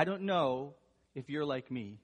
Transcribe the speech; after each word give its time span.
I 0.00 0.04
don't 0.04 0.22
know 0.22 0.72
if 1.14 1.28
you're 1.28 1.44
like 1.44 1.70
me, 1.70 1.98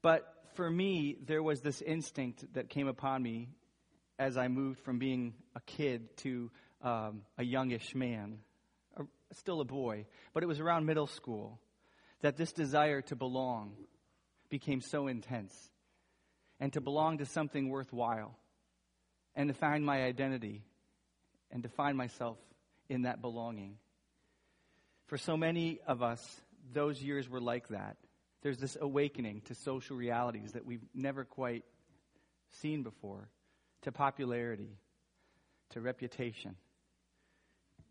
but 0.00 0.24
for 0.54 0.70
me, 0.70 1.18
there 1.22 1.42
was 1.42 1.60
this 1.60 1.82
instinct 1.82 2.54
that 2.54 2.70
came 2.70 2.88
upon 2.88 3.22
me 3.22 3.50
as 4.18 4.38
I 4.38 4.48
moved 4.48 4.80
from 4.80 4.98
being 4.98 5.34
a 5.54 5.60
kid 5.60 6.16
to 6.20 6.50
um, 6.80 7.20
a 7.36 7.44
youngish 7.44 7.94
man, 7.94 8.38
still 9.34 9.60
a 9.60 9.66
boy, 9.66 10.06
but 10.32 10.42
it 10.42 10.46
was 10.46 10.60
around 10.60 10.86
middle 10.86 11.06
school 11.06 11.60
that 12.22 12.38
this 12.38 12.52
desire 12.52 13.02
to 13.02 13.14
belong 13.14 13.74
became 14.48 14.80
so 14.80 15.08
intense 15.08 15.52
and 16.58 16.72
to 16.72 16.80
belong 16.80 17.18
to 17.18 17.26
something 17.26 17.68
worthwhile 17.68 18.34
and 19.36 19.48
to 19.48 19.54
find 19.54 19.84
my 19.84 20.04
identity 20.04 20.64
and 21.50 21.64
to 21.64 21.68
find 21.68 21.98
myself 21.98 22.38
in 22.88 23.02
that 23.02 23.20
belonging. 23.20 23.76
For 25.08 25.18
so 25.18 25.36
many 25.36 25.80
of 25.86 26.02
us, 26.02 26.40
those 26.72 27.02
years 27.02 27.28
were 27.28 27.40
like 27.40 27.68
that. 27.68 27.96
There's 28.42 28.58
this 28.58 28.76
awakening 28.80 29.42
to 29.46 29.54
social 29.54 29.96
realities 29.96 30.52
that 30.52 30.64
we've 30.64 30.84
never 30.94 31.24
quite 31.24 31.64
seen 32.60 32.82
before, 32.82 33.28
to 33.82 33.92
popularity, 33.92 34.78
to 35.70 35.80
reputation, 35.80 36.56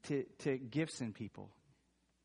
to, 0.04 0.24
to 0.40 0.58
gifts 0.58 1.02
in 1.02 1.14
people, 1.14 1.50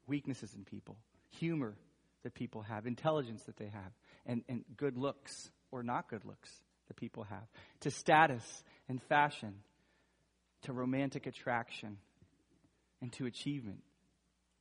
weaknesses 0.06 0.55
in 0.55 0.65
people, 0.65 0.97
humor 1.30 1.77
that 2.23 2.34
people 2.34 2.62
have, 2.62 2.87
intelligence 2.87 3.42
that 3.45 3.56
they 3.56 3.69
have, 3.69 3.92
and, 4.27 4.45
and 4.48 4.64
good 4.77 4.97
looks 4.97 5.50
or 5.70 5.83
not 5.83 6.09
good 6.09 6.25
looks 6.25 6.50
that 6.89 6.97
people 6.97 7.25
have, 7.25 7.47
to 7.80 7.91
status 7.91 8.62
and 8.89 9.03
fashion, 9.03 9.55
to 10.62 10.73
romantic 10.73 11.27
attraction, 11.27 11.98
and 13.00 13.12
to 13.12 13.27
achievement 13.27 13.83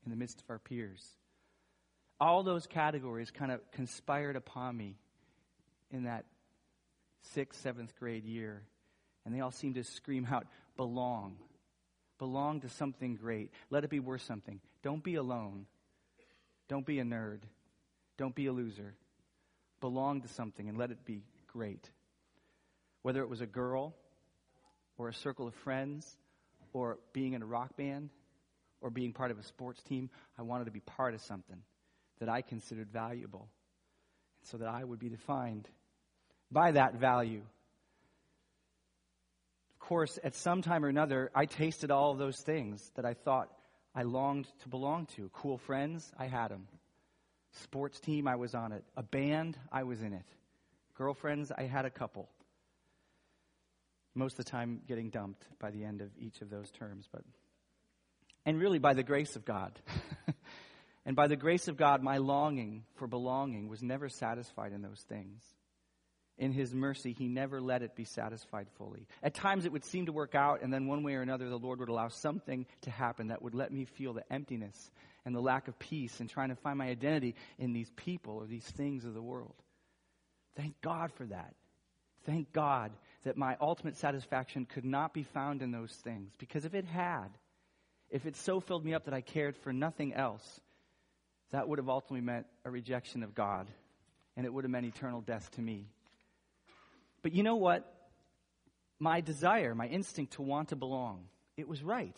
in 0.03 0.09
the 0.09 0.17
midst 0.17 0.41
of 0.41 0.49
our 0.49 0.57
peers. 0.57 1.05
All 2.21 2.43
those 2.43 2.67
categories 2.67 3.31
kind 3.31 3.51
of 3.51 3.59
conspired 3.71 4.35
upon 4.35 4.77
me 4.77 4.95
in 5.89 6.03
that 6.03 6.25
sixth, 7.33 7.59
seventh 7.59 7.95
grade 7.97 8.25
year, 8.25 8.61
and 9.25 9.33
they 9.33 9.39
all 9.39 9.49
seemed 9.49 9.73
to 9.73 9.83
scream 9.83 10.27
out, 10.31 10.45
belong. 10.77 11.37
Belong 12.19 12.61
to 12.61 12.69
something 12.69 13.15
great. 13.15 13.49
Let 13.71 13.83
it 13.83 13.89
be 13.89 13.99
worth 13.99 14.21
something. 14.21 14.59
Don't 14.83 15.03
be 15.03 15.15
alone. 15.15 15.65
Don't 16.67 16.85
be 16.85 16.99
a 16.99 17.03
nerd. 17.03 17.39
Don't 18.17 18.35
be 18.35 18.45
a 18.45 18.53
loser. 18.53 18.93
Belong 19.79 20.21
to 20.21 20.27
something 20.27 20.69
and 20.69 20.77
let 20.77 20.91
it 20.91 21.03
be 21.03 21.23
great. 21.47 21.89
Whether 23.01 23.23
it 23.23 23.29
was 23.29 23.41
a 23.41 23.47
girl 23.47 23.95
or 24.99 25.09
a 25.09 25.13
circle 25.13 25.47
of 25.47 25.55
friends 25.55 26.17
or 26.71 26.99
being 27.13 27.33
in 27.33 27.41
a 27.41 27.47
rock 27.47 27.75
band 27.75 28.11
or 28.79 28.91
being 28.91 29.11
part 29.11 29.31
of 29.31 29.39
a 29.39 29.43
sports 29.43 29.81
team, 29.81 30.11
I 30.37 30.43
wanted 30.43 30.65
to 30.65 30.71
be 30.71 30.81
part 30.81 31.15
of 31.15 31.21
something 31.21 31.63
that 32.21 32.29
I 32.29 32.41
considered 32.41 32.89
valuable 32.89 33.49
so 34.43 34.57
that 34.57 34.69
I 34.69 34.83
would 34.83 34.99
be 34.99 35.09
defined 35.09 35.67
by 36.51 36.71
that 36.71 36.95
value. 36.95 37.41
Of 39.73 39.79
course, 39.79 40.19
at 40.23 40.35
some 40.35 40.61
time 40.61 40.85
or 40.85 40.87
another, 40.87 41.31
I 41.35 41.45
tasted 41.45 41.89
all 41.91 42.11
of 42.11 42.19
those 42.19 42.39
things 42.39 42.91
that 42.95 43.05
I 43.05 43.15
thought 43.15 43.49
I 43.95 44.03
longed 44.03 44.47
to 44.61 44.69
belong 44.69 45.07
to. 45.17 45.29
Cool 45.33 45.57
friends, 45.57 46.11
I 46.17 46.27
had 46.27 46.49
them. 46.49 46.67
Sports 47.63 47.99
team, 47.99 48.27
I 48.27 48.35
was 48.35 48.53
on 48.55 48.71
it. 48.71 48.83
A 48.95 49.03
band, 49.03 49.57
I 49.71 49.83
was 49.83 50.01
in 50.01 50.13
it. 50.13 50.25
Girlfriends, 50.95 51.51
I 51.51 51.63
had 51.63 51.85
a 51.85 51.89
couple 51.89 52.29
most 54.13 54.37
of 54.37 54.45
the 54.45 54.51
time 54.51 54.81
getting 54.87 55.09
dumped 55.09 55.47
by 55.59 55.71
the 55.71 55.83
end 55.83 56.01
of 56.01 56.09
each 56.19 56.41
of 56.41 56.49
those 56.49 56.69
terms, 56.69 57.07
but 57.11 57.23
and 58.45 58.59
really 58.59 58.79
by 58.79 58.93
the 58.93 59.03
grace 59.03 59.35
of 59.35 59.45
God. 59.45 59.71
and 61.05 61.15
by 61.15 61.27
the 61.27 61.35
grace 61.35 61.67
of 61.67 61.77
God, 61.77 62.03
my 62.03 62.17
longing 62.17 62.83
for 62.95 63.07
belonging 63.07 63.67
was 63.67 63.81
never 63.81 64.07
satisfied 64.07 64.71
in 64.71 64.81
those 64.81 65.03
things. 65.09 65.43
In 66.37 66.51
His 66.51 66.73
mercy, 66.73 67.13
He 67.13 67.27
never 67.27 67.59
let 67.59 67.81
it 67.81 67.95
be 67.95 68.05
satisfied 68.05 68.67
fully. 68.77 69.07
At 69.21 69.33
times 69.33 69.65
it 69.65 69.71
would 69.71 69.83
seem 69.83 70.05
to 70.05 70.11
work 70.11 70.35
out, 70.35 70.61
and 70.61 70.73
then 70.73 70.87
one 70.87 71.03
way 71.03 71.15
or 71.15 71.21
another, 71.21 71.49
the 71.49 71.57
Lord 71.57 71.79
would 71.79 71.89
allow 71.89 72.07
something 72.07 72.65
to 72.81 72.91
happen 72.91 73.27
that 73.27 73.41
would 73.41 73.55
let 73.55 73.71
me 73.71 73.85
feel 73.85 74.13
the 74.13 74.31
emptiness 74.31 74.91
and 75.25 75.35
the 75.35 75.41
lack 75.41 75.67
of 75.67 75.77
peace 75.77 76.19
and 76.19 76.29
trying 76.29 76.49
to 76.49 76.55
find 76.55 76.77
my 76.77 76.87
identity 76.87 77.35
in 77.59 77.73
these 77.73 77.91
people 77.95 78.35
or 78.35 78.45
these 78.45 78.65
things 78.65 79.05
of 79.05 79.13
the 79.13 79.21
world. 79.21 79.55
Thank 80.55 80.79
God 80.81 81.11
for 81.13 81.25
that. 81.27 81.53
Thank 82.25 82.51
God 82.53 82.91
that 83.23 83.37
my 83.37 83.55
ultimate 83.59 83.97
satisfaction 83.97 84.65
could 84.65 84.85
not 84.85 85.13
be 85.13 85.23
found 85.23 85.61
in 85.61 85.71
those 85.71 85.91
things. 86.03 86.33
Because 86.37 86.65
if 86.65 86.73
it 86.73 86.85
had, 86.85 87.29
if 88.09 88.25
it 88.25 88.35
so 88.35 88.59
filled 88.59 88.85
me 88.85 88.93
up 88.93 89.05
that 89.05 89.13
I 89.13 89.21
cared 89.21 89.57
for 89.57 89.73
nothing 89.73 90.13
else, 90.13 90.59
that 91.51 91.67
would 91.67 91.79
have 91.79 91.89
ultimately 91.89 92.21
meant 92.21 92.45
a 92.65 92.71
rejection 92.71 93.23
of 93.23 93.35
God, 93.35 93.67
and 94.35 94.45
it 94.45 94.53
would 94.53 94.63
have 94.63 94.71
meant 94.71 94.85
eternal 94.85 95.21
death 95.21 95.51
to 95.51 95.61
me. 95.61 95.87
But 97.21 97.33
you 97.33 97.43
know 97.43 97.57
what? 97.57 97.87
My 98.99 99.21
desire, 99.21 99.75
my 99.75 99.87
instinct 99.87 100.33
to 100.33 100.41
want 100.41 100.69
to 100.69 100.75
belong, 100.75 101.25
it 101.57 101.67
was 101.67 101.83
right. 101.83 102.17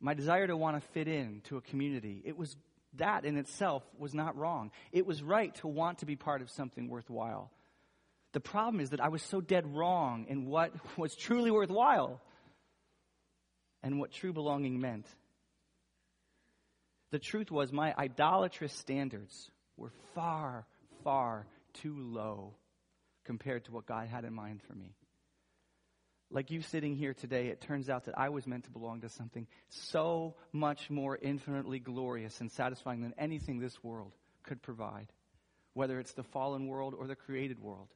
My 0.00 0.14
desire 0.14 0.46
to 0.46 0.56
want 0.56 0.80
to 0.80 0.88
fit 0.90 1.08
in 1.08 1.40
to 1.44 1.56
a 1.56 1.60
community, 1.60 2.22
it 2.24 2.36
was 2.36 2.56
that 2.98 3.24
in 3.24 3.36
itself 3.36 3.82
was 3.98 4.14
not 4.14 4.36
wrong. 4.36 4.70
It 4.92 5.06
was 5.06 5.22
right 5.22 5.54
to 5.56 5.68
want 5.68 5.98
to 5.98 6.06
be 6.06 6.16
part 6.16 6.42
of 6.42 6.50
something 6.50 6.88
worthwhile. 6.88 7.50
The 8.32 8.40
problem 8.40 8.80
is 8.80 8.90
that 8.90 9.00
I 9.00 9.08
was 9.08 9.22
so 9.22 9.40
dead 9.40 9.66
wrong 9.66 10.26
in 10.28 10.46
what 10.46 10.72
was 10.98 11.14
truly 11.14 11.50
worthwhile 11.50 12.20
and 13.82 13.98
what 13.98 14.12
true 14.12 14.32
belonging 14.32 14.80
meant. 14.80 15.06
The 17.10 17.18
truth 17.18 17.50
was, 17.50 17.72
my 17.72 17.94
idolatrous 17.96 18.72
standards 18.72 19.50
were 19.76 19.92
far, 20.14 20.66
far 21.04 21.46
too 21.72 21.96
low 21.96 22.54
compared 23.24 23.64
to 23.66 23.72
what 23.72 23.86
God 23.86 24.08
had 24.08 24.24
in 24.24 24.34
mind 24.34 24.62
for 24.62 24.74
me. 24.74 24.94
Like 26.30 26.50
you 26.50 26.60
sitting 26.60 26.96
here 26.96 27.14
today, 27.14 27.48
it 27.48 27.60
turns 27.60 27.88
out 27.88 28.06
that 28.06 28.18
I 28.18 28.30
was 28.30 28.46
meant 28.46 28.64
to 28.64 28.70
belong 28.70 29.02
to 29.02 29.08
something 29.08 29.46
so 29.68 30.34
much 30.52 30.90
more 30.90 31.16
infinitely 31.16 31.78
glorious 31.78 32.40
and 32.40 32.50
satisfying 32.50 33.02
than 33.02 33.14
anything 33.16 33.60
this 33.60 33.84
world 33.84 34.12
could 34.42 34.60
provide, 34.60 35.12
whether 35.74 36.00
it's 36.00 36.14
the 36.14 36.24
fallen 36.24 36.66
world 36.66 36.94
or 36.98 37.06
the 37.06 37.14
created 37.14 37.60
world. 37.60 37.88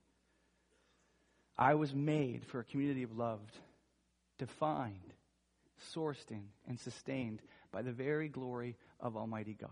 I 1.58 1.74
was 1.74 1.92
made 1.92 2.44
for 2.46 2.60
a 2.60 2.64
community 2.64 3.02
of 3.02 3.16
loved, 3.16 3.54
defined, 4.38 5.12
sourced 5.92 6.30
in, 6.30 6.44
and 6.68 6.78
sustained 6.78 7.42
by 7.72 7.82
the 7.82 7.92
very 7.92 8.28
glory 8.28 8.76
of 9.00 9.16
Almighty 9.16 9.54
God. 9.54 9.70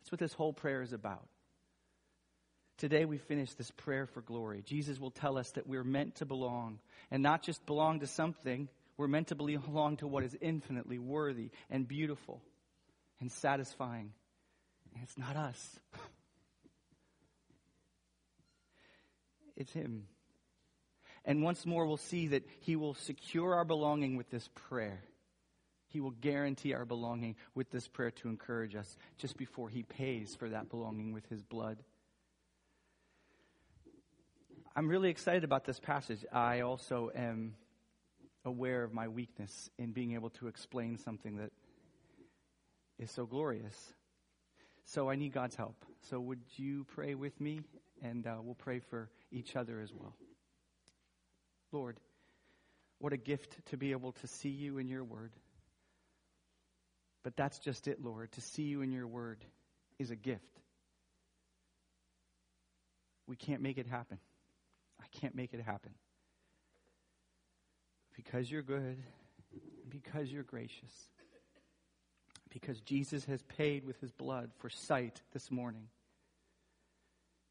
That's 0.00 0.12
what 0.12 0.20
this 0.20 0.32
whole 0.32 0.52
prayer 0.52 0.82
is 0.82 0.92
about. 0.92 1.26
Today 2.78 3.04
we 3.04 3.18
finish 3.18 3.52
this 3.54 3.70
prayer 3.70 4.06
for 4.06 4.22
glory. 4.22 4.62
Jesus 4.64 4.98
will 4.98 5.10
tell 5.10 5.38
us 5.38 5.50
that 5.52 5.66
we're 5.66 5.84
meant 5.84 6.16
to 6.16 6.26
belong, 6.26 6.80
and 7.10 7.22
not 7.22 7.42
just 7.42 7.64
belong 7.66 8.00
to 8.00 8.06
something, 8.06 8.68
we're 8.96 9.08
meant 9.08 9.28
to 9.28 9.34
belong 9.34 9.96
to 9.98 10.06
what 10.06 10.24
is 10.24 10.36
infinitely 10.40 10.98
worthy 10.98 11.50
and 11.70 11.86
beautiful 11.86 12.42
and 13.20 13.30
satisfying. 13.30 14.12
And 14.94 15.02
it's 15.02 15.18
not 15.18 15.36
us. 15.36 15.80
It's 19.54 19.72
Him. 19.72 20.06
And 21.24 21.42
once 21.42 21.64
more, 21.66 21.86
we'll 21.86 21.96
see 21.98 22.28
that 22.28 22.48
He 22.60 22.74
will 22.74 22.94
secure 22.94 23.54
our 23.54 23.64
belonging 23.64 24.16
with 24.16 24.30
this 24.30 24.48
prayer. 24.54 25.02
He 25.92 26.00
will 26.00 26.12
guarantee 26.12 26.72
our 26.72 26.86
belonging 26.86 27.36
with 27.54 27.70
this 27.70 27.86
prayer 27.86 28.10
to 28.12 28.28
encourage 28.28 28.74
us 28.74 28.96
just 29.18 29.36
before 29.36 29.68
He 29.68 29.82
pays 29.82 30.34
for 30.34 30.48
that 30.48 30.70
belonging 30.70 31.12
with 31.12 31.28
His 31.28 31.42
blood. 31.42 31.78
I'm 34.74 34.88
really 34.88 35.10
excited 35.10 35.44
about 35.44 35.64
this 35.64 35.78
passage. 35.78 36.24
I 36.32 36.60
also 36.60 37.10
am 37.14 37.56
aware 38.46 38.84
of 38.84 38.94
my 38.94 39.06
weakness 39.06 39.68
in 39.78 39.92
being 39.92 40.14
able 40.14 40.30
to 40.30 40.48
explain 40.48 40.96
something 40.96 41.36
that 41.36 41.52
is 42.98 43.10
so 43.10 43.26
glorious. 43.26 43.92
So 44.86 45.10
I 45.10 45.16
need 45.16 45.32
God's 45.32 45.56
help. 45.56 45.84
So 46.08 46.18
would 46.20 46.40
you 46.56 46.84
pray 46.84 47.14
with 47.14 47.38
me? 47.38 47.60
And 48.02 48.26
uh, 48.26 48.36
we'll 48.40 48.54
pray 48.54 48.80
for 48.80 49.10
each 49.30 49.56
other 49.56 49.80
as 49.80 49.92
well. 49.92 50.14
Lord, 51.70 52.00
what 52.98 53.12
a 53.12 53.18
gift 53.18 53.64
to 53.66 53.76
be 53.76 53.92
able 53.92 54.12
to 54.12 54.26
see 54.26 54.48
you 54.48 54.78
in 54.78 54.88
your 54.88 55.04
word. 55.04 55.32
But 57.22 57.36
that's 57.36 57.58
just 57.58 57.88
it, 57.88 58.02
Lord. 58.02 58.32
To 58.32 58.40
see 58.40 58.64
you 58.64 58.82
in 58.82 58.92
your 58.92 59.06
word 59.06 59.44
is 59.98 60.10
a 60.10 60.16
gift. 60.16 60.60
We 63.26 63.36
can't 63.36 63.62
make 63.62 63.78
it 63.78 63.86
happen. 63.86 64.18
I 65.00 65.04
can't 65.20 65.34
make 65.34 65.54
it 65.54 65.60
happen. 65.60 65.92
Because 68.14 68.50
you're 68.50 68.62
good, 68.62 68.98
because 69.88 70.30
you're 70.30 70.42
gracious, 70.42 70.92
because 72.50 72.80
Jesus 72.80 73.24
has 73.24 73.42
paid 73.42 73.84
with 73.84 73.98
his 74.00 74.12
blood 74.12 74.50
for 74.58 74.68
sight 74.68 75.22
this 75.32 75.50
morning. 75.50 75.88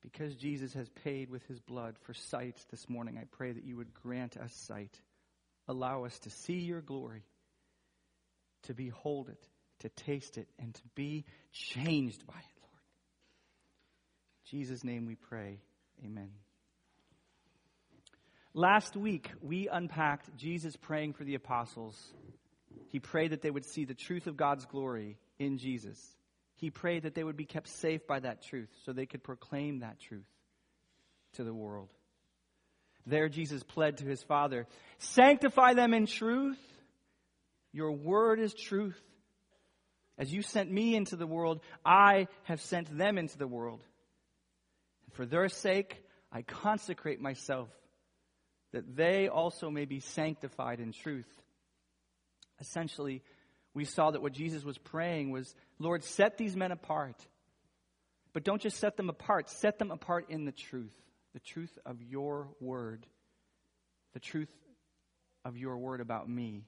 Because 0.01 0.35
Jesus 0.35 0.73
has 0.73 0.89
paid 1.03 1.29
with 1.29 1.45
his 1.47 1.59
blood 1.59 1.95
for 2.03 2.13
sight 2.13 2.63
this 2.71 2.89
morning, 2.89 3.17
I 3.19 3.25
pray 3.31 3.51
that 3.51 3.63
you 3.63 3.77
would 3.77 3.93
grant 3.93 4.37
us 4.37 4.53
sight. 4.53 4.99
Allow 5.67 6.05
us 6.05 6.17
to 6.19 6.29
see 6.29 6.59
your 6.59 6.81
glory, 6.81 7.23
to 8.63 8.73
behold 8.73 9.29
it, 9.29 9.47
to 9.81 9.89
taste 9.89 10.37
it, 10.37 10.47
and 10.59 10.73
to 10.73 10.81
be 10.95 11.25
changed 11.51 12.25
by 12.25 12.33
it, 12.33 12.61
Lord. 12.61 12.81
In 14.45 14.59
Jesus' 14.59 14.83
name 14.83 15.05
we 15.05 15.15
pray. 15.15 15.59
Amen. 16.03 16.29
Last 18.53 18.97
week, 18.97 19.31
we 19.41 19.69
unpacked 19.69 20.35
Jesus 20.35 20.75
praying 20.75 21.13
for 21.13 21.23
the 21.23 21.35
apostles. 21.35 21.97
He 22.89 22.99
prayed 22.99 23.31
that 23.31 23.41
they 23.41 23.51
would 23.51 23.65
see 23.65 23.85
the 23.85 23.93
truth 23.93 24.27
of 24.27 24.35
God's 24.35 24.65
glory 24.65 25.17
in 25.39 25.57
Jesus. 25.57 25.97
He 26.57 26.69
prayed 26.69 27.03
that 27.03 27.15
they 27.15 27.23
would 27.23 27.37
be 27.37 27.45
kept 27.45 27.69
safe 27.69 28.05
by 28.05 28.19
that 28.19 28.43
truth 28.43 28.69
so 28.83 28.91
they 28.91 29.05
could 29.05 29.23
proclaim 29.23 29.79
that 29.79 29.99
truth 29.99 30.27
to 31.33 31.43
the 31.43 31.53
world. 31.53 31.89
There, 33.05 33.29
Jesus 33.29 33.63
pled 33.63 33.97
to 33.97 34.05
his 34.05 34.21
Father, 34.21 34.67
Sanctify 34.99 35.73
them 35.73 35.93
in 35.93 36.05
truth. 36.05 36.59
Your 37.71 37.93
word 37.93 38.39
is 38.39 38.53
truth. 38.53 39.01
As 40.17 40.31
you 40.31 40.41
sent 40.41 40.71
me 40.71 40.95
into 40.95 41.15
the 41.15 41.27
world, 41.27 41.61
I 41.85 42.27
have 42.43 42.61
sent 42.61 42.95
them 42.95 43.17
into 43.17 43.37
the 43.37 43.47
world. 43.47 43.83
And 45.05 45.13
for 45.13 45.25
their 45.25 45.49
sake, 45.49 46.03
I 46.31 46.41
consecrate 46.43 47.19
myself, 47.19 47.69
that 48.71 48.95
they 48.95 49.27
also 49.27 49.69
may 49.69 49.85
be 49.85 49.99
sanctified 49.99 50.79
in 50.79 50.91
truth. 50.91 51.29
Essentially, 52.59 53.23
we 53.73 53.85
saw 53.85 54.11
that 54.11 54.21
what 54.21 54.33
Jesus 54.33 54.63
was 54.63 54.77
praying 54.77 55.31
was, 55.31 55.55
Lord, 55.79 56.03
set 56.03 56.37
these 56.37 56.55
men 56.55 56.71
apart. 56.71 57.15
But 58.33 58.43
don't 58.43 58.61
just 58.61 58.77
set 58.77 58.97
them 58.97 59.09
apart, 59.09 59.49
set 59.49 59.79
them 59.79 59.91
apart 59.91 60.27
in 60.29 60.45
the 60.45 60.51
truth 60.51 60.93
the 61.33 61.39
truth 61.39 61.77
of 61.85 62.01
your 62.01 62.49
word, 62.59 63.05
the 64.13 64.19
truth 64.19 64.51
of 65.45 65.57
your 65.57 65.77
word 65.77 66.01
about 66.01 66.29
me. 66.29 66.65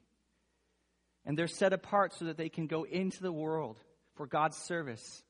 And 1.25 1.38
they're 1.38 1.48
set 1.48 1.74
apart 1.74 2.14
so 2.14 2.25
that 2.25 2.38
they 2.38 2.50
can 2.50 2.68
go 2.68 2.84
into 2.84 3.22
the 3.22 3.31
world 3.31 3.80
for 4.16 4.28
God's 4.28 4.58
service 4.58 5.24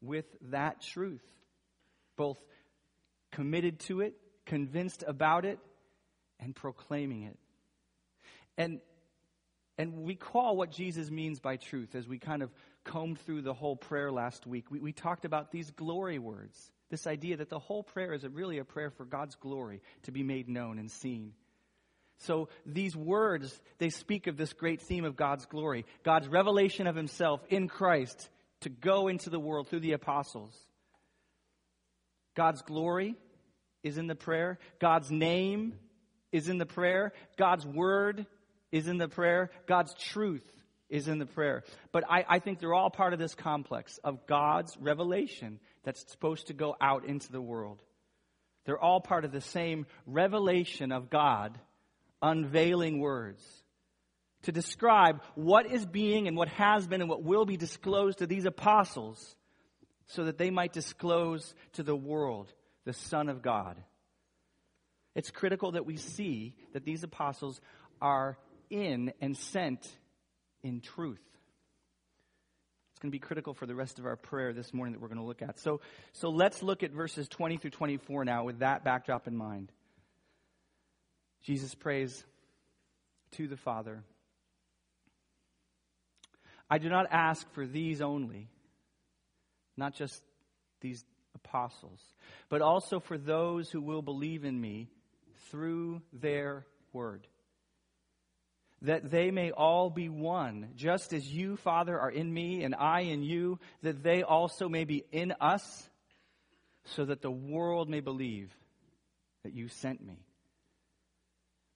with 0.00 0.26
that 0.50 0.82
truth, 0.82 1.24
both 2.16 2.38
committed 3.32 3.80
to 3.80 4.00
it, 4.00 4.14
convinced 4.44 5.02
about 5.06 5.44
it, 5.44 5.58
and 6.40 6.54
proclaiming 6.54 7.22
it. 7.24 7.38
And 8.56 8.80
and 9.76 10.04
we 10.04 10.14
call 10.14 10.56
what 10.56 10.70
Jesus 10.70 11.10
means 11.10 11.40
by 11.40 11.56
truth 11.56 11.94
as 11.94 12.06
we 12.06 12.18
kind 12.18 12.42
of 12.42 12.52
combed 12.84 13.18
through 13.20 13.42
the 13.42 13.54
whole 13.54 13.74
prayer 13.74 14.12
last 14.12 14.46
week. 14.46 14.70
We, 14.70 14.78
we 14.78 14.92
talked 14.92 15.24
about 15.24 15.50
these 15.50 15.70
glory 15.72 16.18
words. 16.18 16.70
This 16.90 17.06
idea 17.08 17.38
that 17.38 17.48
the 17.48 17.58
whole 17.58 17.82
prayer 17.82 18.12
is 18.12 18.24
really 18.24 18.58
a 18.58 18.64
prayer 18.64 18.90
for 18.90 19.04
God's 19.04 19.34
glory 19.34 19.82
to 20.02 20.12
be 20.12 20.22
made 20.22 20.48
known 20.48 20.78
and 20.78 20.88
seen. 20.90 21.32
So 22.18 22.48
these 22.64 22.96
words, 22.96 23.60
they 23.78 23.90
speak 23.90 24.26
of 24.26 24.36
this 24.36 24.52
great 24.52 24.80
theme 24.80 25.04
of 25.04 25.16
God's 25.16 25.46
glory, 25.46 25.84
God's 26.04 26.28
revelation 26.28 26.86
of 26.86 26.96
himself 26.96 27.44
in 27.48 27.68
Christ 27.68 28.28
to 28.60 28.68
go 28.68 29.08
into 29.08 29.30
the 29.30 29.40
world 29.40 29.68
through 29.68 29.80
the 29.80 29.92
apostles. 29.92 30.56
God's 32.34 32.62
glory 32.62 33.14
is 33.82 33.98
in 33.98 34.06
the 34.06 34.14
prayer. 34.14 34.58
God's 34.80 35.10
name 35.10 35.74
is 36.32 36.48
in 36.48 36.58
the 36.58 36.66
prayer. 36.66 37.12
God's 37.36 37.66
word 37.66 38.26
is 38.72 38.88
in 38.88 38.98
the 38.98 39.08
prayer. 39.08 39.50
God's 39.66 39.94
truth 39.94 40.44
is 40.88 41.08
in 41.08 41.18
the 41.18 41.26
prayer. 41.26 41.62
But 41.92 42.04
I, 42.10 42.24
I 42.28 42.38
think 42.38 42.58
they're 42.58 42.74
all 42.74 42.90
part 42.90 43.12
of 43.12 43.18
this 43.18 43.34
complex 43.34 43.98
of 44.02 44.26
God's 44.26 44.76
revelation 44.80 45.60
that's 45.84 46.10
supposed 46.10 46.48
to 46.48 46.54
go 46.54 46.74
out 46.80 47.04
into 47.04 47.30
the 47.30 47.40
world. 47.40 47.82
They're 48.64 48.80
all 48.80 49.00
part 49.00 49.24
of 49.24 49.32
the 49.32 49.40
same 49.40 49.86
revelation 50.06 50.90
of 50.90 51.10
God, 51.10 51.58
unveiling 52.24 52.98
words 52.98 53.42
to 54.42 54.52
describe 54.52 55.22
what 55.34 55.70
is 55.70 55.84
being 55.84 56.26
and 56.26 56.36
what 56.36 56.48
has 56.48 56.86
been 56.86 57.00
and 57.00 57.10
what 57.10 57.22
will 57.22 57.44
be 57.44 57.56
disclosed 57.56 58.18
to 58.18 58.26
these 58.26 58.46
apostles 58.46 59.36
so 60.06 60.24
that 60.24 60.38
they 60.38 60.50
might 60.50 60.72
disclose 60.72 61.54
to 61.74 61.82
the 61.82 61.96
world 61.96 62.52
the 62.84 62.92
Son 62.92 63.28
of 63.28 63.42
God. 63.42 63.76
It's 65.14 65.30
critical 65.30 65.72
that 65.72 65.86
we 65.86 65.96
see 65.96 66.54
that 66.72 66.84
these 66.84 67.04
apostles 67.04 67.60
are 68.00 68.36
in 68.68 69.12
and 69.20 69.36
sent 69.36 69.86
in 70.62 70.80
truth. 70.80 71.20
It's 72.92 72.98
going 73.00 73.10
to 73.10 73.14
be 73.14 73.20
critical 73.20 73.54
for 73.54 73.66
the 73.66 73.74
rest 73.74 73.98
of 73.98 74.06
our 74.06 74.16
prayer 74.16 74.52
this 74.52 74.74
morning 74.74 74.92
that 74.92 75.00
we're 75.00 75.08
going 75.08 75.20
to 75.20 75.24
look 75.24 75.42
at. 75.42 75.58
So, 75.60 75.80
so 76.12 76.30
let's 76.30 76.62
look 76.62 76.82
at 76.82 76.90
verses 76.90 77.28
20 77.28 77.58
through 77.58 77.70
24 77.70 78.24
now 78.24 78.44
with 78.44 78.58
that 78.60 78.84
backdrop 78.84 79.26
in 79.26 79.36
mind. 79.36 79.70
Jesus 81.44 81.74
prays 81.74 82.24
to 83.32 83.46
the 83.46 83.56
Father 83.56 84.02
I 86.70 86.78
do 86.78 86.88
not 86.88 87.06
ask 87.10 87.48
for 87.52 87.66
these 87.66 88.00
only, 88.00 88.48
not 89.76 89.94
just 89.94 90.22
these 90.80 91.04
apostles, 91.34 92.00
but 92.48 92.62
also 92.62 92.98
for 92.98 93.18
those 93.18 93.70
who 93.70 93.82
will 93.82 94.00
believe 94.00 94.44
in 94.44 94.58
me 94.58 94.88
through 95.50 96.00
their 96.12 96.66
word 96.92 97.28
that 98.84 99.10
they 99.10 99.30
may 99.30 99.50
all 99.50 99.88
be 99.88 100.10
one, 100.10 100.68
just 100.76 101.14
as 101.14 101.26
you, 101.26 101.56
Father, 101.56 101.98
are 101.98 102.10
in 102.10 102.32
me 102.32 102.64
and 102.64 102.74
I 102.74 103.00
in 103.00 103.22
you, 103.22 103.58
that 103.82 104.02
they 104.02 104.22
also 104.22 104.68
may 104.68 104.84
be 104.84 105.04
in 105.10 105.32
us, 105.40 105.88
so 106.84 107.06
that 107.06 107.22
the 107.22 107.30
world 107.30 107.88
may 107.88 108.00
believe 108.00 108.54
that 109.42 109.54
you 109.54 109.68
sent 109.68 110.06
me. 110.06 110.18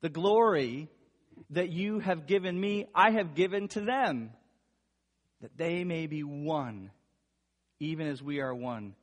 The 0.00 0.08
glory 0.08 0.88
that 1.50 1.70
you 1.70 1.98
have 2.00 2.26
given 2.26 2.58
me, 2.58 2.86
I 2.94 3.10
have 3.10 3.34
given 3.34 3.68
to 3.68 3.80
them, 3.80 4.30
that 5.40 5.56
they 5.56 5.84
may 5.84 6.06
be 6.06 6.22
one, 6.22 6.90
even 7.80 8.06
as 8.06 8.22
we 8.22 8.40
are 8.40 8.54
one. 8.54 8.94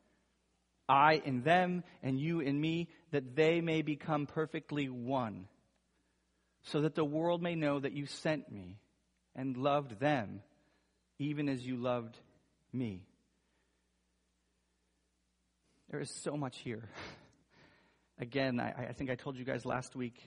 I 0.87 1.21
in 1.25 1.41
them 1.41 1.83
and 2.03 2.19
you 2.19 2.41
in 2.41 2.59
me, 2.59 2.89
that 3.11 3.35
they 3.35 3.61
may 3.61 3.81
become 3.81 4.27
perfectly 4.27 4.87
one 4.89 5.47
so 6.63 6.81
that 6.81 6.95
the 6.95 7.05
world 7.05 7.41
may 7.41 7.55
know 7.55 7.79
that 7.79 7.93
you 7.93 8.05
sent 8.05 8.51
me 8.51 8.77
and 9.35 9.57
loved 9.57 9.99
them 9.99 10.41
even 11.19 11.47
as 11.47 11.65
you 11.65 11.77
loved 11.77 12.17
me. 12.73 13.03
There 15.89 15.99
is 15.99 16.11
so 16.23 16.35
much 16.35 16.57
here. 16.59 16.89
Again, 18.19 18.59
I, 18.59 18.87
I, 18.89 18.93
think 18.93 19.09
I 19.09 19.15
told 19.15 19.37
you 19.37 19.45
guys 19.45 19.65
last 19.65 19.95
week, 19.95 20.19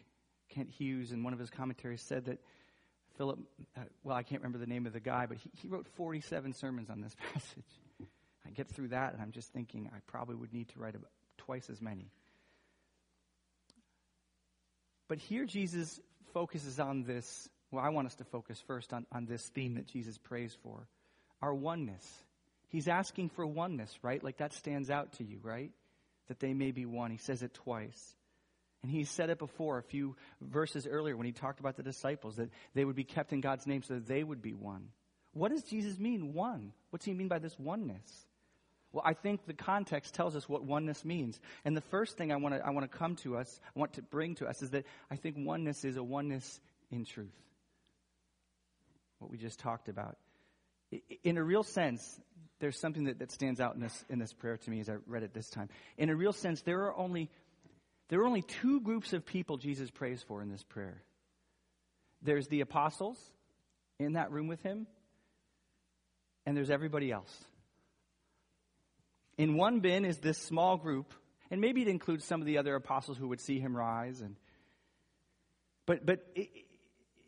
Kent 0.48 0.70
Hughes 0.70 1.12
in 1.12 1.22
one 1.22 1.32
of 1.32 1.38
his 1.38 1.50
commentaries 1.50 2.02
said 2.02 2.26
that 2.26 2.38
Philip, 3.16 3.38
uh, 3.76 3.80
well, 4.04 4.16
I 4.16 4.22
can't 4.22 4.40
remember 4.42 4.58
the 4.58 4.66
name 4.66 4.86
of 4.86 4.92
the 4.92 5.00
guy, 5.00 5.26
but 5.26 5.38
he, 5.38 5.50
he 5.60 5.68
wrote 5.68 5.86
47 5.96 6.52
sermons 6.52 6.88
on 6.90 7.00
this 7.00 7.14
passage. 7.32 8.08
I 8.46 8.50
get 8.50 8.68
through 8.68 8.88
that 8.88 9.12
and 9.12 9.20
I'm 9.20 9.32
just 9.32 9.52
thinking 9.52 9.90
I 9.94 9.98
probably 10.06 10.36
would 10.36 10.52
need 10.52 10.68
to 10.70 10.78
write 10.78 10.94
about 10.94 11.10
twice 11.36 11.68
as 11.70 11.82
many. 11.82 12.10
But 15.08 15.18
here 15.18 15.46
Jesus 15.46 16.00
focuses 16.32 16.78
on 16.78 17.02
this. 17.04 17.48
Well, 17.70 17.84
I 17.84 17.88
want 17.88 18.06
us 18.06 18.14
to 18.16 18.24
focus 18.24 18.62
first 18.66 18.92
on, 18.92 19.06
on 19.12 19.26
this 19.26 19.42
theme 19.48 19.74
that 19.74 19.86
Jesus 19.86 20.16
prays 20.18 20.56
for 20.62 20.86
our 21.42 21.54
oneness. 21.54 22.06
He's 22.68 22.88
asking 22.88 23.30
for 23.30 23.46
oneness, 23.46 23.92
right? 24.02 24.22
Like 24.22 24.38
that 24.38 24.52
stands 24.52 24.90
out 24.90 25.12
to 25.14 25.24
you, 25.24 25.40
right? 25.42 25.70
That 26.28 26.40
they 26.40 26.52
may 26.52 26.70
be 26.70 26.84
one. 26.84 27.10
He 27.10 27.16
says 27.18 27.42
it 27.42 27.54
twice. 27.54 28.14
And 28.82 28.92
he 28.92 29.04
said 29.04 29.30
it 29.30 29.38
before 29.38 29.78
a 29.78 29.82
few 29.82 30.16
verses 30.40 30.86
earlier 30.86 31.16
when 31.16 31.26
he 31.26 31.32
talked 31.32 31.60
about 31.60 31.76
the 31.76 31.82
disciples, 31.82 32.36
that 32.36 32.50
they 32.74 32.84
would 32.84 32.96
be 32.96 33.04
kept 33.04 33.32
in 33.32 33.40
God's 33.40 33.66
name 33.66 33.82
so 33.82 33.94
that 33.94 34.06
they 34.06 34.22
would 34.22 34.40
be 34.40 34.54
one. 34.54 34.88
What 35.32 35.50
does 35.50 35.62
Jesus 35.62 35.98
mean, 35.98 36.32
one? 36.32 36.72
What's 36.90 37.04
he 37.04 37.12
mean 37.12 37.28
by 37.28 37.38
this 37.38 37.58
oneness? 37.58 38.26
Well, 38.92 39.02
I 39.04 39.12
think 39.12 39.46
the 39.46 39.52
context 39.52 40.14
tells 40.14 40.34
us 40.34 40.48
what 40.48 40.64
oneness 40.64 41.04
means. 41.04 41.38
And 41.64 41.76
the 41.76 41.82
first 41.82 42.16
thing 42.16 42.32
I 42.32 42.36
want 42.36 42.54
to 42.54 42.66
I 42.66 42.70
want 42.70 42.90
to 42.90 42.98
come 42.98 43.16
to 43.16 43.36
us, 43.36 43.60
I 43.76 43.78
want 43.78 43.94
to 43.94 44.02
bring 44.02 44.34
to 44.36 44.46
us 44.46 44.62
is 44.62 44.70
that 44.70 44.86
I 45.10 45.16
think 45.16 45.36
oneness 45.38 45.84
is 45.84 45.96
a 45.96 46.02
oneness 46.02 46.60
in 46.90 47.04
truth. 47.04 47.34
What 49.18 49.30
we 49.30 49.36
just 49.36 49.58
talked 49.58 49.88
about. 49.88 50.16
In 51.22 51.36
a 51.36 51.44
real 51.44 51.64
sense, 51.64 52.18
there's 52.60 52.78
something 52.78 53.04
that, 53.04 53.18
that 53.18 53.30
stands 53.30 53.60
out 53.60 53.74
in 53.74 53.82
this 53.82 54.04
in 54.08 54.18
this 54.18 54.32
prayer 54.32 54.56
to 54.56 54.70
me 54.70 54.80
as 54.80 54.88
I 54.88 54.94
read 55.06 55.22
it 55.22 55.34
this 55.34 55.50
time. 55.50 55.68
In 55.98 56.08
a 56.08 56.16
real 56.16 56.32
sense, 56.32 56.62
there 56.62 56.84
are 56.84 56.96
only 56.96 57.30
there 58.08 58.20
are 58.20 58.26
only 58.26 58.42
two 58.42 58.80
groups 58.80 59.12
of 59.12 59.26
people 59.26 59.56
Jesus 59.56 59.90
prays 59.90 60.22
for 60.22 60.42
in 60.42 60.50
this 60.50 60.62
prayer. 60.62 61.02
There's 62.22 62.48
the 62.48 62.62
apostles 62.62 63.18
in 63.98 64.14
that 64.14 64.32
room 64.32 64.48
with 64.48 64.62
him, 64.62 64.86
and 66.46 66.56
there's 66.56 66.70
everybody 66.70 67.12
else. 67.12 67.32
In 69.36 69.56
one 69.56 69.80
bin 69.80 70.04
is 70.04 70.18
this 70.18 70.38
small 70.38 70.76
group, 70.76 71.12
and 71.50 71.60
maybe 71.60 71.82
it 71.82 71.88
includes 71.88 72.24
some 72.24 72.40
of 72.40 72.46
the 72.46 72.58
other 72.58 72.74
apostles 72.74 73.18
who 73.18 73.28
would 73.28 73.40
see 73.40 73.60
him 73.60 73.76
rise. 73.76 74.20
And, 74.20 74.36
but 75.86 76.04
but 76.04 76.26
it, 76.34 76.48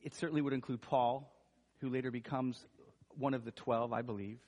it 0.03 0.15
certainly 0.15 0.43
would 0.43 0.53
include 0.53 0.81
Paul, 0.81 1.33
who 1.81 1.89
later 1.89 2.11
becomes 2.11 2.65
one 3.17 3.35
of 3.35 3.45
the 3.45 3.53
12, 3.53 3.93
I 3.93 4.03
believe. 4.03 4.39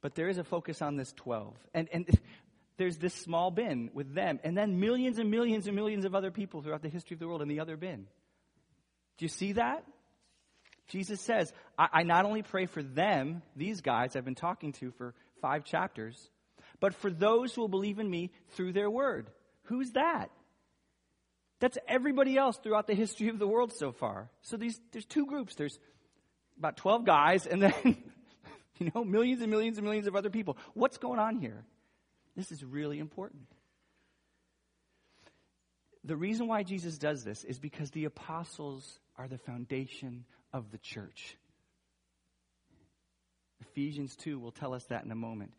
But 0.00 0.14
there 0.14 0.28
is 0.28 0.38
a 0.38 0.44
focus 0.44 0.82
on 0.82 0.96
this 0.96 1.12
12. 1.14 1.54
And, 1.72 1.88
and 1.92 2.20
there's 2.76 2.98
this 2.98 3.14
small 3.14 3.50
bin 3.50 3.90
with 3.94 4.14
them, 4.14 4.40
and 4.42 4.56
then 4.56 4.80
millions 4.80 5.18
and 5.18 5.30
millions 5.30 5.66
and 5.66 5.76
millions 5.76 6.04
of 6.04 6.14
other 6.14 6.30
people 6.30 6.62
throughout 6.62 6.82
the 6.82 6.88
history 6.88 7.14
of 7.14 7.20
the 7.20 7.28
world 7.28 7.42
in 7.42 7.48
the 7.48 7.60
other 7.60 7.76
bin. 7.76 8.06
Do 9.18 9.24
you 9.24 9.28
see 9.28 9.52
that? 9.52 9.84
Jesus 10.88 11.20
says, 11.20 11.52
I, 11.78 11.88
I 11.92 12.02
not 12.02 12.24
only 12.24 12.42
pray 12.42 12.66
for 12.66 12.82
them, 12.82 13.42
these 13.56 13.80
guys 13.80 14.16
I've 14.16 14.24
been 14.24 14.34
talking 14.34 14.72
to 14.74 14.90
for 14.92 15.14
five 15.40 15.64
chapters, 15.64 16.30
but 16.80 16.94
for 16.94 17.10
those 17.10 17.54
who 17.54 17.62
will 17.62 17.68
believe 17.68 17.98
in 17.98 18.10
me 18.10 18.30
through 18.50 18.72
their 18.72 18.90
word. 18.90 19.28
Who's 19.64 19.92
that? 19.92 20.30
That's 21.60 21.78
everybody 21.88 22.36
else 22.36 22.58
throughout 22.58 22.86
the 22.86 22.94
history 22.94 23.28
of 23.28 23.38
the 23.38 23.46
world 23.46 23.72
so 23.72 23.92
far. 23.92 24.28
So 24.42 24.56
these, 24.56 24.78
there's 24.92 25.06
two 25.06 25.26
groups. 25.26 25.54
There's 25.54 25.78
about 26.58 26.76
12 26.76 27.04
guys 27.04 27.46
and 27.46 27.62
then, 27.62 27.74
you 28.78 28.90
know, 28.94 29.04
millions 29.04 29.40
and 29.40 29.50
millions 29.50 29.78
and 29.78 29.84
millions 29.84 30.06
of 30.06 30.16
other 30.16 30.30
people. 30.30 30.58
What's 30.74 30.98
going 30.98 31.20
on 31.20 31.36
here? 31.36 31.64
This 32.36 32.50
is 32.50 32.64
really 32.64 32.98
important. 32.98 33.46
The 36.04 36.16
reason 36.16 36.46
why 36.48 36.62
Jesus 36.62 36.98
does 36.98 37.24
this 37.24 37.44
is 37.44 37.58
because 37.58 37.90
the 37.90 38.04
apostles 38.04 39.00
are 39.16 39.26
the 39.26 39.38
foundation 39.38 40.24
of 40.52 40.70
the 40.70 40.78
church. 40.78 41.36
Ephesians 43.70 44.14
2 44.16 44.38
will 44.38 44.52
tell 44.52 44.74
us 44.74 44.84
that 44.86 45.04
in 45.04 45.10
a 45.10 45.16
moment. 45.16 45.54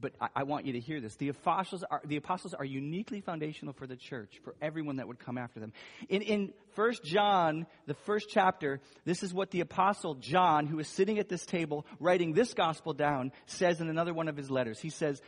But 0.00 0.12
I, 0.20 0.28
I, 0.36 0.42
want 0.44 0.66
you 0.66 0.74
to 0.74 0.80
hear 0.80 1.00
this. 1.00 1.16
The 1.16 1.30
apostles, 1.30 1.82
are, 1.90 2.02
the 2.04 2.16
apostles 2.16 2.54
are 2.54 2.64
uniquely 2.64 3.20
foundational 3.20 3.72
for 3.72 3.86
the 3.86 3.96
church, 3.96 4.40
for 4.44 4.54
everyone 4.62 4.96
that 4.96 5.08
would 5.08 5.18
come 5.18 5.36
after 5.36 5.58
them. 5.58 5.72
In, 6.08 6.22
in 6.22 6.52
1 6.76 6.92
John, 7.04 7.66
the 7.86 7.94
first 8.06 8.28
chapter, 8.30 8.80
this 9.04 9.24
is 9.24 9.34
what 9.34 9.50
the 9.50 9.60
apostle 9.60 10.14
John, 10.14 10.66
who 10.66 10.78
is 10.78 10.86
sitting 10.86 11.18
at 11.18 11.28
this 11.28 11.44
table 11.44 11.84
writing 11.98 12.32
this 12.32 12.54
gospel 12.54 12.92
down, 12.92 13.32
says 13.46 13.80
in 13.80 13.88
another 13.88 14.14
one 14.14 14.28
of 14.28 14.36
his 14.36 14.50
letters. 14.50 14.78
He 14.78 14.90
says, 14.90 15.20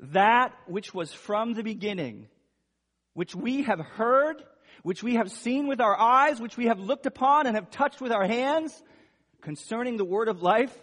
That 0.00 0.54
which 0.66 0.94
was 0.94 1.12
from 1.12 1.54
the 1.54 1.62
beginning, 1.62 2.28
which 3.14 3.34
we 3.34 3.62
have 3.62 3.80
heard 3.80 4.42
which 4.82 5.02
we 5.02 5.14
have 5.14 5.30
seen 5.30 5.66
with 5.66 5.80
our 5.80 5.98
eyes, 5.98 6.40
which 6.40 6.56
we 6.56 6.66
have 6.66 6.80
looked 6.80 7.06
upon 7.06 7.46
and 7.46 7.56
have 7.56 7.70
touched 7.70 8.00
with 8.00 8.12
our 8.12 8.26
hands, 8.26 8.82
concerning 9.40 9.96
the 9.96 10.04
word 10.04 10.28
of 10.28 10.42
life, 10.42 10.76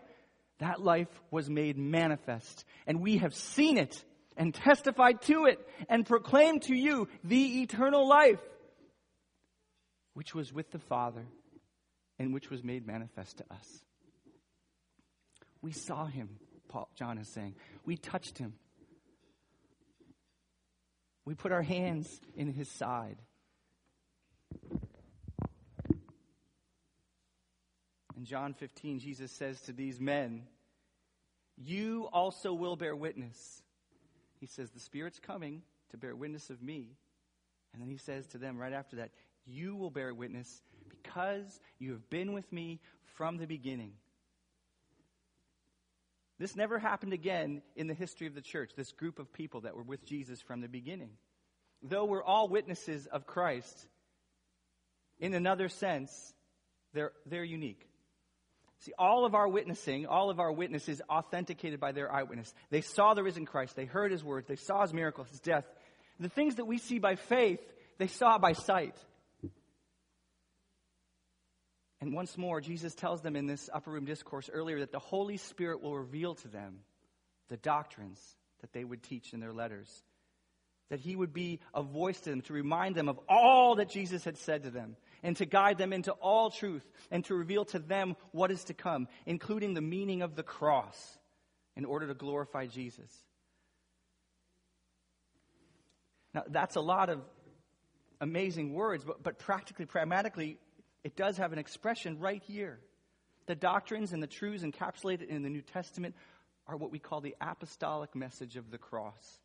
that 0.60 0.82
life 0.82 1.10
was 1.32 1.50
made 1.50 1.78
manifest. 1.78 2.66
And 2.88 3.02
we 3.02 3.18
have 3.18 3.34
seen 3.34 3.78
it 3.78 4.04
and 4.38 4.54
testified 4.54 5.22
to 5.24 5.46
it 5.46 5.60
and 5.90 6.06
proclaimed 6.06 6.64
to 6.64 6.76
you 6.76 7.08
the 7.24 7.62
eternal 7.62 8.08
life, 8.08 8.40
which 10.14 10.34
was 10.34 10.54
with 10.54 10.72
the 10.72 10.80
Father 10.80 11.26
and 12.18 12.34
which 12.34 12.50
was 12.50 12.64
made 12.64 12.88
manifest 12.88 13.38
to 13.38 13.46
us. 13.52 13.86
We 15.62 15.72
saw 15.72 16.06
him, 16.06 16.30
Paul, 16.70 16.90
John 16.96 17.18
is 17.18 17.28
saying. 17.28 17.56
We 17.86 17.98
touched 17.98 18.38
him. 18.38 18.54
We 21.26 21.34
put 21.34 21.52
our 21.52 21.64
hands 21.64 22.22
in 22.36 22.54
his 22.54 22.70
side. 22.70 23.18
In 28.16 28.26
John 28.26 28.54
15, 28.54 29.00
Jesus 29.00 29.32
says 29.32 29.60
to 29.62 29.74
these 29.74 30.00
men, 30.00 30.44
You 31.58 32.08
also 32.14 32.54
will 32.54 32.76
bear 32.76 32.96
witness. 32.96 33.64
He 34.40 34.46
says, 34.46 34.70
The 34.70 34.80
Spirit's 34.80 35.20
coming 35.20 35.64
to 35.92 35.98
bear 35.98 36.16
witness 36.16 36.50
of 36.50 36.62
me. 36.62 36.96
And 37.74 37.82
then 37.82 37.90
he 37.90 37.98
says 37.98 38.26
to 38.28 38.38
them 38.38 38.58
right 38.58 38.74
after 38.74 38.98
that, 38.98 39.12
You 39.46 39.76
will 39.76 39.90
bear 39.90 40.14
witness 40.14 40.62
because 40.88 41.60
you 41.80 41.92
have 41.92 42.10
been 42.10 42.34
with 42.34 42.52
me 42.54 42.80
from 43.16 43.38
the 43.38 43.48
beginning. 43.48 43.94
This 46.38 46.56
never 46.56 46.78
happened 46.80 47.14
again 47.14 47.62
in 47.76 47.88
the 47.88 47.94
history 47.94 48.28
of 48.28 48.36
the 48.36 48.42
church, 48.42 48.72
this 48.76 48.92
group 48.92 49.20
of 49.20 49.32
people 49.32 49.62
that 49.62 49.76
were 49.76 49.84
with 49.84 50.06
Jesus 50.06 50.42
from 50.42 50.62
the 50.62 50.68
beginning. 50.68 51.12
Though 51.82 52.06
we're 52.06 52.24
all 52.24 52.50
witnesses 52.50 53.08
of 53.08 53.26
Christ, 53.26 53.88
in 55.20 55.34
another 55.34 55.70
sense, 55.70 56.34
they're, 56.94 57.14
they're 57.26 57.44
unique. 57.44 57.88
See, 58.80 58.92
all 59.00 59.26
of 59.26 59.34
our 59.34 59.48
witnessing, 59.48 60.06
all 60.06 60.30
of 60.30 60.40
our 60.40 60.52
witness 60.52 60.90
is 60.90 61.02
authenticated 61.10 61.80
by 61.80 61.94
their 61.94 62.12
eyewitness. 62.12 62.54
They 62.70 62.82
saw 62.82 63.14
the 63.14 63.24
risen 63.24 63.46
Christ. 63.46 63.76
They 63.76 63.86
heard 63.86 64.12
his 64.12 64.24
words. 64.24 64.48
They 64.48 64.58
saw 64.58 64.82
his 64.82 64.94
miracles, 64.94 65.30
his 65.30 65.40
death. 65.40 65.66
The 66.20 66.30
things 66.30 66.56
that 66.56 66.66
we 66.66 66.78
see 66.78 67.00
by 67.00 67.16
faith, 67.16 67.60
they 67.98 68.08
saw 68.08 68.38
by 68.38 68.54
sight. 68.54 68.96
And 72.06 72.14
once 72.14 72.38
more, 72.38 72.62
Jesus 72.62 72.94
tells 72.94 73.22
them 73.22 73.36
in 73.36 73.48
this 73.48 73.68
upper 73.74 73.90
room 73.90 74.06
discourse 74.06 74.48
earlier 74.54 74.82
that 74.82 74.92
the 74.92 75.00
Holy 75.00 75.38
Spirit 75.38 75.82
will 75.82 75.98
reveal 75.98 76.36
to 76.36 76.48
them 76.48 76.82
the 77.50 77.58
doctrines 77.58 78.22
that 78.62 78.72
they 78.74 78.84
would 78.84 79.02
teach 79.02 79.34
in 79.34 79.40
their 79.40 79.52
letters. 79.52 79.90
That 80.92 81.00
he 81.00 81.16
would 81.16 81.34
be 81.34 81.62
a 81.74 81.82
voice 81.82 82.20
to 82.20 82.30
them 82.30 82.42
to 82.42 82.54
remind 82.54 82.94
them 82.94 83.10
of 83.10 83.20
all 83.28 83.78
that 83.78 83.90
Jesus 83.90 84.24
had 84.24 84.38
said 84.38 84.62
to 84.64 84.70
them 84.70 84.98
and 85.24 85.36
to 85.38 85.48
guide 85.48 85.80
them 85.80 85.94
into 85.94 86.12
all 86.12 86.52
truth 86.52 86.88
and 87.10 87.26
to 87.26 87.34
reveal 87.34 87.66
to 87.66 87.80
them 87.80 88.16
what 88.30 88.52
is 88.52 88.66
to 88.66 88.76
come, 88.76 89.08
including 89.26 89.74
the 89.74 89.82
meaning 89.82 90.22
of 90.22 90.36
the 90.36 90.44
cross, 90.44 91.18
in 91.76 91.86
order 91.86 92.06
to 92.06 92.14
glorify 92.14 92.68
Jesus. 92.68 93.12
Now, 96.36 96.44
that's 96.48 96.76
a 96.76 96.82
lot 96.82 97.10
of 97.10 97.22
amazing 98.22 98.74
words, 98.74 99.04
but, 99.04 99.24
but 99.24 99.40
practically, 99.40 99.88
pragmatically, 99.88 100.60
it 101.06 101.16
does 101.16 101.38
have 101.38 101.54
an 101.54 101.60
expression 101.60 102.18
right 102.20 102.42
here. 102.48 102.80
The 103.46 103.54
doctrines 103.54 104.12
and 104.12 104.24
the 104.24 104.28
truths 104.28 104.64
encapsulated 104.64 105.28
in 105.28 105.44
the 105.44 105.52
New 105.52 105.62
Testament 105.62 106.16
are 106.66 106.76
what 106.76 106.92
we 106.92 106.98
call 106.98 107.22
the 107.22 107.36
apostolic 107.40 108.16
message 108.16 108.56
of 108.56 108.72
the 108.72 108.80
cross. 108.80 109.40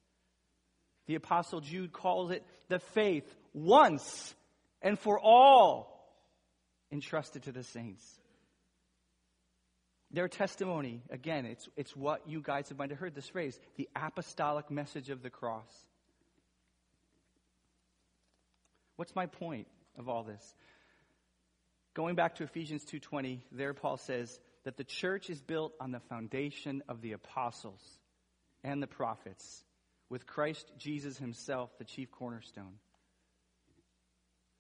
The 1.07 1.17
Apostle 1.17 1.61
Jude 1.61 1.93
calls 1.93 2.31
it 2.31 2.47
the 2.69 2.79
faith 2.79 3.31
once 3.53 4.35
and 4.81 4.99
for 4.99 5.21
all 5.21 6.19
entrusted 6.91 7.43
to 7.43 7.53
the 7.53 7.63
saints. 7.63 8.07
Their 10.11 10.29
testimony, 10.29 11.03
again, 11.11 11.45
it's, 11.45 11.69
it's 11.77 11.95
what 11.95 12.27
you 12.27 12.41
guys 12.41 12.71
have 12.71 12.79
might 12.79 12.89
have 12.89 12.99
heard 12.99 13.15
this 13.15 13.29
phrase, 13.29 13.61
the 13.77 13.89
apostolic 13.95 14.71
message 14.71 15.11
of 15.11 15.23
the 15.23 15.31
cross. 15.31 15.71
What's 18.97 19.15
my 19.15 19.27
point 19.27 19.67
of 19.99 20.09
all 20.09 20.23
this? 20.23 20.55
Going 21.95 22.15
back 22.15 22.37
to 22.37 22.45
Ephesians 22.45 22.85
2:20, 22.85 23.43
there 23.51 23.75
Paul 23.75 23.97
says 23.97 24.39
that 24.65 24.77
the 24.77 24.85
church 24.85 25.29
is 25.31 25.41
built 25.41 25.75
on 25.81 25.91
the 25.91 26.01
foundation 26.01 26.83
of 26.89 27.01
the 27.01 27.13
apostles 27.13 27.83
and 28.63 28.83
the 28.83 28.87
prophets, 28.87 29.65
with 30.09 30.27
Christ 30.27 30.71
Jesus 30.77 31.19
himself 31.19 31.77
the 31.79 31.85
chief 31.85 32.11
cornerstone. 32.11 32.79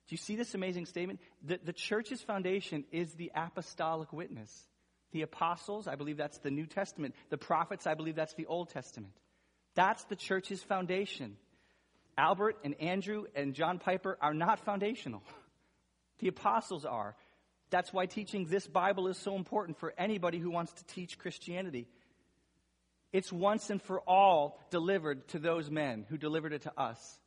Do 0.09 0.15
you 0.15 0.19
see 0.19 0.35
this 0.35 0.55
amazing 0.55 0.87
statement? 0.87 1.21
The, 1.43 1.61
the 1.63 1.73
church's 1.73 2.21
foundation 2.21 2.85
is 2.91 3.13
the 3.15 3.31
apostolic 3.33 4.13
witness. 4.13 4.67
The 5.13 5.23
apostles, 5.23 5.87
I 5.87 5.95
believe 5.95 6.17
that's 6.17 6.39
the 6.39 6.51
New 6.51 6.67
Testament. 6.67 7.15
The 7.29 7.39
prophets, 7.39 7.87
I 7.87 7.95
believe 7.95 8.17
that's 8.17 8.35
the 8.35 8.47
Old 8.47 8.71
Testament. 8.71 9.13
That's 9.77 10.03
the 10.05 10.17
church's 10.17 10.65
foundation. 10.65 11.37
Albert 12.19 12.59
and 12.65 12.75
Andrew 12.81 13.27
and 13.37 13.55
John 13.55 13.79
Piper 13.79 14.19
are 14.21 14.35
not 14.35 14.59
foundational. 14.65 15.23
The 16.21 16.29
apostles 16.29 16.85
are. 16.85 17.17
That's 17.71 17.93
why 17.93 18.07
teaching 18.07 18.47
this 18.47 18.67
Bible 18.67 19.09
is 19.09 19.17
so 19.17 19.37
important 19.37 19.79
for 19.79 19.95
anybody 19.97 20.39
who 20.39 20.50
wants 20.50 20.73
to 20.75 20.85
teach 20.87 21.19
Christianity. 21.19 21.87
It's 23.12 23.33
once 23.33 23.71
and 23.71 23.83
for 23.83 24.00
all 24.00 24.61
delivered 24.71 25.27
to 25.29 25.39
those 25.39 25.71
men 25.71 26.07
who 26.09 26.17
delivered 26.17 26.53
it 26.53 26.62
to 26.62 26.73
us. 26.79 27.19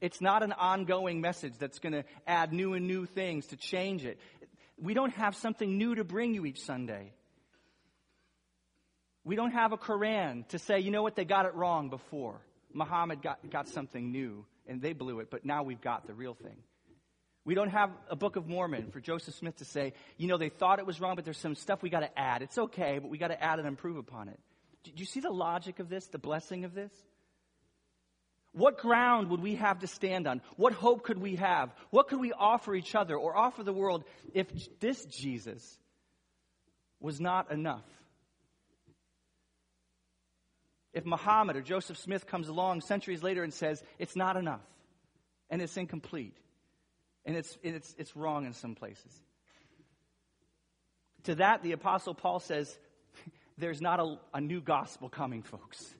It's 0.00 0.20
not 0.20 0.42
an 0.42 0.52
ongoing 0.52 1.20
message 1.20 1.54
that's 1.58 1.78
going 1.78 1.92
to 1.92 2.04
add 2.26 2.52
new 2.52 2.74
and 2.74 2.86
new 2.86 3.06
things 3.06 3.46
to 3.46 3.56
change 3.56 4.04
it. 4.04 4.18
We 4.76 4.94
don't 4.94 5.14
have 5.14 5.34
something 5.36 5.78
new 5.78 5.94
to 5.94 6.04
bring 6.04 6.34
you 6.34 6.44
each 6.44 6.60
Sunday. 6.60 7.12
We 9.24 9.36
don't 9.36 9.52
have 9.52 9.72
a 9.72 9.78
Quran 9.78 10.46
to 10.48 10.58
say, 10.58 10.80
you 10.80 10.90
know 10.90 11.02
what, 11.02 11.16
they 11.16 11.24
got 11.24 11.46
it 11.46 11.54
wrong 11.54 11.88
before. 11.88 12.40
Muhammad 12.72 13.22
got, 13.22 13.38
got 13.50 13.68
something 13.68 14.12
new 14.12 14.44
and 14.66 14.82
they 14.82 14.92
blew 14.92 15.20
it, 15.20 15.30
but 15.30 15.44
now 15.44 15.62
we've 15.62 15.80
got 15.80 16.06
the 16.06 16.14
real 16.14 16.34
thing. 16.34 16.56
We 17.44 17.54
don't 17.54 17.70
have 17.70 17.90
a 18.08 18.16
Book 18.16 18.36
of 18.36 18.48
Mormon 18.48 18.90
for 18.90 19.00
Joseph 19.00 19.34
Smith 19.34 19.56
to 19.56 19.64
say, 19.66 19.92
you 20.16 20.28
know, 20.28 20.38
they 20.38 20.48
thought 20.48 20.78
it 20.78 20.86
was 20.86 21.00
wrong, 21.00 21.14
but 21.14 21.24
there's 21.24 21.38
some 21.38 21.54
stuff 21.54 21.82
we 21.82 21.90
got 21.90 22.00
to 22.00 22.18
add. 22.18 22.40
It's 22.42 22.56
okay, 22.56 22.98
but 22.98 23.10
we 23.10 23.18
got 23.18 23.28
to 23.28 23.42
add 23.42 23.58
and 23.58 23.68
improve 23.68 23.98
upon 23.98 24.28
it. 24.28 24.40
Do 24.84 24.92
you 24.96 25.04
see 25.04 25.20
the 25.20 25.30
logic 25.30 25.78
of 25.78 25.88
this, 25.88 26.06
the 26.06 26.18
blessing 26.18 26.64
of 26.64 26.74
this? 26.74 26.92
What 28.52 28.78
ground 28.78 29.30
would 29.30 29.42
we 29.42 29.56
have 29.56 29.80
to 29.80 29.86
stand 29.86 30.26
on? 30.26 30.40
What 30.56 30.72
hope 30.72 31.02
could 31.02 31.18
we 31.18 31.36
have? 31.36 31.74
What 31.90 32.08
could 32.08 32.20
we 32.20 32.32
offer 32.32 32.74
each 32.74 32.94
other 32.94 33.16
or 33.16 33.36
offer 33.36 33.62
the 33.62 33.72
world 33.72 34.04
if 34.32 34.46
this 34.80 35.04
Jesus 35.06 35.78
was 37.00 37.20
not 37.20 37.50
enough? 37.50 37.84
If 40.92 41.04
Muhammad 41.04 41.56
or 41.56 41.62
Joseph 41.62 41.98
Smith 41.98 42.26
comes 42.26 42.48
along 42.48 42.82
centuries 42.82 43.22
later 43.22 43.42
and 43.42 43.52
says, 43.52 43.82
it's 43.98 44.14
not 44.14 44.36
enough, 44.36 44.62
and 45.50 45.60
it's 45.60 45.76
incomplete, 45.76 46.36
and 47.24 47.36
it's, 47.36 47.56
it's, 47.62 47.94
it's 47.98 48.16
wrong 48.16 48.46
in 48.46 48.52
some 48.52 48.74
places. 48.74 49.12
To 51.24 51.36
that, 51.36 51.62
the 51.62 51.72
Apostle 51.72 52.14
Paul 52.14 52.40
says, 52.40 52.76
there's 53.58 53.80
not 53.80 54.00
a, 54.00 54.18
a 54.34 54.40
new 54.40 54.60
gospel 54.60 55.08
coming, 55.08 55.42
folks. 55.42 55.94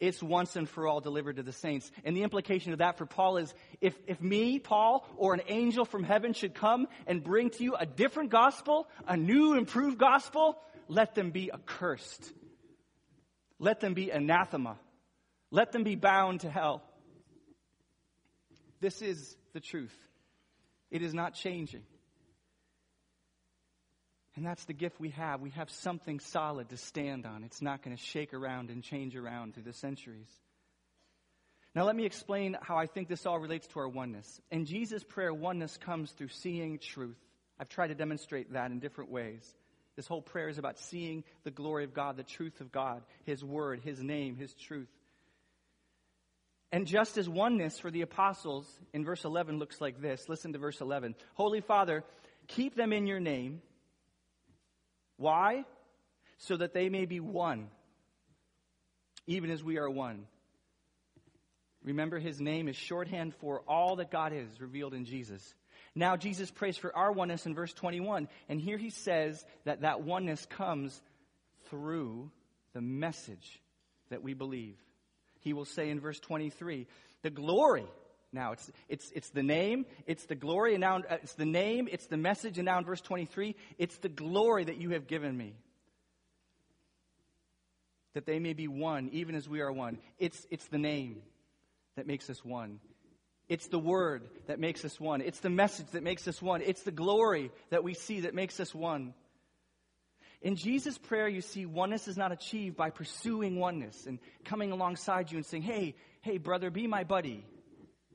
It's 0.00 0.22
once 0.22 0.56
and 0.56 0.66
for 0.66 0.86
all 0.86 1.00
delivered 1.00 1.36
to 1.36 1.42
the 1.42 1.52
saints. 1.52 1.90
And 2.04 2.16
the 2.16 2.22
implication 2.22 2.72
of 2.72 2.78
that 2.78 2.96
for 2.96 3.04
Paul 3.04 3.36
is 3.36 3.52
if, 3.82 3.94
if 4.06 4.20
me, 4.20 4.58
Paul, 4.58 5.06
or 5.16 5.34
an 5.34 5.42
angel 5.46 5.84
from 5.84 6.04
heaven 6.04 6.32
should 6.32 6.54
come 6.54 6.88
and 7.06 7.22
bring 7.22 7.50
to 7.50 7.62
you 7.62 7.74
a 7.74 7.84
different 7.84 8.30
gospel, 8.30 8.88
a 9.06 9.16
new, 9.16 9.54
improved 9.54 9.98
gospel, 9.98 10.58
let 10.88 11.14
them 11.14 11.30
be 11.30 11.52
accursed. 11.52 12.32
Let 13.58 13.80
them 13.80 13.92
be 13.92 14.10
anathema. 14.10 14.78
Let 15.50 15.72
them 15.72 15.84
be 15.84 15.96
bound 15.96 16.40
to 16.40 16.50
hell. 16.50 16.82
This 18.80 19.02
is 19.02 19.36
the 19.52 19.60
truth. 19.60 19.96
It 20.90 21.02
is 21.02 21.14
not 21.14 21.34
changing. 21.34 21.82
And 24.36 24.46
that's 24.46 24.64
the 24.64 24.72
gift 24.72 25.00
we 25.00 25.10
have. 25.10 25.40
We 25.40 25.50
have 25.50 25.70
something 25.70 26.20
solid 26.20 26.68
to 26.70 26.76
stand 26.76 27.26
on. 27.26 27.44
It's 27.44 27.60
not 27.60 27.82
going 27.82 27.96
to 27.96 28.02
shake 28.02 28.32
around 28.32 28.70
and 28.70 28.82
change 28.82 29.16
around 29.16 29.54
through 29.54 29.64
the 29.64 29.72
centuries. 29.72 30.30
Now, 31.74 31.84
let 31.84 31.94
me 31.94 32.04
explain 32.04 32.56
how 32.60 32.76
I 32.76 32.86
think 32.86 33.08
this 33.08 33.26
all 33.26 33.38
relates 33.38 33.66
to 33.68 33.80
our 33.80 33.88
oneness. 33.88 34.40
In 34.50 34.64
Jesus' 34.64 35.04
prayer, 35.04 35.32
oneness 35.32 35.76
comes 35.76 36.10
through 36.12 36.28
seeing 36.28 36.78
truth. 36.78 37.18
I've 37.58 37.68
tried 37.68 37.88
to 37.88 37.94
demonstrate 37.94 38.52
that 38.52 38.70
in 38.70 38.80
different 38.80 39.10
ways. 39.10 39.46
This 39.94 40.06
whole 40.06 40.22
prayer 40.22 40.48
is 40.48 40.58
about 40.58 40.78
seeing 40.78 41.24
the 41.44 41.50
glory 41.50 41.84
of 41.84 41.92
God, 41.92 42.16
the 42.16 42.22
truth 42.22 42.60
of 42.60 42.72
God, 42.72 43.02
His 43.24 43.44
Word, 43.44 43.80
His 43.80 44.02
name, 44.02 44.36
His 44.36 44.54
truth. 44.54 44.88
And 46.72 46.86
just 46.86 47.18
as 47.18 47.28
oneness 47.28 47.78
for 47.78 47.90
the 47.90 48.02
apostles 48.02 48.66
in 48.92 49.04
verse 49.04 49.24
11 49.24 49.58
looks 49.58 49.80
like 49.80 50.00
this, 50.00 50.28
listen 50.28 50.52
to 50.52 50.58
verse 50.58 50.80
11. 50.80 51.16
Holy 51.34 51.60
Father, 51.60 52.04
keep 52.46 52.76
them 52.76 52.92
in 52.92 53.06
your 53.06 53.20
name 53.20 53.62
why? 55.20 55.66
So 56.38 56.56
that 56.56 56.72
they 56.72 56.88
may 56.88 57.04
be 57.04 57.20
one, 57.20 57.68
even 59.26 59.50
as 59.50 59.62
we 59.62 59.76
are 59.76 59.90
one. 59.90 60.24
Remember, 61.84 62.18
his 62.18 62.40
name 62.40 62.68
is 62.68 62.76
shorthand 62.76 63.34
for 63.34 63.60
all 63.68 63.96
that 63.96 64.10
God 64.10 64.32
is 64.32 64.48
revealed 64.62 64.94
in 64.94 65.04
Jesus. 65.04 65.54
Now, 65.94 66.16
Jesus 66.16 66.50
prays 66.50 66.78
for 66.78 66.96
our 66.96 67.12
oneness 67.12 67.44
in 67.44 67.54
verse 67.54 67.74
21. 67.74 68.28
And 68.48 68.58
here 68.58 68.78
he 68.78 68.88
says 68.88 69.44
that 69.64 69.82
that 69.82 70.00
oneness 70.00 70.46
comes 70.46 70.98
through 71.68 72.30
the 72.72 72.80
message 72.80 73.60
that 74.08 74.22
we 74.22 74.32
believe. 74.32 74.78
He 75.40 75.52
will 75.52 75.64
say 75.64 75.90
in 75.90 76.00
verse 76.00 76.20
23, 76.20 76.86
the 77.22 77.30
glory 77.30 77.86
now 78.32 78.52
it's, 78.52 78.70
it's, 78.88 79.10
it's 79.14 79.30
the 79.30 79.42
name, 79.42 79.86
it's 80.06 80.24
the 80.26 80.36
glory, 80.36 80.74
and 80.74 80.80
now 80.80 80.98
uh, 80.98 81.16
it's 81.22 81.34
the 81.34 81.44
name, 81.44 81.88
it's 81.90 82.06
the 82.06 82.16
message, 82.16 82.58
and 82.58 82.66
now 82.66 82.78
in 82.78 82.84
verse 82.84 83.00
23, 83.00 83.56
it's 83.76 83.96
the 83.98 84.08
glory 84.08 84.64
that 84.64 84.80
you 84.80 84.90
have 84.90 85.08
given 85.08 85.36
me. 85.36 85.54
That 88.14 88.26
they 88.26 88.38
may 88.38 88.52
be 88.52 88.68
one, 88.68 89.08
even 89.12 89.34
as 89.34 89.48
we 89.48 89.60
are 89.60 89.72
one. 89.72 89.98
It's, 90.18 90.46
it's 90.50 90.66
the 90.66 90.78
name 90.78 91.22
that 91.96 92.06
makes 92.06 92.30
us 92.30 92.44
one. 92.44 92.78
It's 93.48 93.66
the 93.66 93.78
word 93.80 94.22
that 94.46 94.60
makes 94.60 94.84
us 94.84 95.00
one. 95.00 95.22
It's 95.22 95.40
the 95.40 95.50
message 95.50 95.86
that 95.92 96.04
makes 96.04 96.28
us 96.28 96.40
one. 96.40 96.62
It's 96.62 96.82
the 96.82 96.92
glory 96.92 97.50
that 97.70 97.82
we 97.82 97.94
see 97.94 98.20
that 98.20 98.34
makes 98.34 98.60
us 98.60 98.72
one. 98.72 99.12
In 100.42 100.56
Jesus' 100.56 100.96
prayer, 100.96 101.28
you 101.28 101.42
see, 101.42 101.66
oneness 101.66 102.08
is 102.08 102.16
not 102.16 102.32
achieved 102.32 102.76
by 102.76 102.90
pursuing 102.90 103.58
oneness 103.58 104.06
and 104.06 104.18
coming 104.44 104.72
alongside 104.72 105.30
you 105.30 105.36
and 105.36 105.44
saying, 105.44 105.62
hey, 105.62 105.94
hey, 106.22 106.38
brother, 106.38 106.70
be 106.70 106.86
my 106.86 107.04
buddy 107.04 107.44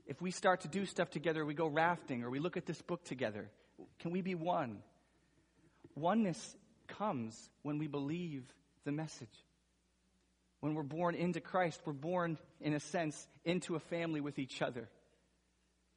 if 0.06 0.22
we 0.22 0.30
start 0.30 0.60
to 0.60 0.68
do 0.68 0.86
stuff 0.86 1.10
together, 1.10 1.44
we 1.44 1.54
go 1.54 1.66
rafting, 1.66 2.22
or 2.22 2.30
we 2.30 2.38
look 2.38 2.56
at 2.56 2.64
this 2.64 2.80
book 2.80 3.04
together, 3.04 3.50
can 3.98 4.12
we 4.12 4.22
be 4.22 4.34
one? 4.34 4.78
Oneness 5.96 6.56
comes 6.86 7.50
when 7.62 7.78
we 7.78 7.88
believe 7.88 8.44
the 8.84 8.92
message. 8.92 9.28
When 10.60 10.74
we're 10.74 10.84
born 10.84 11.14
into 11.14 11.40
Christ, 11.40 11.80
we're 11.84 11.92
born, 11.92 12.38
in 12.60 12.72
a 12.72 12.80
sense, 12.80 13.26
into 13.44 13.74
a 13.74 13.80
family 13.80 14.20
with 14.20 14.38
each 14.38 14.62
other. 14.62 14.88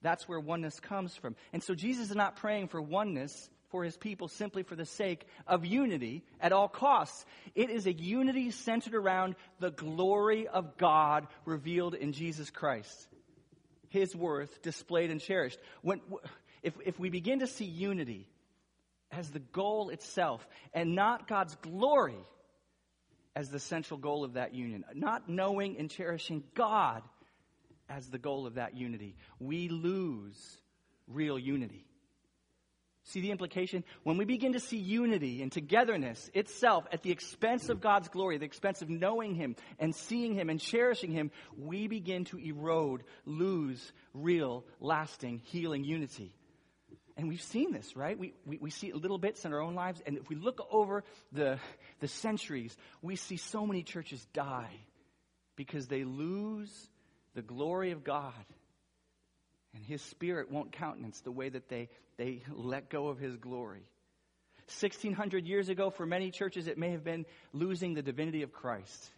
That's 0.02 0.28
where 0.28 0.40
oneness 0.40 0.80
comes 0.80 1.16
from. 1.16 1.36
And 1.54 1.62
so 1.62 1.76
Jesus 1.76 2.10
is 2.10 2.16
not 2.16 2.38
praying 2.38 2.70
for 2.70 2.82
oneness 2.82 3.50
for 3.70 3.84
his 3.84 3.98
people 3.98 4.28
simply 4.28 4.64
for 4.64 4.76
the 4.76 4.86
sake 4.86 5.26
of 5.48 5.66
unity 5.66 6.24
at 6.40 6.52
all 6.52 6.68
costs. 6.68 7.26
It 7.56 7.70
is 7.70 7.86
a 7.86 7.94
unity 7.94 8.52
centered 8.52 8.96
around 8.96 9.36
the 9.60 9.72
glory 9.72 10.48
of 10.48 10.78
God 10.78 11.28
revealed 11.46 11.96
in 11.96 12.14
Jesus 12.14 12.50
Christ 12.50 13.08
his 13.90 14.16
worth 14.16 14.62
displayed 14.62 15.12
and 15.12 15.20
cherished. 15.20 15.60
When, 15.82 16.02
if, 16.64 16.74
if 16.86 17.00
we 17.00 17.10
begin 17.10 17.40
to 17.40 17.48
see 17.48 17.66
unity 17.66 18.28
as 19.12 19.30
the 19.30 19.40
goal 19.40 19.90
itself 19.90 20.48
and 20.74 20.96
not 20.96 21.28
God's 21.28 21.56
glory 21.56 22.20
as 23.36 23.50
the 23.50 23.60
central 23.60 24.00
goal 24.00 24.24
of 24.24 24.34
that 24.34 24.54
union, 24.54 24.86
not 24.94 25.28
knowing 25.28 25.78
and 25.78 25.90
cherishing 25.90 26.44
God 26.54 27.04
as 27.90 28.08
the 28.08 28.20
goal 28.20 28.46
of 28.46 28.56
that 28.56 28.76
unity, 28.76 29.16
we 29.40 29.68
lose 29.70 30.58
real 31.08 31.40
unity. 31.40 31.86
See 33.10 33.22
the 33.22 33.32
implication? 33.32 33.84
When 34.04 34.18
we 34.18 34.26
begin 34.26 34.54
to 34.54 34.60
see 34.60 34.78
unity 34.78 35.42
and 35.42 35.52
togetherness 35.52 36.30
itself 36.36 36.86
at 36.92 37.02
the 37.02 37.10
expense 37.10 37.70
of 37.70 37.82
God's 37.82 38.08
glory, 38.08 38.38
the 38.38 38.46
expense 38.46 38.84
of 38.84 38.90
knowing 38.90 39.34
Him 39.34 39.56
and 39.80 39.96
seeing 39.96 40.36
Him 40.36 40.48
and 40.48 40.62
cherishing 40.62 41.12
Him, 41.12 41.32
we 41.58 41.88
begin 41.88 42.26
to 42.26 42.38
erode, 42.38 43.04
lose 43.26 43.92
real, 44.14 44.64
lasting, 44.80 45.42
healing 45.46 45.84
unity. 45.84 46.36
And 47.18 47.28
we've 47.28 47.42
seen 47.42 47.72
this, 47.72 47.96
right? 47.96 48.18
We, 48.18 48.36
we, 48.46 48.60
we 48.62 48.70
see 48.70 48.94
little 48.94 49.18
bits 49.18 49.44
in 49.44 49.54
our 49.54 49.60
own 49.60 49.74
lives. 49.74 50.04
And 50.06 50.16
if 50.16 50.30
we 50.30 50.36
look 50.36 50.68
over 50.72 51.04
the, 51.32 51.58
the 52.02 52.08
centuries, 52.08 52.78
we 53.02 53.16
see 53.16 53.38
so 53.38 53.66
many 53.66 53.82
churches 53.82 54.24
die 54.34 54.76
because 55.56 55.88
they 55.88 56.04
lose 56.04 56.72
the 57.34 57.42
glory 57.42 57.90
of 57.90 58.04
God 58.04 58.34
and 59.74 59.86
his 59.86 60.02
spirit 60.02 60.52
won't 60.52 60.72
countenance 60.72 61.22
the 61.22 61.32
way 61.32 61.50
that 61.50 61.70
they, 61.70 61.90
they 62.18 62.42
let 62.52 62.90
go 62.90 63.08
of 63.08 63.20
his 63.20 63.36
glory. 63.38 63.86
1600 64.68 65.48
years 65.48 65.70
ago, 65.70 65.90
for 65.90 66.06
many 66.06 66.32
churches, 66.32 66.68
it 66.68 66.78
may 66.78 66.92
have 66.92 67.04
been 67.04 67.26
losing 67.54 67.96
the 67.96 68.02
divinity 68.02 68.44
of 68.44 68.54
Christ 68.54 69.10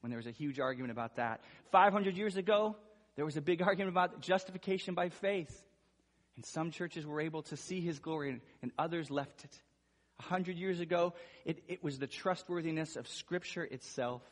when 0.00 0.10
there 0.10 0.18
was 0.18 0.26
a 0.26 0.32
huge 0.32 0.58
argument 0.60 0.90
about 0.90 1.16
that. 1.16 1.40
500 1.70 2.16
years 2.16 2.36
ago, 2.36 2.76
there 3.16 3.24
was 3.24 3.36
a 3.36 3.40
big 3.40 3.62
argument 3.66 3.90
about 3.90 4.20
justification 4.20 4.94
by 4.94 5.08
faith. 5.08 5.64
And 6.36 6.44
some 6.44 6.70
churches 6.70 7.04
were 7.04 7.20
able 7.20 7.42
to 7.42 7.56
see 7.56 7.80
his 7.80 7.98
glory, 7.98 8.30
and, 8.30 8.40
and 8.62 8.72
others 8.78 9.10
left 9.10 9.44
it. 9.44 9.60
A 10.20 10.22
hundred 10.22 10.56
years 10.56 10.80
ago, 10.80 11.14
it, 11.44 11.62
it 11.68 11.82
was 11.82 11.98
the 11.98 12.06
trustworthiness 12.06 12.96
of 12.96 13.08
Scripture 13.08 13.64
itself. 13.64 14.22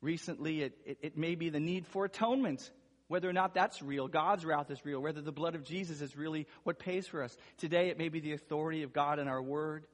Recently, 0.00 0.62
it, 0.62 0.78
it, 0.84 0.98
it 1.02 1.18
may 1.18 1.34
be 1.34 1.50
the 1.50 1.60
need 1.60 1.86
for 1.86 2.04
atonement 2.04 2.70
whether 3.12 3.28
or 3.28 3.34
not 3.34 3.52
that's 3.52 3.82
real, 3.82 4.08
God's 4.08 4.42
wrath 4.42 4.70
is 4.70 4.82
real, 4.86 4.98
whether 4.98 5.20
the 5.20 5.32
blood 5.32 5.54
of 5.54 5.64
Jesus 5.64 6.00
is 6.00 6.16
really 6.16 6.46
what 6.62 6.78
pays 6.78 7.06
for 7.06 7.22
us. 7.22 7.36
Today, 7.58 7.90
it 7.90 7.98
may 7.98 8.08
be 8.08 8.20
the 8.20 8.32
authority 8.32 8.84
of 8.84 8.94
God 8.94 9.18
in 9.18 9.28
our 9.28 9.42
word, 9.42 9.84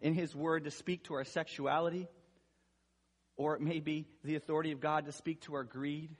in 0.00 0.14
His 0.14 0.32
word 0.32 0.62
to 0.62 0.70
speak 0.70 1.02
to 1.06 1.14
our 1.14 1.24
sexuality, 1.24 2.06
or 3.36 3.56
it 3.56 3.60
may 3.60 3.80
be 3.80 4.06
the 4.22 4.36
authority 4.36 4.70
of 4.70 4.78
God 4.78 5.06
to 5.06 5.12
speak 5.12 5.40
to 5.40 5.54
our 5.54 5.64
greed, 5.64 6.14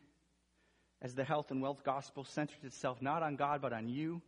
as 1.01 1.15
the 1.15 1.23
health 1.23 1.53
and 1.53 1.63
wealth 1.63 1.85
gospel 1.85 2.25
centers 2.25 2.65
itself 2.65 3.01
not 3.01 3.23
on 3.23 3.37
God, 3.37 3.63
but 3.63 3.73
on 3.73 3.89
you 3.89 4.21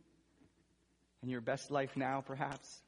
and 1.21 1.29
your 1.29 1.41
best 1.41 1.69
life 1.69 1.97
now, 1.97 2.23
perhaps. 2.25 2.81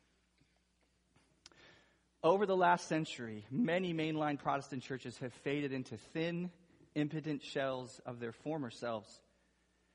Over 2.24 2.46
the 2.46 2.56
last 2.56 2.88
century, 2.88 3.46
many 3.52 3.94
mainline 3.94 4.40
Protestant 4.40 4.84
churches 4.84 5.18
have 5.18 5.34
faded 5.34 5.74
into 5.74 5.98
thin, 6.14 6.50
impotent 6.96 7.44
shells 7.44 8.00
of 8.06 8.20
their 8.20 8.32
former 8.32 8.70
selves 8.70 9.20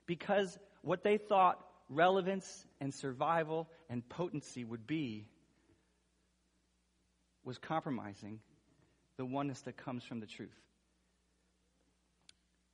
because 0.06 0.58
what 0.82 1.02
they 1.02 1.18
thought 1.18 1.58
relevance 1.88 2.66
and 2.80 2.92
survival 2.92 3.68
and 3.88 4.08
potency 4.08 4.64
would 4.64 4.86
be 4.86 5.28
was 7.44 7.58
compromising 7.58 8.40
the 9.16 9.24
oneness 9.24 9.60
that 9.62 9.76
comes 9.76 10.02
from 10.02 10.20
the 10.20 10.26
truth. 10.26 10.58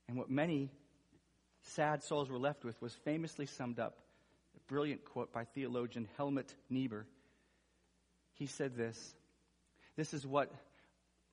And 0.08 0.16
what 0.16 0.30
many 0.30 0.70
sad 1.62 2.02
souls 2.02 2.30
were 2.30 2.38
left 2.38 2.64
with 2.64 2.80
was 2.82 2.94
famously 3.04 3.46
summed 3.46 3.78
up, 3.78 3.98
a 4.56 4.72
brilliant 4.72 5.04
quote 5.04 5.32
by 5.32 5.44
theologian 5.44 6.08
Helmut 6.16 6.54
Niebuhr. 6.68 7.06
He 8.34 8.46
said 8.46 8.76
this 8.76 9.14
this 9.96 10.14
is 10.14 10.26
what, 10.26 10.50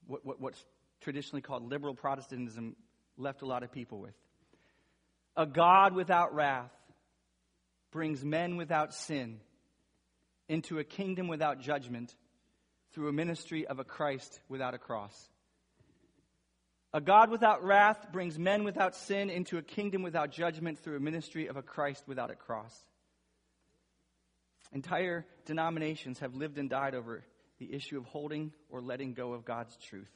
what, 0.06 0.26
what, 0.26 0.42
what's 0.42 0.64
traditionally 1.02 1.42
called 1.42 1.70
liberal 1.70 1.96
Protestantism 1.96 2.76
left 3.18 3.42
a 3.42 3.46
lot 3.46 3.64
of 3.64 3.72
people 3.72 4.00
with. 4.00 4.16
A 5.36 5.46
God 5.46 5.94
without 5.94 6.34
wrath 6.34 6.72
brings 7.92 8.24
men 8.24 8.58
without 8.58 8.94
sin 8.94 9.40
into 10.48 10.80
a 10.80 10.84
kingdom 10.84 11.28
without 11.28 11.60
judgment 11.60 12.14
through 12.92 13.08
a 13.08 13.14
ministry 13.14 13.68
of 13.68 13.80
a 13.80 13.84
Christ 13.84 14.42
without 14.50 14.74
a 14.74 14.78
cross. 14.78 15.30
A 16.92 17.00
God 17.00 17.30
without 17.30 17.64
wrath 17.64 18.12
brings 18.12 18.40
men 18.40 18.64
without 18.64 18.96
sin 18.96 19.30
into 19.30 19.58
a 19.58 19.62
kingdom 19.62 20.02
without 20.02 20.32
judgment 20.32 20.80
through 20.80 20.98
a 20.98 21.00
ministry 21.00 21.48
of 21.48 21.56
a 21.56 21.62
Christ 21.62 22.04
without 22.08 22.32
a 22.32 22.36
cross. 22.36 22.76
Entire 24.74 25.26
denominations 25.46 26.20
have 26.20 26.36
lived 26.36 26.58
and 26.58 26.70
died 26.70 26.96
over 26.96 27.24
the 27.60 27.72
issue 27.74 27.98
of 27.98 28.06
holding 28.06 28.54
or 28.70 28.82
letting 28.82 29.14
go 29.14 29.34
of 29.34 29.46
God's 29.46 29.76
truth. 29.78 30.12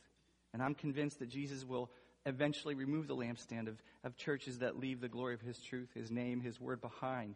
And 0.54 0.62
I'm 0.62 0.76
convinced 0.76 1.20
that 1.20 1.30
Jesus 1.30 1.66
will 1.66 1.90
eventually 2.26 2.76
remove 2.76 3.08
the 3.08 3.16
lampstand 3.16 3.68
of, 3.68 3.82
of 4.04 4.16
churches 4.16 4.60
that 4.60 4.80
leave 4.80 5.02
the 5.02 5.10
glory 5.10 5.34
of 5.34 5.42
His 5.42 5.60
truth, 5.60 5.90
His 5.94 6.12
name, 6.12 6.42
His 6.42 6.60
word 6.60 6.80
behind 6.82 7.36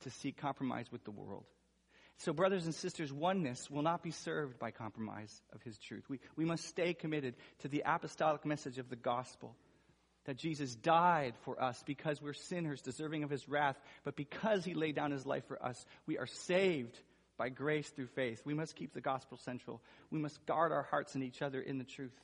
to 0.00 0.10
seek 0.10 0.36
compromise 0.36 0.86
with 0.92 1.04
the 1.04 1.10
world. 1.10 1.44
So, 2.18 2.32
brothers 2.32 2.64
and 2.64 2.74
sisters, 2.74 3.12
oneness 3.12 3.70
will 3.70 3.82
not 3.82 4.02
be 4.02 4.10
served 4.10 4.58
by 4.58 4.72
compromise 4.72 5.40
of 5.52 5.62
His 5.62 5.78
truth. 5.78 6.04
We, 6.08 6.18
we 6.36 6.44
must 6.44 6.64
stay 6.64 6.92
committed 6.92 7.36
to 7.60 7.68
the 7.68 7.84
apostolic 7.86 8.44
message 8.44 8.78
of 8.78 8.90
the 8.90 8.96
gospel 8.96 9.54
that 10.24 10.36
Jesus 10.36 10.74
died 10.74 11.34
for 11.42 11.62
us 11.62 11.82
because 11.86 12.20
we're 12.20 12.34
sinners 12.34 12.82
deserving 12.82 13.22
of 13.22 13.30
His 13.30 13.48
wrath, 13.48 13.78
but 14.04 14.16
because 14.16 14.64
He 14.64 14.74
laid 14.74 14.96
down 14.96 15.12
His 15.12 15.24
life 15.24 15.46
for 15.46 15.62
us, 15.64 15.84
we 16.06 16.18
are 16.18 16.26
saved 16.26 16.98
by 17.38 17.48
grace 17.48 17.88
through 17.88 18.08
faith. 18.08 18.42
We 18.44 18.52
must 18.52 18.76
keep 18.76 18.92
the 18.92 19.00
gospel 19.00 19.38
central. 19.38 19.80
We 20.10 20.18
must 20.18 20.44
guard 20.44 20.72
our 20.72 20.82
hearts 20.82 21.14
and 21.14 21.24
each 21.24 21.40
other 21.40 21.60
in 21.60 21.78
the 21.78 21.84
truth. 21.84 22.14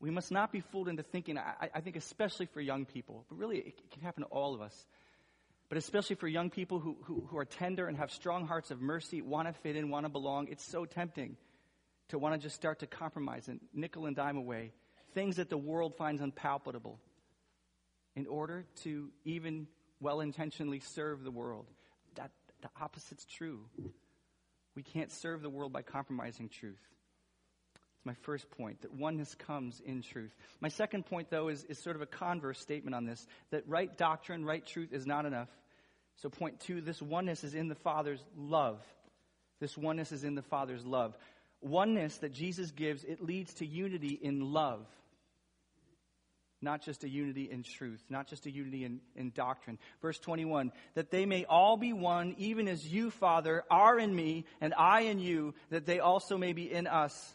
We 0.00 0.10
must 0.10 0.32
not 0.32 0.52
be 0.52 0.60
fooled 0.60 0.88
into 0.88 1.04
thinking, 1.04 1.38
I, 1.38 1.70
I 1.74 1.80
think, 1.80 1.96
especially 1.96 2.46
for 2.46 2.60
young 2.60 2.84
people, 2.84 3.24
but 3.28 3.38
really 3.38 3.58
it 3.58 3.90
can 3.92 4.02
happen 4.02 4.24
to 4.24 4.28
all 4.28 4.52
of 4.52 4.60
us, 4.60 4.86
but 5.68 5.78
especially 5.78 6.16
for 6.16 6.26
young 6.26 6.50
people 6.50 6.80
who, 6.80 6.96
who, 7.04 7.26
who 7.30 7.38
are 7.38 7.44
tender 7.44 7.86
and 7.86 7.96
have 7.96 8.10
strong 8.10 8.46
hearts 8.46 8.72
of 8.72 8.82
mercy, 8.82 9.22
want 9.22 9.46
to 9.46 9.54
fit 9.54 9.76
in, 9.76 9.88
want 9.88 10.04
to 10.04 10.10
belong. 10.10 10.48
It's 10.48 10.64
so 10.64 10.84
tempting 10.84 11.36
to 12.08 12.18
want 12.18 12.34
to 12.34 12.38
just 12.38 12.56
start 12.56 12.80
to 12.80 12.86
compromise 12.86 13.46
and 13.46 13.60
nickel 13.72 14.06
and 14.06 14.16
dime 14.16 14.36
away 14.36 14.72
things 15.14 15.36
that 15.36 15.50
the 15.50 15.58
world 15.58 15.94
finds 15.96 16.22
unpalatable 16.22 16.98
in 18.16 18.26
order 18.26 18.64
to 18.82 19.10
even 19.24 19.66
well 20.00 20.20
intentionally 20.20 20.80
serve 20.80 21.22
the 21.22 21.30
world. 21.30 21.66
The 22.62 22.70
opposite's 22.80 23.24
true. 23.26 23.60
We 24.74 24.82
can't 24.82 25.12
serve 25.12 25.42
the 25.42 25.50
world 25.50 25.72
by 25.72 25.82
compromising 25.82 26.48
truth. 26.48 26.80
It's 27.96 28.06
my 28.06 28.14
first 28.22 28.50
point, 28.50 28.82
that 28.82 28.94
oneness 28.94 29.34
comes 29.34 29.80
in 29.84 30.02
truth. 30.02 30.34
My 30.60 30.68
second 30.68 31.06
point, 31.06 31.28
though, 31.30 31.48
is, 31.48 31.64
is 31.64 31.78
sort 31.78 31.96
of 31.96 32.02
a 32.02 32.06
converse 32.06 32.58
statement 32.58 32.94
on 32.94 33.04
this 33.04 33.26
that 33.50 33.68
right 33.68 33.96
doctrine, 33.96 34.44
right 34.44 34.64
truth 34.64 34.92
is 34.92 35.06
not 35.06 35.26
enough. 35.26 35.48
So, 36.16 36.30
point 36.30 36.60
two, 36.60 36.80
this 36.80 37.02
oneness 37.02 37.44
is 37.44 37.54
in 37.54 37.68
the 37.68 37.74
Father's 37.74 38.24
love. 38.36 38.80
This 39.60 39.76
oneness 39.76 40.12
is 40.12 40.24
in 40.24 40.34
the 40.34 40.42
Father's 40.42 40.84
love. 40.84 41.16
Oneness 41.60 42.18
that 42.18 42.32
Jesus 42.32 42.70
gives, 42.70 43.04
it 43.04 43.22
leads 43.22 43.54
to 43.54 43.66
unity 43.66 44.18
in 44.20 44.52
love. 44.52 44.86
Not 46.62 46.80
just 46.82 47.02
a 47.02 47.08
unity 47.08 47.50
in 47.50 47.64
truth, 47.64 48.02
not 48.08 48.28
just 48.28 48.46
a 48.46 48.50
unity 48.50 48.84
in, 48.84 49.00
in 49.16 49.30
doctrine. 49.30 49.78
Verse 50.00 50.18
21 50.18 50.70
that 50.94 51.10
they 51.10 51.26
may 51.26 51.44
all 51.44 51.76
be 51.76 51.92
one, 51.92 52.36
even 52.38 52.68
as 52.68 52.86
you, 52.86 53.10
Father, 53.10 53.64
are 53.70 53.98
in 53.98 54.14
me, 54.14 54.44
and 54.60 54.72
I 54.72 55.02
in 55.02 55.18
you, 55.18 55.54
that 55.70 55.86
they 55.86 55.98
also 55.98 56.38
may 56.38 56.52
be 56.52 56.72
in 56.72 56.86
us 56.86 57.34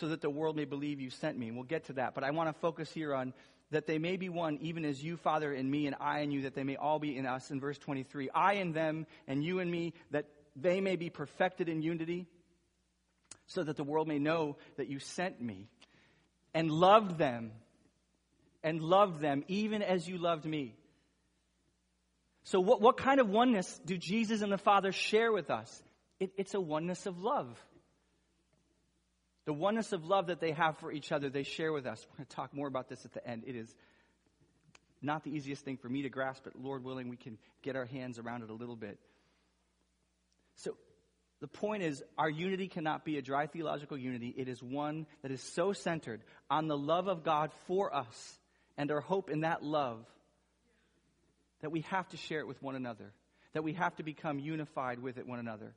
so 0.00 0.08
that 0.08 0.20
the 0.20 0.30
world 0.30 0.56
may 0.56 0.64
believe 0.64 1.00
you 1.00 1.10
sent 1.10 1.38
me. 1.38 1.50
We'll 1.50 1.64
get 1.64 1.84
to 1.86 1.94
that. 1.94 2.14
But 2.14 2.24
I 2.24 2.30
want 2.30 2.48
to 2.48 2.60
focus 2.60 2.90
here 2.92 3.14
on 3.14 3.32
that 3.70 3.86
they 3.86 3.98
may 3.98 4.16
be 4.16 4.28
one, 4.28 4.58
even 4.60 4.84
as 4.84 5.02
you, 5.02 5.16
Father, 5.16 5.52
in 5.52 5.68
me, 5.68 5.86
and 5.86 5.96
I 6.00 6.20
in 6.20 6.30
you, 6.30 6.42
that 6.42 6.54
they 6.54 6.64
may 6.64 6.76
all 6.76 6.98
be 6.98 7.16
in 7.16 7.26
us. 7.26 7.50
In 7.50 7.60
verse 7.60 7.78
23, 7.78 8.30
I 8.30 8.54
in 8.54 8.72
them, 8.72 9.06
and 9.26 9.42
you 9.44 9.58
in 9.58 9.70
me, 9.70 9.94
that 10.10 10.26
they 10.54 10.80
may 10.80 10.96
be 10.96 11.10
perfected 11.10 11.68
in 11.68 11.82
unity, 11.82 12.26
so 13.46 13.62
that 13.62 13.76
the 13.76 13.84
world 13.84 14.08
may 14.08 14.18
know 14.18 14.56
that 14.76 14.88
you 14.88 14.98
sent 14.98 15.40
me 15.40 15.68
and 16.54 16.70
loved 16.70 17.18
them, 17.18 17.50
and 18.62 18.80
loved 18.80 19.20
them 19.20 19.44
even 19.48 19.82
as 19.82 20.08
you 20.08 20.16
loved 20.18 20.44
me. 20.44 20.74
So, 22.44 22.60
what, 22.60 22.80
what 22.80 22.96
kind 22.96 23.20
of 23.20 23.28
oneness 23.28 23.80
do 23.84 23.96
Jesus 23.96 24.42
and 24.42 24.52
the 24.52 24.58
Father 24.58 24.92
share 24.92 25.32
with 25.32 25.50
us? 25.50 25.82
It, 26.20 26.32
it's 26.36 26.54
a 26.54 26.60
oneness 26.60 27.06
of 27.06 27.18
love. 27.22 27.58
The 29.46 29.52
oneness 29.52 29.92
of 29.92 30.04
love 30.04 30.28
that 30.28 30.40
they 30.40 30.52
have 30.52 30.78
for 30.78 30.92
each 30.92 31.12
other, 31.12 31.28
they 31.28 31.42
share 31.42 31.72
with 31.72 31.86
us. 31.86 32.06
We're 32.10 32.18
going 32.18 32.26
to 32.26 32.36
talk 32.36 32.54
more 32.54 32.68
about 32.68 32.88
this 32.88 33.04
at 33.04 33.12
the 33.12 33.26
end. 33.26 33.44
It 33.46 33.56
is 33.56 33.74
not 35.02 35.24
the 35.24 35.30
easiest 35.30 35.64
thing 35.64 35.76
for 35.76 35.88
me 35.88 36.02
to 36.02 36.08
grasp, 36.08 36.44
but 36.44 36.54
Lord 36.58 36.82
willing, 36.82 37.08
we 37.08 37.16
can 37.16 37.36
get 37.62 37.76
our 37.76 37.84
hands 37.84 38.18
around 38.18 38.42
it 38.42 38.50
a 38.50 38.54
little 38.54 38.76
bit. 38.76 38.98
So, 40.56 40.76
the 41.44 41.48
point 41.48 41.82
is, 41.82 42.02
our 42.16 42.30
unity 42.30 42.68
cannot 42.68 43.04
be 43.04 43.18
a 43.18 43.22
dry 43.22 43.46
theological 43.46 43.98
unity. 43.98 44.34
It 44.34 44.48
is 44.48 44.62
one 44.62 45.04
that 45.20 45.30
is 45.30 45.42
so 45.42 45.74
centered 45.74 46.22
on 46.48 46.68
the 46.68 46.76
love 46.76 47.06
of 47.06 47.22
God 47.22 47.50
for 47.66 47.94
us 47.94 48.38
and 48.78 48.90
our 48.90 49.02
hope 49.02 49.28
in 49.28 49.42
that 49.42 49.62
love 49.62 50.06
that 51.60 51.68
we 51.68 51.82
have 51.82 52.08
to 52.08 52.16
share 52.16 52.38
it 52.38 52.46
with 52.46 52.62
one 52.62 52.76
another, 52.76 53.12
that 53.52 53.62
we 53.62 53.74
have 53.74 53.94
to 53.96 54.02
become 54.02 54.38
unified 54.38 55.00
with 55.00 55.18
it 55.18 55.26
one 55.26 55.38
another. 55.38 55.74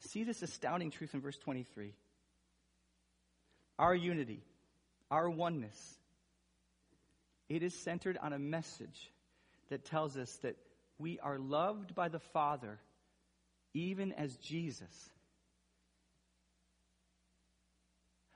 See 0.00 0.24
this 0.24 0.40
astounding 0.40 0.90
truth 0.90 1.12
in 1.12 1.20
verse 1.20 1.36
23. 1.36 1.92
Our 3.78 3.94
unity, 3.94 4.42
our 5.10 5.28
oneness, 5.28 5.98
it 7.50 7.62
is 7.62 7.74
centered 7.74 8.16
on 8.16 8.32
a 8.32 8.38
message 8.38 9.11
that 9.68 9.84
tells 9.84 10.16
us 10.16 10.34
that 10.42 10.56
we 10.98 11.18
are 11.20 11.38
loved 11.38 11.94
by 11.94 12.08
the 12.08 12.20
Father 12.20 12.78
even 13.74 14.12
as 14.12 14.36
Jesus. 14.36 15.10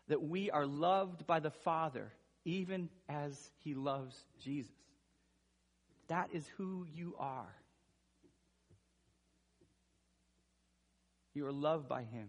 That 0.08 0.22
we 0.22 0.50
are 0.50 0.66
loved 0.66 1.26
by 1.26 1.40
the 1.40 1.50
Father 1.50 2.12
even 2.44 2.88
as 3.08 3.50
He 3.58 3.74
loves 3.74 4.16
Jesus. 4.42 4.72
That 6.08 6.30
is 6.32 6.46
who 6.56 6.86
you 6.94 7.14
are. 7.18 7.54
You 11.34 11.46
are 11.46 11.52
loved 11.52 11.88
by 11.88 12.02
Him, 12.04 12.28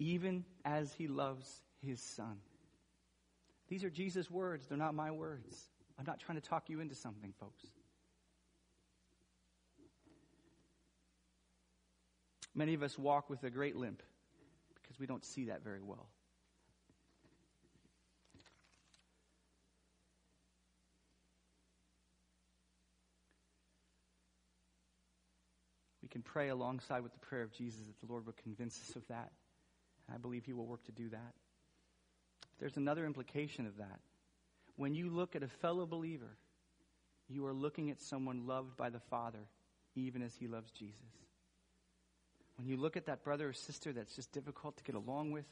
even 0.00 0.44
as 0.64 0.92
He 0.94 1.06
loves 1.06 1.62
His 1.80 2.00
Son. 2.00 2.38
These 3.68 3.84
are 3.84 3.90
Jesus' 3.90 4.30
words, 4.30 4.66
they're 4.66 4.76
not 4.76 4.94
my 4.94 5.12
words. 5.12 5.68
I'm 5.98 6.04
not 6.06 6.20
trying 6.20 6.40
to 6.40 6.46
talk 6.46 6.68
you 6.68 6.80
into 6.80 6.94
something, 6.94 7.32
folks. 7.38 7.64
Many 12.54 12.74
of 12.74 12.82
us 12.82 12.98
walk 12.98 13.30
with 13.30 13.42
a 13.42 13.50
great 13.50 13.76
limp 13.76 14.02
because 14.80 14.98
we 14.98 15.06
don't 15.06 15.24
see 15.24 15.46
that 15.46 15.64
very 15.64 15.80
well. 15.82 16.08
We 26.02 26.08
can 26.08 26.22
pray 26.22 26.48
alongside 26.48 27.02
with 27.02 27.12
the 27.12 27.18
prayer 27.18 27.42
of 27.42 27.52
Jesus 27.52 27.80
that 27.80 28.06
the 28.06 28.12
Lord 28.12 28.26
will 28.26 28.36
convince 28.44 28.78
us 28.88 28.94
of 28.94 29.06
that. 29.08 29.32
And 30.06 30.14
I 30.14 30.18
believe 30.18 30.44
He 30.44 30.52
will 30.52 30.66
work 30.66 30.84
to 30.84 30.92
do 30.92 31.08
that. 31.08 31.34
There's 32.60 32.76
another 32.76 33.04
implication 33.04 33.66
of 33.66 33.78
that. 33.78 34.00
When 34.76 34.94
you 34.94 35.08
look 35.08 35.36
at 35.36 35.42
a 35.42 35.48
fellow 35.48 35.86
believer, 35.86 36.36
you 37.28 37.46
are 37.46 37.52
looking 37.52 37.90
at 37.90 38.00
someone 38.00 38.46
loved 38.46 38.76
by 38.76 38.90
the 38.90 39.00
Father, 39.10 39.46
even 39.94 40.22
as 40.22 40.34
He 40.34 40.46
loves 40.46 40.70
Jesus. 40.70 41.00
When 42.56 42.66
you 42.68 42.76
look 42.76 42.96
at 42.96 43.06
that 43.06 43.24
brother 43.24 43.48
or 43.48 43.52
sister 43.52 43.92
that's 43.92 44.14
just 44.14 44.32
difficult 44.32 44.76
to 44.76 44.84
get 44.84 44.94
along 44.94 45.32
with, 45.32 45.46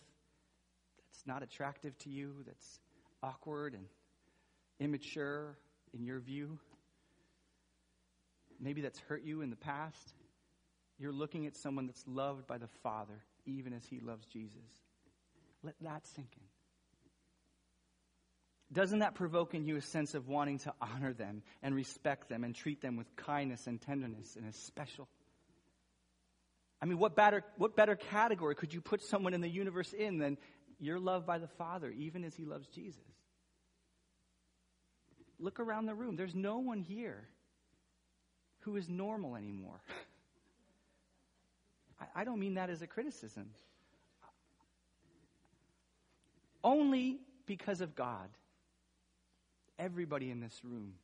that's 0.99 1.27
not 1.27 1.43
attractive 1.43 1.97
to 1.99 2.11
you, 2.11 2.35
that's 2.47 2.81
awkward 3.23 3.75
and 3.75 3.87
immature 4.81 5.57
in 5.95 6.05
your 6.05 6.21
view, 6.21 6.59
maybe 8.61 8.81
that's 8.81 8.99
hurt 9.01 9.23
you 9.25 9.43
in 9.43 9.51
the 9.51 9.57
past, 9.57 10.15
you're 10.99 11.13
looking 11.13 11.47
at 11.47 11.57
someone 11.57 11.87
that's 11.87 12.05
loved 12.07 12.47
by 12.47 12.59
the 12.59 12.69
Father, 12.83 13.23
even 13.45 13.73
as 13.73 13.85
he 13.85 13.99
loves 13.99 14.25
Jesus. 14.27 14.61
Let 15.63 15.75
that 15.81 16.07
sink 16.07 16.29
in. 16.37 16.52
Doesn't 18.73 19.01
that 19.01 19.15
provoke 19.15 19.55
in 19.55 19.67
you 19.67 19.77
a 19.77 19.83
sense 19.83 20.15
of 20.15 20.29
wanting 20.29 20.59
to 20.61 20.73
honor 20.81 21.13
them 21.13 21.43
and 21.63 21.75
respect 21.75 22.29
them 22.29 22.43
and 22.43 22.55
treat 22.55 22.81
them 22.81 22.97
with 22.97 23.15
kindness 23.17 23.67
and 23.67 23.81
tenderness 23.81 24.37
and 24.37 24.49
as 24.49 24.57
special? 24.57 25.09
I 26.81 26.87
mean, 26.87 26.99
what 26.99 27.15
better, 27.15 27.45
what 27.59 27.77
better 27.77 27.97
category 27.97 28.55
could 28.55 28.73
you 28.73 28.81
put 28.81 29.03
someone 29.03 29.35
in 29.35 29.41
the 29.41 29.49
universe 29.49 29.93
in 29.93 30.19
than 30.19 30.39
you're 30.81 30.99
loved 30.99 31.27
by 31.27 31.39
the 31.39 31.47
Father, 31.47 31.91
even 31.91 32.25
as 32.25 32.35
he 32.35 32.45
loves 32.45 32.67
Jesus? 32.69 33.05
Look 35.39 35.61
around 35.61 35.87
the 35.87 35.95
room. 35.95 36.17
There's 36.17 36.35
no 36.35 36.59
one 36.59 36.81
here 36.81 37.29
who 38.61 38.77
is 38.77 38.89
normal 38.89 39.37
anymore. 39.37 39.81
I, 42.01 42.23
I 42.23 42.25
don't 42.25 42.41
mean 42.41 42.55
that 42.55 42.71
as 42.71 42.81
a 42.81 42.87
criticism. 42.87 43.51
Only 46.65 47.19
because 47.47 47.81
of 47.81 47.95
God, 47.95 48.29
everybody 49.83 50.31
in 50.31 50.41
this 50.41 50.61
room 50.65 50.95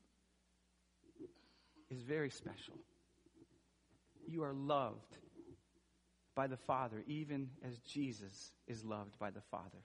is 1.91 2.01
very 2.03 2.31
special. 2.31 2.75
You 4.29 4.45
are 4.45 4.55
loved 4.55 5.17
by 6.37 6.47
the 6.47 6.57
Father, 6.57 7.03
even 7.09 7.51
as 7.67 7.79
Jesus 7.79 8.53
is 8.69 8.85
loved 8.85 9.19
by 9.19 9.31
the 9.31 9.41
Father. 9.51 9.83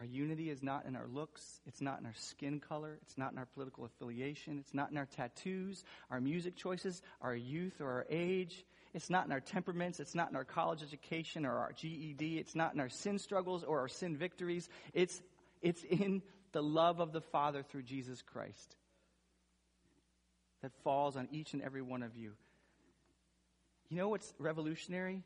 Our 0.00 0.06
unity 0.06 0.50
is 0.50 0.62
not 0.62 0.86
in 0.86 0.96
our 0.96 1.06
looks. 1.06 1.60
It's 1.66 1.80
not 1.80 2.00
in 2.00 2.06
our 2.06 2.14
skin 2.14 2.60
color. 2.60 2.98
It's 3.02 3.18
not 3.18 3.32
in 3.32 3.38
our 3.38 3.46
political 3.46 3.84
affiliation. 3.84 4.58
It's 4.58 4.74
not 4.74 4.90
in 4.90 4.96
our 4.96 5.06
tattoos, 5.06 5.84
our 6.10 6.20
music 6.20 6.56
choices, 6.56 7.02
our 7.20 7.36
youth, 7.36 7.80
or 7.80 7.90
our 7.90 8.06
age. 8.10 8.64
It's 8.94 9.10
not 9.10 9.26
in 9.26 9.32
our 9.32 9.40
temperaments. 9.40 10.00
It's 10.00 10.14
not 10.14 10.30
in 10.30 10.36
our 10.36 10.44
college 10.44 10.82
education 10.82 11.44
or 11.44 11.58
our 11.58 11.72
GED. 11.72 12.38
It's 12.38 12.54
not 12.54 12.74
in 12.74 12.80
our 12.80 12.88
sin 12.88 13.18
struggles 13.18 13.62
or 13.62 13.80
our 13.80 13.88
sin 13.88 14.16
victories. 14.16 14.68
It's, 14.94 15.22
it's 15.62 15.84
in 15.84 16.22
the 16.54 16.62
love 16.62 17.00
of 17.00 17.12
the 17.12 17.20
Father 17.20 17.62
through 17.62 17.82
Jesus 17.82 18.22
Christ 18.22 18.76
that 20.62 20.72
falls 20.82 21.16
on 21.16 21.28
each 21.30 21.52
and 21.52 21.60
every 21.60 21.82
one 21.82 22.02
of 22.02 22.16
you. 22.16 22.32
You 23.90 23.98
know 23.98 24.08
what's 24.08 24.32
revolutionary 24.38 25.22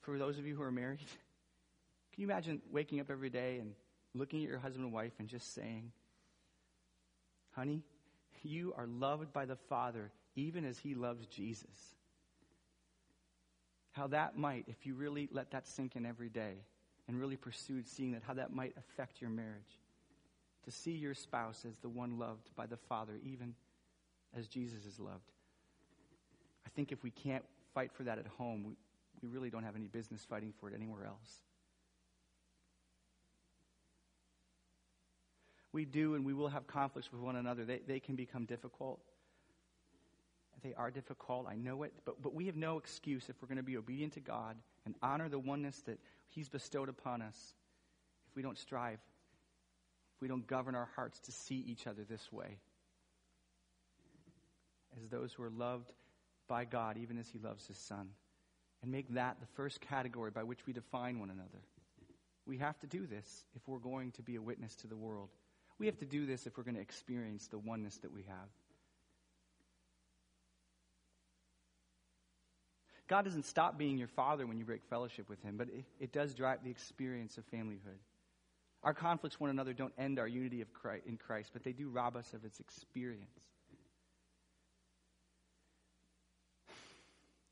for 0.00 0.18
those 0.18 0.38
of 0.38 0.46
you 0.46 0.56
who 0.56 0.62
are 0.62 0.72
married? 0.72 0.98
Can 2.12 2.22
you 2.22 2.26
imagine 2.26 2.60
waking 2.72 2.98
up 2.98 3.10
every 3.10 3.30
day 3.30 3.58
and 3.58 3.74
looking 4.14 4.42
at 4.42 4.48
your 4.48 4.58
husband 4.58 4.86
and 4.86 4.92
wife 4.92 5.12
and 5.20 5.28
just 5.28 5.54
saying, 5.54 5.92
Honey, 7.52 7.84
you 8.42 8.72
are 8.76 8.86
loved 8.86 9.32
by 9.32 9.44
the 9.44 9.56
Father 9.68 10.10
even 10.34 10.64
as 10.64 10.78
he 10.78 10.94
loves 10.94 11.26
Jesus. 11.26 11.94
How 13.92 14.06
that 14.08 14.38
might, 14.38 14.64
if 14.66 14.86
you 14.86 14.94
really 14.94 15.28
let 15.30 15.50
that 15.50 15.68
sink 15.68 15.94
in 15.94 16.06
every 16.06 16.30
day 16.30 16.54
and 17.08 17.18
really 17.18 17.36
pursued 17.36 17.88
seeing 17.88 18.12
that, 18.12 18.22
how 18.26 18.34
that 18.34 18.52
might 18.52 18.74
affect 18.76 19.20
your 19.20 19.30
marriage. 19.30 19.78
To 20.64 20.70
see 20.70 20.92
your 20.92 21.14
spouse 21.14 21.64
as 21.66 21.78
the 21.78 21.88
one 21.88 22.18
loved 22.18 22.50
by 22.54 22.66
the 22.66 22.76
Father, 22.76 23.18
even 23.24 23.54
as 24.36 24.46
Jesus 24.46 24.84
is 24.84 24.98
loved. 24.98 25.32
I 26.66 26.68
think 26.70 26.92
if 26.92 27.02
we 27.02 27.10
can't 27.10 27.44
fight 27.74 27.90
for 27.92 28.04
that 28.04 28.18
at 28.18 28.26
home, 28.26 28.64
we, 28.64 28.74
we 29.22 29.28
really 29.28 29.50
don't 29.50 29.64
have 29.64 29.76
any 29.76 29.86
business 29.86 30.24
fighting 30.28 30.52
for 30.60 30.68
it 30.68 30.74
anywhere 30.74 31.06
else. 31.06 31.42
We 35.72 35.84
do 35.84 36.14
and 36.14 36.24
we 36.24 36.34
will 36.34 36.48
have 36.48 36.66
conflicts 36.66 37.12
with 37.12 37.20
one 37.20 37.36
another. 37.36 37.64
They, 37.64 37.80
they 37.86 38.00
can 38.00 38.16
become 38.16 38.44
difficult. 38.44 39.00
They 40.62 40.74
are 40.74 40.90
difficult. 40.90 41.46
I 41.48 41.56
know 41.56 41.84
it. 41.84 41.92
But, 42.04 42.20
but 42.22 42.34
we 42.34 42.46
have 42.46 42.56
no 42.56 42.76
excuse 42.76 43.28
if 43.28 43.36
we're 43.40 43.48
going 43.48 43.56
to 43.56 43.62
be 43.62 43.76
obedient 43.76 44.14
to 44.14 44.20
God 44.20 44.56
and 44.84 44.94
honor 45.02 45.28
the 45.28 45.38
oneness 45.38 45.82
that 45.86 45.98
He's 46.30 46.48
bestowed 46.48 46.88
upon 46.88 47.22
us 47.22 47.54
if 48.28 48.36
we 48.36 48.42
don't 48.42 48.58
strive, 48.58 48.98
if 50.14 50.22
we 50.22 50.28
don't 50.28 50.46
govern 50.46 50.74
our 50.74 50.88
hearts 50.96 51.20
to 51.20 51.32
see 51.32 51.64
each 51.66 51.86
other 51.86 52.04
this 52.08 52.32
way 52.32 52.58
as 54.96 55.08
those 55.08 55.32
who 55.32 55.42
are 55.42 55.50
loved 55.50 55.92
by 56.48 56.64
God, 56.64 56.96
even 56.96 57.18
as 57.18 57.28
He 57.28 57.38
loves 57.38 57.66
His 57.66 57.78
Son. 57.78 58.08
And 58.82 58.90
make 58.90 59.12
that 59.14 59.36
the 59.40 59.46
first 59.46 59.80
category 59.80 60.30
by 60.30 60.42
which 60.42 60.66
we 60.66 60.72
define 60.72 61.20
one 61.20 61.30
another. 61.30 61.62
We 62.46 62.58
have 62.58 62.78
to 62.80 62.86
do 62.86 63.06
this 63.06 63.44
if 63.54 63.66
we're 63.68 63.78
going 63.78 64.12
to 64.12 64.22
be 64.22 64.36
a 64.36 64.42
witness 64.42 64.74
to 64.76 64.86
the 64.86 64.96
world. 64.96 65.28
We 65.78 65.86
have 65.86 65.98
to 65.98 66.06
do 66.06 66.26
this 66.26 66.46
if 66.46 66.56
we're 66.56 66.64
going 66.64 66.76
to 66.76 66.80
experience 66.80 67.46
the 67.46 67.58
oneness 67.58 67.98
that 67.98 68.12
we 68.12 68.22
have. 68.22 68.48
God 73.10 73.24
doesn't 73.24 73.44
stop 73.44 73.76
being 73.76 73.98
your 73.98 74.06
father 74.06 74.46
when 74.46 74.56
you 74.56 74.64
break 74.64 74.84
fellowship 74.84 75.28
with 75.28 75.42
him, 75.42 75.56
but 75.56 75.66
it, 75.66 75.84
it 75.98 76.12
does 76.12 76.32
drive 76.32 76.62
the 76.62 76.70
experience 76.70 77.38
of 77.38 77.50
familyhood. 77.50 77.98
Our 78.84 78.94
conflicts 78.94 79.40
one 79.40 79.50
another 79.50 79.72
don't 79.72 79.92
end 79.98 80.20
our 80.20 80.28
unity 80.28 80.60
of 80.60 80.72
Christ, 80.72 81.06
in 81.06 81.16
Christ, 81.16 81.50
but 81.52 81.64
they 81.64 81.72
do 81.72 81.88
rob 81.88 82.14
us 82.14 82.32
of 82.34 82.44
its 82.44 82.60
experience. 82.60 83.26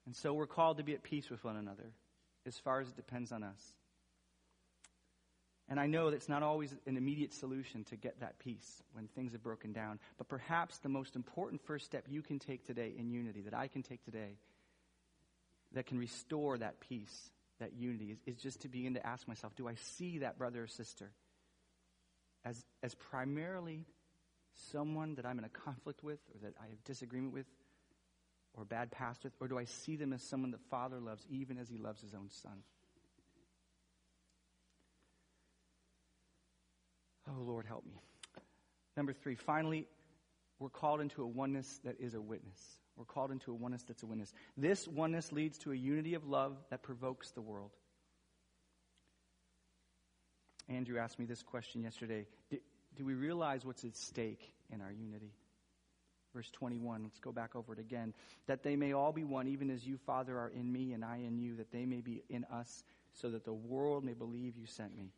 And 0.06 0.14
so 0.14 0.32
we're 0.32 0.46
called 0.46 0.76
to 0.76 0.84
be 0.84 0.94
at 0.94 1.02
peace 1.02 1.28
with 1.28 1.42
one 1.42 1.56
another 1.56 1.90
as 2.46 2.56
far 2.56 2.80
as 2.80 2.86
it 2.86 2.94
depends 2.96 3.32
on 3.32 3.42
us. 3.42 3.72
And 5.68 5.80
I 5.80 5.86
know 5.88 6.12
that's 6.12 6.28
not 6.28 6.44
always 6.44 6.72
an 6.86 6.96
immediate 6.96 7.34
solution 7.34 7.82
to 7.86 7.96
get 7.96 8.20
that 8.20 8.38
peace 8.38 8.84
when 8.92 9.08
things 9.08 9.32
have 9.32 9.42
broken 9.42 9.72
down. 9.72 9.98
But 10.18 10.28
perhaps 10.28 10.78
the 10.78 10.88
most 10.88 11.16
important 11.16 11.60
first 11.66 11.84
step 11.84 12.06
you 12.08 12.22
can 12.22 12.38
take 12.38 12.64
today 12.64 12.92
in 12.96 13.10
unity, 13.10 13.40
that 13.42 13.54
I 13.54 13.66
can 13.66 13.82
take 13.82 14.04
today, 14.04 14.36
that 15.72 15.86
can 15.86 15.98
restore 15.98 16.58
that 16.58 16.80
peace, 16.80 17.30
that 17.60 17.74
unity, 17.74 18.12
is, 18.12 18.18
is 18.26 18.42
just 18.42 18.62
to 18.62 18.68
begin 18.68 18.94
to 18.94 19.06
ask 19.06 19.26
myself 19.28 19.54
do 19.56 19.68
I 19.68 19.74
see 19.74 20.18
that 20.18 20.38
brother 20.38 20.64
or 20.64 20.66
sister 20.66 21.10
as, 22.44 22.64
as 22.82 22.94
primarily 22.94 23.84
someone 24.72 25.14
that 25.16 25.26
I'm 25.26 25.38
in 25.38 25.44
a 25.44 25.48
conflict 25.48 26.02
with 26.02 26.18
or 26.34 26.40
that 26.42 26.54
I 26.60 26.68
have 26.68 26.82
disagreement 26.84 27.32
with 27.32 27.46
or 28.54 28.64
bad 28.64 28.90
past 28.90 29.24
with? 29.24 29.32
Or 29.40 29.48
do 29.48 29.58
I 29.58 29.64
see 29.64 29.96
them 29.96 30.12
as 30.12 30.22
someone 30.22 30.50
that 30.52 30.60
Father 30.70 30.98
loves 31.00 31.24
even 31.30 31.58
as 31.58 31.68
he 31.68 31.78
loves 31.78 32.00
his 32.00 32.14
own 32.14 32.30
son? 32.30 32.62
Oh, 37.28 37.42
Lord, 37.42 37.66
help 37.66 37.84
me. 37.84 38.00
Number 38.96 39.12
three, 39.12 39.34
finally, 39.34 39.86
we're 40.58 40.70
called 40.70 41.00
into 41.00 41.22
a 41.22 41.26
oneness 41.26 41.80
that 41.84 42.00
is 42.00 42.14
a 42.14 42.20
witness. 42.20 42.58
We're 42.98 43.04
called 43.04 43.30
into 43.30 43.52
a 43.52 43.54
oneness 43.54 43.84
that's 43.84 44.02
a 44.02 44.06
witness. 44.06 44.32
This 44.56 44.88
oneness 44.88 45.30
leads 45.30 45.56
to 45.58 45.70
a 45.70 45.76
unity 45.76 46.14
of 46.14 46.26
love 46.26 46.56
that 46.70 46.82
provokes 46.82 47.30
the 47.30 47.40
world. 47.40 47.70
Andrew 50.68 50.98
asked 50.98 51.18
me 51.18 51.24
this 51.24 51.42
question 51.42 51.80
yesterday. 51.82 52.26
Do, 52.50 52.58
do 52.96 53.04
we 53.04 53.14
realize 53.14 53.64
what's 53.64 53.84
at 53.84 53.96
stake 53.96 54.52
in 54.72 54.80
our 54.80 54.90
unity? 54.90 55.32
Verse 56.34 56.50
21, 56.50 57.04
let's 57.04 57.20
go 57.20 57.32
back 57.32 57.54
over 57.54 57.72
it 57.72 57.78
again. 57.78 58.12
That 58.48 58.64
they 58.64 58.74
may 58.74 58.92
all 58.92 59.12
be 59.12 59.24
one, 59.24 59.46
even 59.46 59.70
as 59.70 59.86
you, 59.86 59.96
Father, 59.96 60.36
are 60.36 60.50
in 60.54 60.70
me 60.70 60.92
and 60.92 61.04
I 61.04 61.18
in 61.18 61.38
you, 61.38 61.56
that 61.56 61.70
they 61.70 61.86
may 61.86 62.00
be 62.00 62.22
in 62.28 62.44
us, 62.52 62.82
so 63.14 63.30
that 63.30 63.44
the 63.44 63.52
world 63.52 64.04
may 64.04 64.12
believe 64.12 64.56
you 64.56 64.66
sent 64.66 64.94
me. 64.94 65.12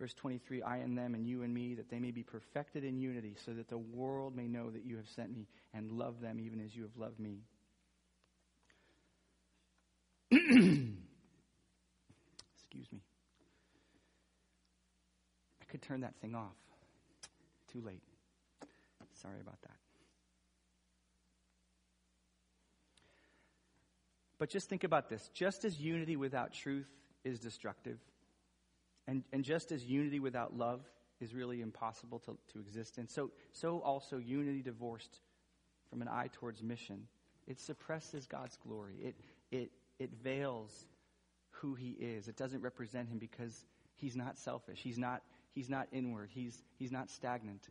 Verse 0.00 0.14
23, 0.14 0.62
I 0.62 0.78
and 0.78 0.96
them 0.96 1.14
and 1.14 1.26
you 1.26 1.42
and 1.42 1.52
me, 1.52 1.74
that 1.74 1.90
they 1.90 1.98
may 1.98 2.10
be 2.10 2.22
perfected 2.22 2.84
in 2.84 2.98
unity, 2.98 3.36
so 3.44 3.52
that 3.52 3.68
the 3.68 3.76
world 3.76 4.34
may 4.34 4.48
know 4.48 4.70
that 4.70 4.86
you 4.86 4.96
have 4.96 5.06
sent 5.14 5.30
me 5.30 5.46
and 5.74 5.92
love 5.92 6.22
them 6.22 6.40
even 6.40 6.58
as 6.64 6.74
you 6.74 6.82
have 6.82 6.96
loved 6.96 7.20
me. 7.20 7.42
Excuse 10.32 10.96
me. 12.90 13.00
I 15.60 15.64
could 15.70 15.82
turn 15.82 16.00
that 16.00 16.14
thing 16.22 16.34
off. 16.34 16.56
Too 17.70 17.82
late. 17.82 18.00
Sorry 19.20 19.40
about 19.42 19.60
that. 19.62 19.76
But 24.38 24.48
just 24.48 24.70
think 24.70 24.84
about 24.84 25.10
this. 25.10 25.28
Just 25.34 25.66
as 25.66 25.78
unity 25.78 26.16
without 26.16 26.54
truth 26.54 26.88
is 27.22 27.38
destructive, 27.38 27.98
and, 29.10 29.24
and 29.32 29.44
just 29.44 29.72
as 29.72 29.84
unity 29.84 30.20
without 30.20 30.56
love 30.56 30.80
is 31.20 31.34
really 31.34 31.60
impossible 31.60 32.20
to, 32.20 32.38
to 32.52 32.60
exist 32.60 32.96
in, 32.96 33.08
so, 33.08 33.32
so 33.50 33.80
also 33.80 34.18
unity 34.18 34.62
divorced 34.62 35.18
from 35.90 36.00
an 36.00 36.06
eye 36.06 36.28
towards 36.32 36.62
mission, 36.62 37.08
it 37.48 37.58
suppresses 37.58 38.28
God's 38.28 38.56
glory. 38.58 38.94
It, 39.02 39.16
it, 39.50 39.72
it 39.98 40.10
veils 40.22 40.86
who 41.50 41.74
he 41.74 41.90
is. 41.90 42.28
It 42.28 42.36
doesn't 42.36 42.62
represent 42.62 43.08
him 43.08 43.18
because 43.18 43.66
he's 43.96 44.14
not 44.14 44.38
selfish. 44.38 44.78
He's 44.80 44.96
not, 44.96 45.22
he's 45.50 45.68
not 45.68 45.88
inward. 45.90 46.30
He's, 46.32 46.62
he's 46.78 46.92
not 46.92 47.10
stagnant. 47.10 47.66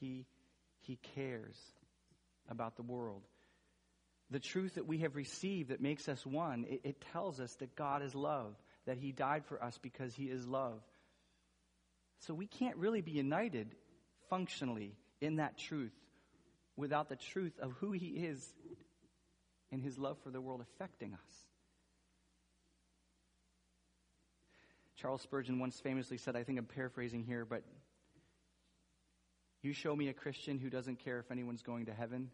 He, 0.00 0.26
he 0.80 0.98
cares 1.14 1.56
about 2.48 2.74
the 2.74 2.82
world. 2.82 3.22
The 4.32 4.40
truth 4.40 4.74
that 4.74 4.88
we 4.88 4.98
have 4.98 5.14
received 5.14 5.70
that 5.70 5.80
makes 5.80 6.08
us 6.08 6.26
one, 6.26 6.66
it, 6.68 6.80
it 6.82 7.04
tells 7.12 7.38
us 7.38 7.54
that 7.60 7.76
God 7.76 8.02
is 8.02 8.12
love 8.12 8.56
that 8.86 8.98
he 8.98 9.12
died 9.12 9.44
for 9.46 9.62
us 9.62 9.78
because 9.82 10.14
he 10.14 10.24
is 10.24 10.46
love. 10.46 10.80
So 12.20 12.34
we 12.34 12.46
can't 12.46 12.76
really 12.76 13.00
be 13.00 13.12
united 13.12 13.74
functionally 14.28 14.96
in 15.20 15.36
that 15.36 15.56
truth 15.56 15.94
without 16.76 17.08
the 17.08 17.16
truth 17.16 17.58
of 17.60 17.72
who 17.80 17.92
he 17.92 18.08
is 18.08 18.46
and 19.72 19.82
his 19.82 19.98
love 19.98 20.18
for 20.22 20.30
the 20.30 20.40
world 20.40 20.60
affecting 20.60 21.14
us. 21.14 21.46
Charles 24.96 25.22
Spurgeon 25.22 25.58
once 25.58 25.80
famously 25.80 26.18
said, 26.18 26.36
I 26.36 26.42
think 26.42 26.58
I'm 26.58 26.66
paraphrasing 26.66 27.24
here, 27.24 27.46
but 27.46 27.62
you 29.62 29.72
show 29.72 29.94
me 29.94 30.08
a 30.08 30.12
Christian 30.12 30.58
who 30.58 30.68
doesn't 30.68 30.98
care 31.04 31.18
if 31.20 31.30
anyone's 31.30 31.62
going 31.62 31.86
to 31.86 31.94
heaven, 31.94 32.30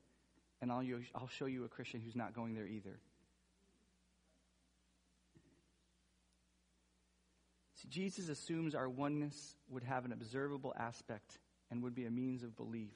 and 0.61 0.73
I'll, 0.73 0.83
I'll 1.15 1.29
show 1.29 1.47
you 1.47 1.65
a 1.65 1.69
Christian 1.69 2.01
who's 2.01 2.17
not 2.17 2.35
going 2.35 2.55
there 2.55 2.67
either. 2.67 2.99
See, 7.77 7.89
Jesus 7.89 8.29
assumes 8.29 8.75
our 8.75 8.89
oneness 8.89 9.57
would 9.69 9.85
have 9.85 10.05
an 10.05 10.13
observable 10.13 10.75
aspect 10.79 11.39
and 11.71 11.83
would 11.83 11.95
be 11.95 12.07
a 12.07 12.11
means 12.11 12.43
of 12.43 12.57
belief 12.57 12.95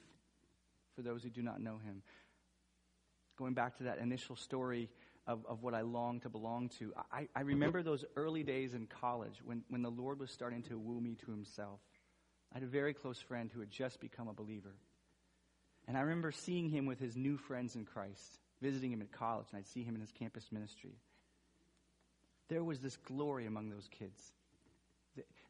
for 0.95 1.03
those 1.03 1.23
who 1.23 1.29
do 1.29 1.41
not 1.41 1.61
know 1.61 1.77
him. 1.77 2.01
Going 3.37 3.53
back 3.53 3.77
to 3.77 3.83
that 3.83 3.99
initial 3.99 4.35
story 4.35 4.89
of, 5.27 5.45
of 5.47 5.61
what 5.61 5.73
I 5.73 5.81
long 5.81 6.19
to 6.21 6.29
belong 6.29 6.69
to, 6.79 6.93
I, 7.11 7.27
I 7.35 7.41
remember 7.41 7.83
those 7.83 8.03
early 8.15 8.43
days 8.43 8.73
in 8.73 8.87
college 8.87 9.39
when, 9.43 9.63
when 9.69 9.83
the 9.83 9.91
Lord 9.91 10.19
was 10.19 10.31
starting 10.31 10.63
to 10.63 10.79
woo 10.79 10.99
me 10.99 11.15
to 11.25 11.31
himself. 11.31 11.79
I 12.51 12.57
had 12.57 12.63
a 12.63 12.67
very 12.67 12.93
close 12.93 13.19
friend 13.19 13.51
who 13.53 13.59
had 13.59 13.69
just 13.69 14.01
become 14.01 14.27
a 14.27 14.33
believer. 14.33 14.75
And 15.87 15.97
I 15.97 16.01
remember 16.01 16.31
seeing 16.31 16.69
him 16.69 16.85
with 16.85 16.99
his 16.99 17.15
new 17.15 17.37
friends 17.37 17.75
in 17.75 17.85
Christ, 17.85 18.39
visiting 18.61 18.91
him 18.91 19.01
at 19.01 19.11
college, 19.11 19.47
and 19.51 19.59
I'd 19.59 19.67
see 19.67 19.83
him 19.83 19.95
in 19.95 20.01
his 20.01 20.11
campus 20.11 20.51
ministry. 20.51 20.97
There 22.49 22.63
was 22.63 22.79
this 22.79 22.97
glory 22.97 23.45
among 23.45 23.69
those 23.69 23.87
kids. 23.87 24.33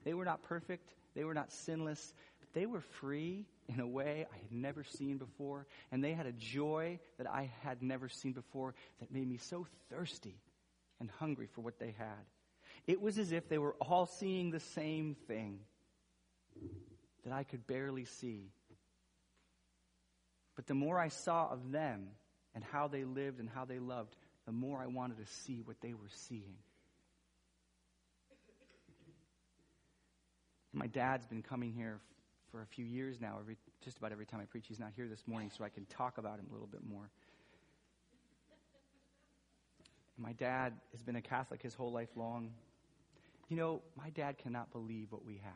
They 0.03 0.13
were 0.13 0.25
not 0.25 0.43
perfect, 0.43 0.89
they 1.15 1.23
were 1.23 1.33
not 1.33 1.51
sinless, 1.51 2.13
but 2.39 2.49
they 2.53 2.65
were 2.65 2.81
free 2.81 3.45
in 3.67 3.79
a 3.79 3.87
way 3.87 4.25
I 4.31 4.37
had 4.37 4.51
never 4.51 4.83
seen 4.83 5.17
before, 5.17 5.67
and 5.91 6.03
they 6.03 6.13
had 6.13 6.25
a 6.25 6.31
joy 6.31 6.99
that 7.17 7.29
I 7.29 7.51
had 7.61 7.81
never 7.81 8.09
seen 8.09 8.33
before 8.33 8.73
that 8.99 9.11
made 9.11 9.27
me 9.27 9.37
so 9.37 9.67
thirsty 9.89 10.35
and 10.99 11.09
hungry 11.19 11.47
for 11.47 11.61
what 11.61 11.79
they 11.79 11.93
had. 11.97 12.25
It 12.87 13.01
was 13.01 13.17
as 13.17 13.31
if 13.31 13.47
they 13.47 13.57
were 13.57 13.75
all 13.79 14.05
seeing 14.05 14.51
the 14.51 14.59
same 14.59 15.15
thing 15.27 15.59
that 17.23 17.33
I 17.33 17.43
could 17.43 17.67
barely 17.67 18.05
see. 18.05 18.51
But 20.55 20.67
the 20.67 20.73
more 20.73 20.99
I 20.99 21.09
saw 21.09 21.49
of 21.49 21.71
them 21.71 22.09
and 22.53 22.63
how 22.63 22.87
they 22.87 23.03
lived 23.03 23.39
and 23.39 23.49
how 23.49 23.65
they 23.65 23.79
loved, 23.79 24.15
the 24.45 24.51
more 24.51 24.81
I 24.81 24.87
wanted 24.87 25.17
to 25.17 25.31
see 25.43 25.61
what 25.61 25.79
they 25.81 25.93
were 25.93 26.09
seeing. 26.09 26.57
My 30.73 30.87
dad's 30.87 31.25
been 31.25 31.41
coming 31.41 31.73
here 31.73 31.99
for 32.51 32.61
a 32.61 32.65
few 32.65 32.85
years 32.85 33.19
now. 33.19 33.37
Every, 33.39 33.57
just 33.83 33.97
about 33.97 34.11
every 34.11 34.25
time 34.25 34.39
I 34.39 34.45
preach, 34.45 34.65
he's 34.67 34.79
not 34.79 34.91
here 34.95 35.07
this 35.07 35.23
morning, 35.27 35.51
so 35.55 35.63
I 35.63 35.69
can 35.69 35.85
talk 35.85 36.17
about 36.17 36.39
him 36.39 36.45
a 36.49 36.53
little 36.53 36.67
bit 36.67 36.81
more. 36.87 37.09
My 40.17 40.33
dad 40.33 40.73
has 40.91 41.01
been 41.01 41.15
a 41.15 41.21
Catholic 41.21 41.61
his 41.61 41.73
whole 41.73 41.91
life 41.91 42.09
long. 42.15 42.51
You 43.49 43.57
know, 43.57 43.81
my 43.97 44.09
dad 44.11 44.37
cannot 44.37 44.71
believe 44.71 45.11
what 45.11 45.25
we 45.25 45.41
have. 45.43 45.53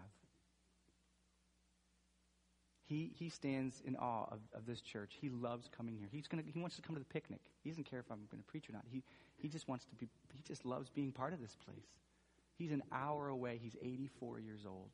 He, 2.88 3.12
he 3.18 3.30
stands 3.30 3.82
in 3.86 3.96
awe 3.96 4.26
of, 4.32 4.40
of 4.54 4.66
this 4.66 4.82
church. 4.82 5.14
He 5.20 5.30
loves 5.30 5.70
coming 5.76 5.96
here. 5.98 6.08
He's 6.12 6.28
gonna, 6.28 6.44
he 6.46 6.60
wants 6.60 6.76
to 6.76 6.82
come 6.82 6.96
to 6.96 7.00
the 7.00 7.06
picnic. 7.06 7.40
He 7.64 7.70
doesn't 7.70 7.90
care 7.90 8.00
if 8.00 8.12
I'm 8.12 8.28
going 8.30 8.44
to 8.44 8.48
preach 8.48 8.70
or 8.70 8.74
not. 8.74 8.84
He, 8.92 9.02
he 9.38 9.48
just 9.48 9.68
wants 9.68 9.86
to 9.86 9.96
be, 9.96 10.08
he 10.34 10.44
just 10.44 10.66
loves 10.66 10.90
being 10.90 11.12
part 11.12 11.34
of 11.34 11.42
this 11.42 11.56
place. 11.66 11.88
He's 12.58 12.72
an 12.72 12.84
hour 12.92 13.28
away. 13.28 13.60
He's 13.62 13.76
84 13.82 14.40
years 14.40 14.66
old. 14.68 14.90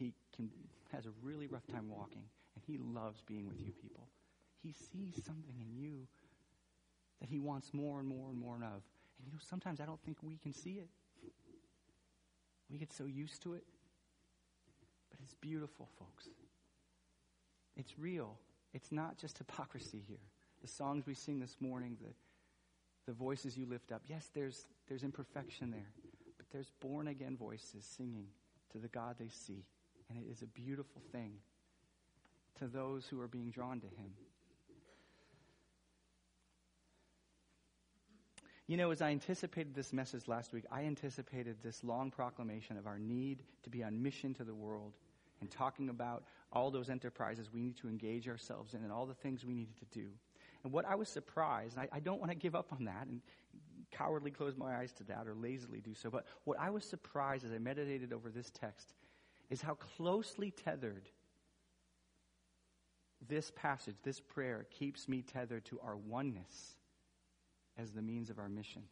He 0.00 0.14
can, 0.34 0.48
has 0.92 1.04
a 1.04 1.10
really 1.22 1.46
rough 1.46 1.66
time 1.66 1.90
walking, 1.90 2.24
and 2.54 2.64
he 2.66 2.78
loves 2.78 3.20
being 3.20 3.46
with 3.46 3.60
you 3.60 3.70
people. 3.70 4.08
He 4.62 4.72
sees 4.72 5.22
something 5.24 5.54
in 5.60 5.76
you 5.76 6.06
that 7.20 7.28
he 7.28 7.38
wants 7.38 7.74
more 7.74 8.00
and 8.00 8.08
more 8.08 8.30
and 8.30 8.38
more 8.38 8.56
of. 8.56 8.82
And 9.18 9.26
you 9.26 9.32
know, 9.32 9.38
sometimes 9.46 9.78
I 9.78 9.84
don't 9.84 10.00
think 10.00 10.16
we 10.22 10.38
can 10.38 10.54
see 10.54 10.80
it. 10.80 10.88
We 12.70 12.78
get 12.78 12.92
so 12.94 13.04
used 13.04 13.42
to 13.42 13.52
it. 13.52 13.64
But 15.10 15.20
it's 15.22 15.34
beautiful, 15.34 15.88
folks. 15.98 16.28
It's 17.76 17.98
real. 17.98 18.38
It's 18.72 18.90
not 18.90 19.18
just 19.18 19.36
hypocrisy 19.36 20.02
here. 20.08 20.16
The 20.62 20.68
songs 20.68 21.06
we 21.06 21.14
sing 21.14 21.40
this 21.40 21.56
morning, 21.60 21.98
the, 22.00 22.12
the 23.06 23.12
voices 23.12 23.58
you 23.58 23.66
lift 23.66 23.92
up, 23.92 24.02
yes, 24.08 24.30
there's, 24.34 24.66
there's 24.88 25.02
imperfection 25.02 25.70
there, 25.70 25.92
but 26.38 26.46
there's 26.50 26.70
born 26.80 27.08
again 27.08 27.36
voices 27.36 27.84
singing 27.84 28.28
to 28.72 28.78
the 28.78 28.88
God 28.88 29.16
they 29.18 29.28
see. 29.28 29.64
And 30.10 30.18
it 30.18 30.30
is 30.30 30.42
a 30.42 30.46
beautiful 30.46 31.00
thing 31.12 31.34
to 32.58 32.66
those 32.66 33.06
who 33.06 33.20
are 33.20 33.28
being 33.28 33.50
drawn 33.50 33.80
to 33.80 33.86
Him. 33.86 34.10
You 38.66 38.76
know, 38.76 38.90
as 38.90 39.02
I 39.02 39.10
anticipated 39.10 39.74
this 39.74 39.92
message 39.92 40.28
last 40.28 40.52
week, 40.52 40.64
I 40.70 40.82
anticipated 40.82 41.56
this 41.62 41.82
long 41.82 42.10
proclamation 42.10 42.76
of 42.76 42.86
our 42.86 42.98
need 42.98 43.42
to 43.64 43.70
be 43.70 43.82
on 43.82 44.00
mission 44.02 44.34
to 44.34 44.44
the 44.44 44.54
world 44.54 44.94
and 45.40 45.50
talking 45.50 45.88
about 45.88 46.24
all 46.52 46.70
those 46.70 46.90
enterprises 46.90 47.48
we 47.52 47.60
need 47.60 47.76
to 47.78 47.88
engage 47.88 48.28
ourselves 48.28 48.74
in 48.74 48.82
and 48.82 48.92
all 48.92 49.06
the 49.06 49.14
things 49.14 49.44
we 49.44 49.54
needed 49.54 49.76
to 49.78 49.86
do. 49.86 50.06
And 50.62 50.72
what 50.72 50.84
I 50.84 50.94
was 50.94 51.08
surprised, 51.08 51.78
I, 51.78 51.88
I 51.90 52.00
don't 52.00 52.20
want 52.20 52.30
to 52.30 52.36
give 52.36 52.54
up 52.54 52.72
on 52.72 52.84
that 52.84 53.06
and 53.08 53.22
cowardly 53.90 54.30
close 54.30 54.56
my 54.56 54.76
eyes 54.76 54.92
to 54.92 55.04
that 55.04 55.26
or 55.26 55.34
lazily 55.34 55.80
do 55.80 55.94
so, 55.94 56.10
but 56.10 56.26
what 56.44 56.58
I 56.60 56.70
was 56.70 56.84
surprised 56.84 57.44
as 57.44 57.52
I 57.52 57.58
meditated 57.58 58.12
over 58.12 58.30
this 58.30 58.50
text 58.50 58.94
is 59.50 59.60
how 59.60 59.74
closely 59.74 60.50
tethered 60.50 61.08
this 63.28 63.52
passage, 63.54 63.96
this 64.02 64.20
prayer, 64.20 64.66
keeps 64.70 65.08
me 65.08 65.22
tethered 65.22 65.64
to 65.66 65.78
our 65.80 65.96
oneness 65.96 66.76
as 67.76 67.92
the 67.92 68.02
means 68.02 68.30
of 68.30 68.38
our 68.38 68.48
mission. 68.48 68.82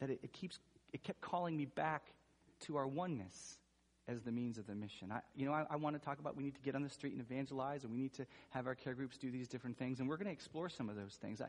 That 0.00 0.10
it, 0.10 0.20
it 0.22 0.32
keeps 0.32 0.60
it 0.92 1.02
kept 1.02 1.20
calling 1.20 1.56
me 1.56 1.66
back 1.66 2.14
to 2.60 2.76
our 2.76 2.86
oneness 2.86 3.58
as 4.06 4.22
the 4.22 4.32
means 4.32 4.56
of 4.56 4.66
the 4.66 4.74
mission. 4.74 5.12
I, 5.12 5.20
you 5.36 5.44
know, 5.44 5.52
I, 5.52 5.66
I, 5.68 5.76
want 5.76 5.94
to 5.94 6.00
talk 6.00 6.18
about 6.18 6.34
we 6.34 6.42
need 6.42 6.54
to 6.54 6.62
get 6.62 6.74
on 6.74 6.82
the 6.82 6.88
street 6.88 7.12
and 7.12 7.20
evangelize, 7.20 7.84
and 7.84 7.92
we 7.92 7.98
need 7.98 8.14
to 8.14 8.26
have 8.50 8.66
our 8.66 8.74
care 8.74 8.94
groups 8.94 9.18
do 9.18 9.30
these 9.30 9.48
different 9.48 9.76
things, 9.76 10.00
and 10.00 10.08
we're 10.08 10.16
going 10.16 10.26
to 10.26 10.32
explore 10.32 10.70
some 10.70 10.88
of 10.88 10.96
those 10.96 11.18
things. 11.20 11.42
I, 11.42 11.48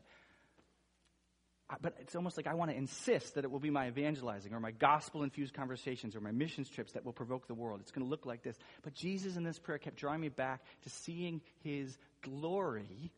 but 1.80 1.96
it's 2.00 2.16
almost 2.16 2.36
like 2.36 2.46
I 2.46 2.54
want 2.54 2.70
to 2.70 2.76
insist 2.76 3.34
that 3.34 3.44
it 3.44 3.50
will 3.50 3.60
be 3.60 3.70
my 3.70 3.88
evangelizing 3.88 4.52
or 4.52 4.60
my 4.60 4.72
gospel 4.72 5.22
infused 5.22 5.54
conversations 5.54 6.16
or 6.16 6.20
my 6.20 6.32
missions 6.32 6.68
trips 6.68 6.92
that 6.92 7.04
will 7.04 7.12
provoke 7.12 7.46
the 7.46 7.54
world. 7.54 7.80
It's 7.80 7.92
going 7.92 8.04
to 8.04 8.10
look 8.10 8.26
like 8.26 8.42
this. 8.42 8.56
But 8.82 8.94
Jesus 8.94 9.36
in 9.36 9.44
this 9.44 9.58
prayer 9.58 9.78
kept 9.78 9.96
drawing 9.96 10.20
me 10.20 10.28
back 10.28 10.62
to 10.82 10.90
seeing 10.90 11.40
his 11.62 11.96
glory, 12.22 13.12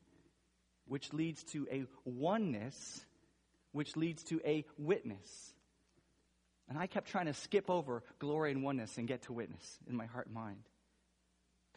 which 0.87 1.13
leads 1.13 1.43
to 1.45 1.67
a 1.71 1.85
oneness, 2.05 3.05
which 3.73 3.97
leads 3.97 4.23
to 4.25 4.41
a 4.45 4.65
witness. 4.77 5.55
And 6.69 6.79
I 6.79 6.87
kept 6.87 7.09
trying 7.09 7.27
to 7.27 7.35
skip 7.35 7.71
over 7.71 8.03
glory 8.19 8.53
and 8.53 8.63
oneness 8.63 8.99
and 8.99 9.09
get 9.09 9.23
to 9.23 9.33
witness 9.33 9.79
in 9.89 9.97
my 9.97 10.07
heart 10.07 10.27
and 10.27 10.35
mind. 10.35 10.63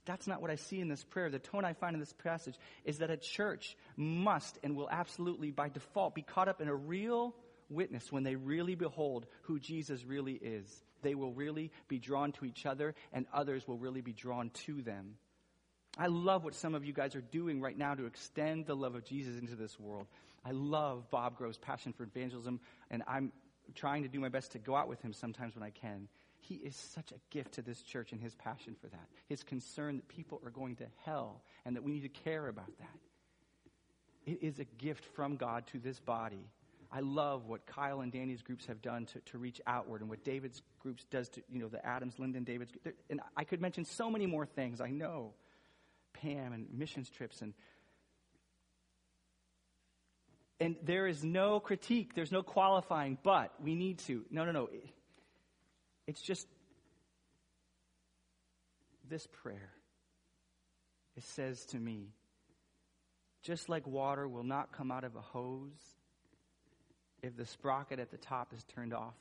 That's 0.06 0.28
not 0.28 0.42
what 0.42 0.52
I 0.52 0.56
see 0.56 0.80
in 0.80 0.88
this 0.88 1.04
prayer. 1.04 1.30
The 1.30 1.40
tone 1.40 1.66
I 1.66 1.74
find 1.74 1.96
in 1.96 2.00
this 2.00 2.14
passage 2.14 2.56
is 2.84 3.00
that 3.00 3.10
a 3.10 3.18
church 3.18 3.76
must 3.98 4.60
and 4.64 4.76
will 4.76 4.90
absolutely, 4.90 5.52
by 5.52 5.70
default, 5.70 6.16
be 6.16 6.22
caught 6.22 6.48
up 6.48 6.62
in 6.62 6.68
a 6.68 6.76
real 6.76 7.36
witness 7.70 8.12
when 8.12 8.24
they 8.24 8.36
really 8.36 8.76
behold 8.76 9.26
who 9.44 9.60
Jesus 9.60 10.04
really 10.06 10.34
is. 10.34 10.84
They 11.02 11.16
will 11.16 11.34
really 11.34 11.72
be 11.88 12.00
drawn 12.00 12.32
to 12.34 12.46
each 12.46 12.66
other, 12.66 12.96
and 13.14 13.26
others 13.34 13.68
will 13.68 13.78
really 13.78 14.02
be 14.02 14.14
drawn 14.14 14.50
to 14.66 14.82
them. 14.82 15.16
I 15.98 16.08
love 16.08 16.44
what 16.44 16.56
some 16.56 16.76
of 16.76 16.84
you 16.84 16.94
guys 16.94 17.16
are 17.16 17.22
doing 17.22 17.62
right 17.62 17.78
now 17.78 17.96
to 17.96 18.06
extend 18.06 18.66
the 18.66 18.76
love 18.76 18.96
of 18.96 19.06
Jesus 19.06 19.40
into 19.40 19.56
this 19.56 19.80
world. 19.80 20.08
I 20.44 20.52
love 20.52 21.10
Bob 21.10 21.38
Grove's 21.38 21.58
passion 21.58 21.94
for 21.94 22.04
evangelism, 22.04 22.60
and 22.92 23.02
I'm 23.08 23.32
trying 23.74 24.04
to 24.04 24.10
do 24.10 24.20
my 24.20 24.30
best 24.30 24.52
to 24.52 24.60
go 24.60 24.76
out 24.76 24.88
with 24.88 25.02
him 25.02 25.14
sometimes 25.14 25.56
when 25.56 25.64
I 25.64 25.72
can. 25.72 26.08
He 26.48 26.56
is 26.56 26.76
such 26.76 27.12
a 27.12 27.16
gift 27.32 27.54
to 27.54 27.62
this 27.62 27.82
church 27.82 28.12
and 28.12 28.22
his 28.22 28.36
passion 28.36 28.76
for 28.80 28.88
that. 28.88 29.08
His 29.28 29.44
concern 29.44 29.98
that 29.98 30.08
people 30.08 30.42
are 30.46 30.52
going 30.52 30.76
to 30.78 30.86
hell 31.04 31.42
and 31.66 31.76
that 31.76 31.84
we 31.84 31.92
need 31.92 32.04
to 32.04 32.10
care 32.10 32.48
about 32.48 32.72
that. 32.80 34.32
It 34.32 34.40
is 34.42 34.60
a 34.60 34.66
gift 34.66 35.06
from 35.16 35.38
God 35.38 35.66
to 35.68 35.80
this 35.80 36.00
body. 36.00 36.50
I 36.92 37.00
love 37.00 37.48
what 37.48 37.66
Kyle 37.66 38.02
and 38.02 38.12
Danny's 38.12 38.42
groups 38.42 38.68
have 38.68 38.82
done 38.82 39.06
to, 39.08 39.20
to 39.32 39.38
reach 39.38 39.60
outward 39.66 40.02
and 40.02 40.10
what 40.10 40.24
David's 40.24 40.62
groups 40.80 41.04
does 41.10 41.30
to, 41.30 41.42
you 41.52 41.60
know, 41.60 41.68
the 41.68 41.84
Adams, 41.86 42.20
Lyndon, 42.20 42.44
David's. 42.44 42.72
And 43.10 43.22
I 43.36 43.44
could 43.44 43.60
mention 43.60 43.84
so 43.84 44.10
many 44.10 44.28
more 44.28 44.46
things, 44.46 44.82
I 44.82 44.92
know. 44.92 45.34
Pam 46.14 46.54
and 46.54 46.68
missions 46.72 47.10
trips 47.10 47.42
and 47.42 47.54
and 50.60 50.78
there 50.84 51.06
is 51.06 51.22
no 51.22 51.60
critique, 51.60 52.16
there's 52.16 52.32
no 52.32 52.42
qualifying, 52.42 53.18
but 53.24 53.52
we 53.62 53.76
need 53.76 54.00
to. 54.00 54.24
No, 54.32 54.46
no, 54.46 54.52
no. 54.52 54.70
It's 56.08 56.22
just 56.22 56.48
this 59.10 59.28
prayer. 59.28 59.72
It 61.16 61.24
says 61.24 61.66
to 61.68 61.78
me, 61.78 62.10
just 63.42 63.70
like 63.70 63.86
water 63.88 64.28
will 64.28 64.44
not 64.44 64.72
come 64.72 64.92
out 64.92 65.04
of 65.04 65.16
a 65.16 65.22
hose 65.22 65.96
if 67.22 67.36
the 67.38 67.46
sprocket 67.46 68.00
at 68.00 68.12
the 68.12 68.18
top 68.18 68.54
is 68.54 68.64
turned 68.64 68.94
off. 68.94 69.14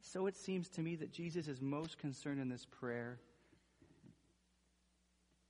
So 0.00 0.26
it 0.26 0.36
seems 0.36 0.68
to 0.70 0.82
me 0.82 0.96
that 0.96 1.12
Jesus 1.12 1.48
is 1.48 1.60
most 1.60 1.98
concerned 1.98 2.40
in 2.40 2.48
this 2.48 2.64
prayer 2.64 3.18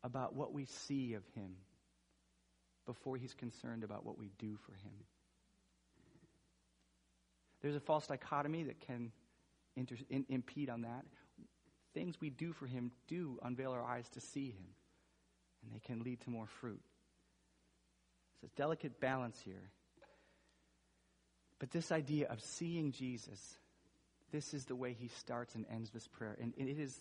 about 0.02 0.34
what 0.34 0.52
we 0.52 0.64
see 0.64 1.14
of 1.14 1.22
him 1.34 1.56
before 2.86 3.16
he's 3.16 3.34
concerned 3.34 3.84
about 3.84 4.06
what 4.06 4.18
we 4.18 4.30
do 4.38 4.56
for 4.64 4.72
him. 4.72 4.94
There's 7.60 7.76
a 7.76 7.80
false 7.80 8.06
dichotomy 8.06 8.62
that 8.64 8.80
can 8.80 9.10
inter- 9.76 9.96
in, 10.10 10.24
impede 10.28 10.70
on 10.70 10.82
that. 10.82 11.04
Things 11.94 12.20
we 12.20 12.30
do 12.30 12.52
for 12.52 12.66
him 12.66 12.90
do 13.08 13.38
unveil 13.42 13.72
our 13.72 13.84
eyes 13.84 14.08
to 14.10 14.20
see 14.20 14.46
him, 14.46 14.66
and 15.62 15.72
they 15.72 15.80
can 15.80 16.02
lead 16.02 16.20
to 16.22 16.30
more 16.30 16.46
fruit. 16.46 16.82
It's 18.34 18.52
a 18.52 18.56
delicate 18.56 19.00
balance 19.00 19.40
here. 19.44 19.70
But 21.58 21.70
this 21.70 21.90
idea 21.90 22.28
of 22.28 22.42
seeing 22.42 22.92
Jesus, 22.92 23.40
this 24.30 24.52
is 24.52 24.66
the 24.66 24.76
way 24.76 24.92
he 24.92 25.08
starts 25.08 25.54
and 25.54 25.64
ends 25.72 25.90
this 25.90 26.06
prayer. 26.06 26.36
And, 26.40 26.52
and 26.58 26.68
it 26.68 26.78
is 26.78 27.00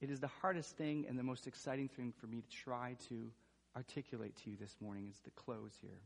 It 0.00 0.10
is 0.10 0.20
the 0.20 0.30
hardest 0.42 0.76
thing 0.76 1.06
and 1.08 1.18
the 1.18 1.22
most 1.22 1.46
exciting 1.46 1.88
thing 1.88 2.12
for 2.20 2.26
me 2.26 2.42
to 2.42 2.48
try 2.48 2.96
to 3.08 3.30
articulate 3.74 4.36
to 4.44 4.50
you 4.50 4.56
this 4.56 4.76
morning 4.80 5.08
is 5.10 5.18
the 5.24 5.30
close 5.30 5.72
here. 5.80 6.00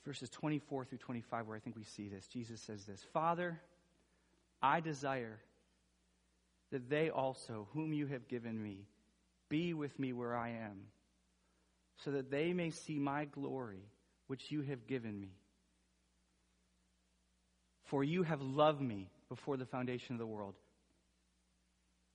It's 0.00 0.06
verses 0.06 0.30
24 0.30 0.86
through 0.86 0.98
25 0.98 1.46
where 1.46 1.56
I 1.56 1.60
think 1.60 1.76
we 1.76 1.84
see 1.84 2.08
this. 2.08 2.26
Jesus 2.26 2.60
says 2.62 2.84
this 2.86 3.04
Father, 3.12 3.60
I 4.62 4.80
desire 4.80 5.38
that 6.72 6.88
they 6.88 7.10
also, 7.10 7.68
whom 7.74 7.92
you 7.92 8.06
have 8.06 8.28
given 8.28 8.62
me, 8.62 8.86
be 9.48 9.74
with 9.74 9.98
me 9.98 10.12
where 10.12 10.34
I 10.34 10.50
am, 10.50 10.86
so 12.04 12.12
that 12.12 12.30
they 12.30 12.52
may 12.52 12.70
see 12.70 12.98
my 12.98 13.26
glory, 13.26 13.82
which 14.28 14.50
you 14.50 14.62
have 14.62 14.86
given 14.86 15.20
me. 15.20 15.32
for 17.90 18.04
you 18.04 18.22
have 18.22 18.40
loved 18.40 18.80
me 18.80 19.10
before 19.28 19.56
the 19.56 19.66
foundation 19.66 20.14
of 20.14 20.20
the 20.20 20.26
world. 20.26 20.54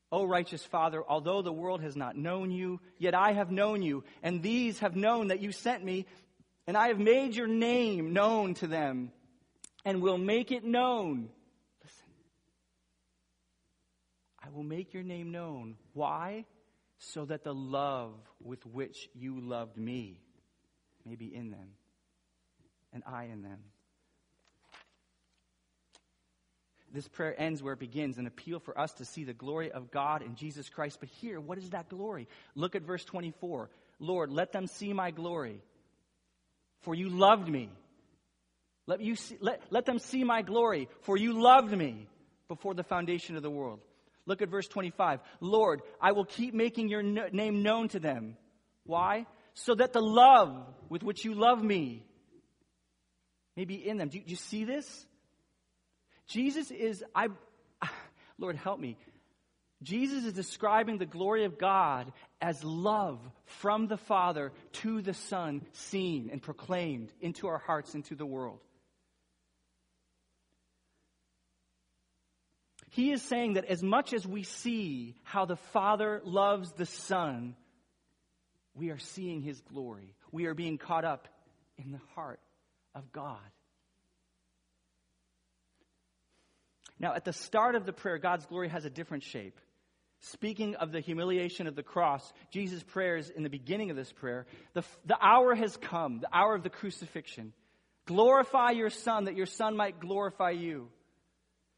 O 0.09 0.23
righteous 0.23 0.63
Father, 0.63 1.03
although 1.05 1.41
the 1.41 1.51
world 1.51 1.81
has 1.81 1.97
not 1.97 2.15
known 2.15 2.49
you, 2.49 2.79
yet 2.97 3.13
I 3.13 3.33
have 3.33 3.51
known 3.51 3.81
you, 3.81 4.05
and 4.23 4.41
these 4.41 4.79
have 4.79 4.95
known 4.95 5.27
that 5.27 5.41
you 5.41 5.51
sent 5.51 5.83
me, 5.83 6.05
and 6.67 6.75
I 6.77 6.87
have 6.87 6.99
made 6.99 7.35
your 7.35 7.47
name 7.47 8.13
known 8.13 8.53
to 8.55 8.67
them, 8.67 9.11
and 9.83 10.01
will 10.01 10.17
make 10.17 10.51
it 10.51 10.63
known. 10.63 11.29
Listen. 11.83 12.05
I 14.43 14.49
will 14.49 14.63
make 14.63 14.93
your 14.93 15.03
name 15.03 15.31
known. 15.31 15.75
Why? 15.93 16.45
So 16.97 17.25
that 17.25 17.43
the 17.43 17.53
love 17.53 18.13
with 18.41 18.65
which 18.65 19.09
you 19.13 19.39
loved 19.39 19.77
me 19.77 20.19
may 21.05 21.15
be 21.15 21.33
in 21.33 21.51
them, 21.51 21.69
and 22.93 23.03
I 23.05 23.25
in 23.25 23.43
them. 23.43 23.59
this 26.95 27.07
prayer 27.09 27.35
ends 27.37 27.61
where 27.61 27.73
it 27.73 27.79
begins 27.79 28.17
an 28.17 28.25
appeal 28.25 28.59
for 28.59 28.79
us 28.79 28.93
to 28.93 29.05
see 29.05 29.25
the 29.25 29.33
glory 29.33 29.71
of 29.71 29.91
God 29.91 30.21
in 30.21 30.35
Jesus 30.35 30.69
Christ. 30.69 30.99
But 30.99 31.09
here, 31.09 31.39
what 31.39 31.57
is 31.57 31.69
that 31.71 31.89
glory? 31.89 32.27
Look 32.55 32.75
at 32.75 32.81
verse 32.81 33.03
24. 33.03 33.69
Lord, 33.99 34.31
let 34.31 34.51
them 34.51 34.65
see 34.65 34.93
my 34.93 35.11
glory, 35.11 35.61
for 36.81 36.95
you 36.95 37.09
loved 37.09 37.47
me. 37.47 37.69
Let, 38.87 39.01
you 39.01 39.15
see, 39.15 39.37
let, 39.39 39.61
let 39.71 39.85
them 39.85 39.99
see 39.99 40.23
my 40.23 40.41
glory, 40.41 40.87
for 41.01 41.17
you 41.17 41.41
loved 41.41 41.75
me 41.75 42.07
before 42.47 42.73
the 42.73 42.83
foundation 42.83 43.35
of 43.35 43.41
the 43.41 43.49
world. 43.49 43.79
Look 44.25 44.41
at 44.41 44.49
verse 44.49 44.67
25. 44.67 45.19
Lord, 45.39 45.81
I 46.01 46.11
will 46.11 46.25
keep 46.25 46.53
making 46.53 46.89
your 46.89 47.03
no- 47.03 47.29
name 47.31 47.63
known 47.63 47.89
to 47.89 47.99
them. 47.99 48.37
Why? 48.85 49.25
So 49.53 49.75
that 49.75 49.93
the 49.93 50.01
love 50.01 50.65
with 50.89 51.03
which 51.03 51.25
you 51.25 51.33
love 51.33 51.63
me 51.63 52.03
may 53.55 53.65
be 53.65 53.75
in 53.75 53.97
them. 53.97 54.09
Do 54.09 54.17
you, 54.17 54.23
do 54.23 54.31
you 54.31 54.37
see 54.37 54.65
this? 54.65 55.05
Jesus 56.27 56.71
is, 56.71 57.03
I, 57.13 57.27
Lord, 58.37 58.55
help 58.55 58.79
me. 58.79 58.97
Jesus 59.83 60.25
is 60.25 60.33
describing 60.33 60.97
the 60.97 61.05
glory 61.05 61.45
of 61.45 61.57
God 61.57 62.11
as 62.41 62.63
love 62.63 63.19
from 63.45 63.87
the 63.87 63.97
Father 63.97 64.51
to 64.73 65.01
the 65.01 65.13
Son, 65.13 65.65
seen 65.71 66.29
and 66.31 66.41
proclaimed 66.41 67.11
into 67.21 67.47
our 67.47 67.57
hearts, 67.57 67.95
into 67.95 68.15
the 68.15 68.25
world. 68.25 68.59
He 72.91 73.11
is 73.11 73.21
saying 73.21 73.53
that 73.53 73.65
as 73.65 73.83
much 73.83 74.13
as 74.13 74.25
we 74.25 74.43
see 74.43 75.15
how 75.23 75.45
the 75.45 75.57
Father 75.57 76.21
loves 76.23 76.71
the 76.71 76.85
Son, 76.85 77.55
we 78.73 78.89
are 78.89 78.99
seeing 78.99 79.41
His 79.41 79.59
glory. 79.61 80.15
We 80.31 80.45
are 80.45 80.53
being 80.53 80.77
caught 80.77 81.03
up 81.03 81.27
in 81.77 81.91
the 81.91 81.99
heart 82.13 82.39
of 82.93 83.11
God. 83.11 83.39
Now, 86.99 87.13
at 87.13 87.25
the 87.25 87.33
start 87.33 87.75
of 87.75 87.85
the 87.85 87.91
prayer, 87.91 88.17
God's 88.17 88.45
glory 88.45 88.69
has 88.69 88.85
a 88.85 88.89
different 88.89 89.23
shape. 89.23 89.59
Speaking 90.31 90.73
of 90.75 90.91
the 90.91 91.01
humiliation 91.01 91.67
of 91.67 91.75
the 91.75 91.83
cross, 91.83 92.33
Jesus' 92.49 92.81
prayers 92.81 93.29
in 93.29 93.43
the 93.43 93.49
beginning 93.49 93.91
of 93.91 93.95
this 93.95 94.11
prayer, 94.11 94.47
the, 94.73 94.83
the 95.05 95.17
hour 95.21 95.53
has 95.53 95.77
come, 95.77 96.19
the 96.19 96.35
hour 96.35 96.55
of 96.55 96.63
the 96.63 96.69
crucifixion. 96.71 97.53
Glorify 98.07 98.71
your 98.71 98.89
Son, 98.89 99.25
that 99.25 99.35
your 99.35 99.45
Son 99.45 99.77
might 99.77 99.99
glorify 99.99 100.49
you. 100.49 100.89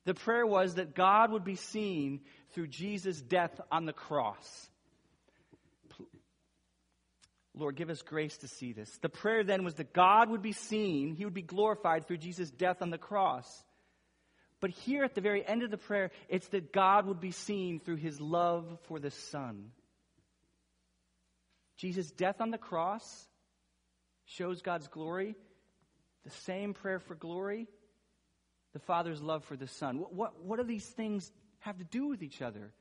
The 0.05 0.13
prayer 0.13 0.45
was 0.45 0.75
that 0.75 0.95
God 0.95 1.33
would 1.33 1.43
be 1.43 1.57
seen 1.57 2.21
through 2.51 2.67
Jesus' 2.67 3.21
death 3.21 3.59
on 3.69 3.85
the 3.85 3.91
cross. 3.91 4.69
Lord, 7.53 7.75
give 7.75 7.89
us 7.89 8.01
grace 8.01 8.37
to 8.37 8.47
see 8.47 8.71
this. 8.71 8.89
The 9.01 9.09
prayer 9.09 9.43
then 9.43 9.65
was 9.65 9.73
that 9.73 9.91
God 9.91 10.29
would 10.29 10.41
be 10.41 10.53
seen, 10.53 11.15
He 11.15 11.25
would 11.25 11.33
be 11.33 11.41
glorified 11.41 12.07
through 12.07 12.19
Jesus' 12.19 12.49
death 12.49 12.81
on 12.81 12.91
the 12.91 12.97
cross. 12.97 13.65
But 14.60 14.72
here 14.72 15.03
at 15.03 15.14
the 15.14 15.22
very 15.22 15.45
end 15.45 15.64
of 15.64 15.72
the 15.72 15.78
prayer, 15.78 16.12
it's 16.30 16.47
that 16.49 16.74
God 16.74 17.05
would 17.05 17.20
be 17.20 17.32
seen 17.32 17.80
through 17.80 17.97
his 17.97 18.20
love 18.20 18.66
for 18.88 18.99
the 18.99 19.12
Son. 19.12 19.72
Jesus' 21.78 22.10
death 22.10 22.41
on 22.41 22.49
the 22.49 22.58
cross 22.58 23.28
shows 24.26 24.62
God's 24.62 24.88
glory. 24.88 25.36
The 26.24 26.32
same 26.32 26.74
prayer 26.74 26.99
for 26.99 27.16
glory, 27.16 27.68
the 28.74 28.80
Father's 28.80 29.22
love 29.22 29.45
for 29.45 29.55
the 29.55 29.68
Son. 29.68 29.99
What, 29.99 30.14
what, 30.14 30.43
what 30.43 30.60
do 30.60 30.66
these 30.66 30.86
things 30.86 31.32
have 31.60 31.78
to 31.78 31.86
do 31.86 32.08
with 32.08 32.22
each 32.22 32.41
other? 32.41 32.74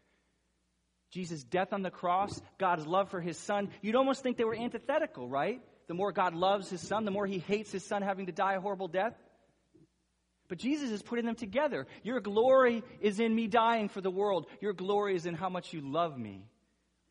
Jesus' 1.13 1.45
death 1.45 1.73
on 1.73 1.83
the 1.83 1.91
cross, 1.91 2.41
God's 2.59 2.87
love 2.87 3.11
for 3.11 3.21
his 3.21 3.39
Son. 3.39 3.69
You'd 3.83 3.95
almost 3.95 4.23
think 4.23 4.37
they 4.37 4.45
were 4.45 4.57
antithetical, 4.57 5.29
right? 5.29 5.61
The 5.87 5.95
more 5.95 6.11
God 6.11 6.35
loves 6.35 6.69
his 6.69 6.81
Son, 6.81 7.05
the 7.05 7.13
more 7.13 7.27
he 7.27 7.39
hates 7.39 7.71
his 7.71 7.85
Son 7.85 8.03
having 8.03 8.27
to 8.27 8.33
die 8.33 8.55
a 8.55 8.61
horrible 8.61 8.89
death. 8.89 9.15
But 10.49 10.59
Jesus 10.59 10.91
is 10.91 11.03
putting 11.03 11.27
them 11.27 11.35
together. 11.35 11.87
Your 12.03 12.21
glory 12.21 12.85
is 13.01 13.21
in 13.21 13.35
me 13.35 13.47
dying 13.47 13.89
for 13.89 14.01
the 14.01 14.11
world. 14.11 14.47
Your 14.61 14.73
glory 14.73 15.17
is 15.17 15.27
in 15.27 15.35
how 15.35 15.49
much 15.49 15.73
you 15.73 15.81
love 15.81 16.19
me. 16.19 16.47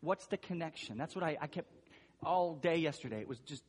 What's 0.01 0.25
the 0.27 0.37
connection? 0.37 0.97
That's 0.97 1.15
what 1.15 1.23
I, 1.23 1.37
I 1.41 1.47
kept 1.47 1.69
all 2.23 2.55
day 2.55 2.77
yesterday. 2.77 3.19
It 3.19 3.27
was 3.27 3.39
just 3.39 3.63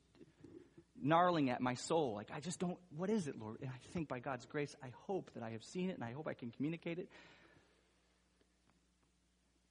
gnarling 1.02 1.50
at 1.50 1.60
my 1.60 1.74
soul. 1.74 2.14
Like, 2.14 2.30
I 2.34 2.40
just 2.40 2.58
don't, 2.58 2.78
what 2.96 3.10
is 3.10 3.28
it, 3.28 3.38
Lord? 3.38 3.58
And 3.60 3.70
I 3.70 3.78
think 3.92 4.08
by 4.08 4.20
God's 4.20 4.46
grace, 4.46 4.74
I 4.82 4.88
hope 5.06 5.30
that 5.34 5.42
I 5.42 5.50
have 5.50 5.64
seen 5.64 5.90
it 5.90 5.96
and 5.96 6.04
I 6.04 6.12
hope 6.12 6.28
I 6.28 6.34
can 6.34 6.50
communicate 6.50 6.98
it. 6.98 7.08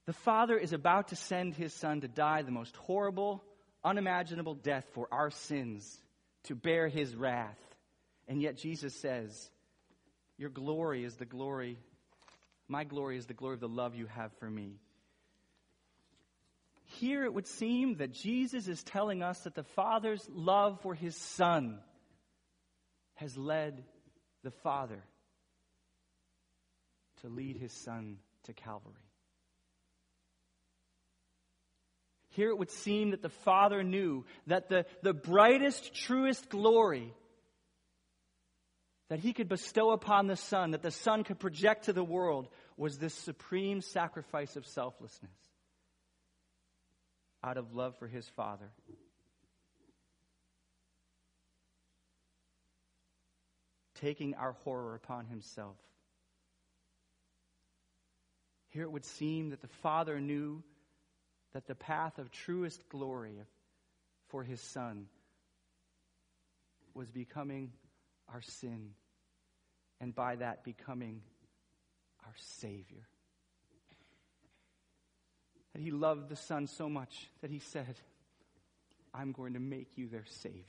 The 0.06 0.14
Father 0.14 0.58
is 0.58 0.72
about 0.72 1.08
to 1.10 1.16
send 1.16 1.56
his 1.56 1.74
Son 1.74 2.02
to 2.02 2.08
die 2.08 2.44
the 2.44 2.52
most 2.52 2.76
horrible, 2.76 3.44
unimaginable 3.84 4.54
death 4.54 4.86
for 4.94 5.08
our 5.12 5.32
sins, 5.32 6.00
to 6.44 6.56
bear 6.56 6.88
his 6.88 7.16
wrath. 7.16 7.58
And 8.28 8.42
yet 8.42 8.58
Jesus 8.58 8.94
says, 8.94 9.50
your 10.38 10.50
glory 10.50 11.04
is 11.04 11.16
the 11.16 11.26
glory, 11.26 11.78
my 12.68 12.84
glory 12.84 13.18
is 13.18 13.26
the 13.26 13.34
glory 13.34 13.56
of 13.56 13.60
the 13.60 13.68
love 13.68 13.96
you 13.96 14.08
have 14.08 14.32
for 14.40 14.50
me. 14.50 14.80
Here 16.86 17.24
it 17.24 17.34
would 17.34 17.48
seem 17.48 17.98
that 17.98 18.12
Jesus 18.12 18.68
is 18.68 18.84
telling 18.84 19.24
us 19.24 19.40
that 19.40 19.56
the 19.56 19.64
Father's 19.64 20.28
love 20.32 20.80
for 20.82 20.94
his 20.94 21.16
Son 21.16 21.80
has 23.16 23.36
led 23.38 23.84
the 24.44 24.52
Father 24.52 25.04
to 27.22 27.28
lead 27.28 27.58
his 27.58 27.72
Son 27.72 28.18
to 28.44 28.54
Calvary. 28.54 28.94
Here 32.30 32.50
it 32.50 32.58
would 32.58 32.72
seem 32.72 33.12
that 33.12 33.22
the 33.22 33.30
Father 33.30 33.82
knew 33.82 34.26
that 34.48 34.68
the, 34.68 34.86
the 35.02 35.14
brightest, 35.14 35.94
truest 35.94 36.50
glory 36.50 37.14
that 39.10 39.20
he 39.20 39.34
could 39.34 39.48
bestow 39.48 39.92
upon 39.92 40.28
the 40.28 40.36
Son, 40.36 40.72
that 40.72 40.82
the 40.82 40.92
Son 40.92 41.24
could 41.24 41.40
project 41.40 41.86
to 41.86 41.94
the 41.94 42.04
world, 42.04 42.48
was 42.76 42.98
this 42.98 43.14
supreme 43.14 43.82
sacrifice 43.82 44.56
of 44.56 44.66
selflessness 44.66 45.32
out 47.44 47.58
of 47.58 47.76
love 47.76 47.96
for 47.98 48.08
his 48.08 48.28
Father. 48.30 48.72
Taking 54.02 54.34
our 54.34 54.54
horror 54.64 54.96
upon 54.96 55.26
himself. 55.26 55.78
Here 58.70 58.84
it 58.84 58.92
would 58.92 59.06
seem 59.06 59.52
that 59.52 59.62
the 59.62 59.68
Father 59.68 60.20
knew 60.20 60.64
that 61.54 61.68
the 61.68 61.76
path 61.76 62.18
of 62.18 62.32
truest 62.32 62.90
glory 62.90 63.38
for 64.28 64.44
his 64.44 64.60
Son 64.60 65.06
was 66.94 67.10
becoming 67.10 67.72
our 68.34 68.42
sin, 68.42 68.92
and 70.00 70.14
by 70.14 70.36
that 70.36 70.64
becoming 70.64 71.22
our 72.26 72.34
Savior. 72.38 73.08
That 75.74 75.82
He 75.82 75.92
loved 75.92 76.30
the 76.30 76.36
Son 76.36 76.68
so 76.68 76.90
much 76.90 77.30
that 77.42 77.52
He 77.52 77.60
said, 77.60 77.96
I'm 79.14 79.32
going 79.32 79.54
to 79.54 79.60
make 79.60 79.98
you 79.98 80.08
their 80.08 80.26
Savior. 80.42 80.64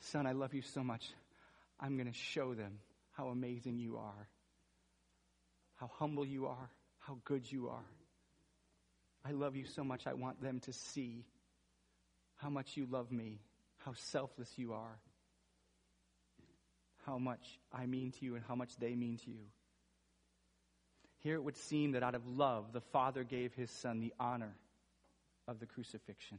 Son, 0.00 0.26
I 0.26 0.32
love 0.32 0.54
you 0.54 0.62
so 0.62 0.82
much. 0.82 1.10
I'm 1.80 1.96
going 1.96 2.10
to 2.10 2.18
show 2.18 2.54
them 2.54 2.78
how 3.12 3.28
amazing 3.28 3.78
you 3.78 3.96
are, 3.96 4.28
how 5.76 5.90
humble 5.98 6.26
you 6.26 6.46
are, 6.46 6.70
how 6.98 7.18
good 7.24 7.50
you 7.50 7.68
are. 7.68 7.84
I 9.26 9.32
love 9.32 9.56
you 9.56 9.64
so 9.64 9.82
much, 9.82 10.06
I 10.06 10.14
want 10.14 10.42
them 10.42 10.60
to 10.60 10.72
see 10.72 11.24
how 12.36 12.50
much 12.50 12.76
you 12.76 12.86
love 12.90 13.10
me 13.10 13.40
how 13.84 13.92
selfless 13.94 14.50
you 14.56 14.72
are, 14.72 14.98
how 17.06 17.18
much 17.18 17.58
I 17.72 17.86
mean 17.86 18.12
to 18.12 18.24
you, 18.24 18.34
and 18.34 18.44
how 18.46 18.54
much 18.54 18.76
they 18.76 18.94
mean 18.94 19.18
to 19.18 19.30
you. 19.30 19.46
Here 21.18 21.34
it 21.34 21.44
would 21.44 21.56
seem 21.56 21.92
that 21.92 22.02
out 22.02 22.14
of 22.14 22.26
love, 22.26 22.72
the 22.72 22.80
Father 22.80 23.24
gave 23.24 23.52
his 23.54 23.70
Son 23.70 24.00
the 24.00 24.14
honor 24.18 24.56
of 25.46 25.60
the 25.60 25.66
crucifixion, 25.66 26.38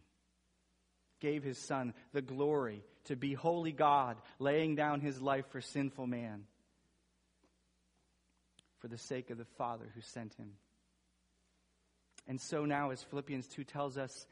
gave 1.20 1.44
his 1.44 1.58
Son 1.58 1.94
the 2.14 2.22
glory 2.22 2.84
to 3.06 3.16
be 3.16 3.34
holy 3.34 3.72
God, 3.72 4.18
laying 4.40 4.76
down 4.76 5.00
his 5.00 5.22
life 5.22 5.46
for 5.52 5.62
sinful 5.62 6.08
man 6.08 6.46
for 8.80 8.88
the 8.88 8.98
sake 8.98 9.30
of 9.30 9.38
the 9.38 9.46
Father 9.58 9.86
who 9.94 10.02
sent 10.02 10.34
him. 10.36 10.52
And 12.28 12.42
so 12.42 12.66
now, 12.66 12.90
as 12.90 13.04
Philippians 13.04 13.48
2 13.48 13.64
tells 13.64 13.98
us, 13.98 14.26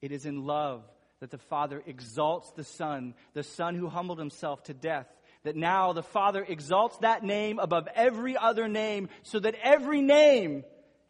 it 0.00 0.10
is 0.10 0.24
in 0.24 0.46
love 0.46 0.82
that 1.20 1.30
the 1.30 1.38
Father 1.38 1.82
exalts 1.86 2.50
the 2.52 2.64
Son, 2.64 3.14
the 3.32 3.42
Son 3.42 3.74
who 3.74 3.88
humbled 3.88 4.18
himself 4.18 4.62
to 4.64 4.74
death, 4.74 5.06
that 5.44 5.56
now 5.56 5.92
the 5.92 6.02
Father 6.02 6.44
exalts 6.46 6.98
that 6.98 7.22
name 7.22 7.58
above 7.58 7.88
every 7.94 8.36
other 8.36 8.68
name 8.68 9.08
so 9.22 9.38
that 9.40 9.54
every 9.62 10.02
name, 10.02 10.64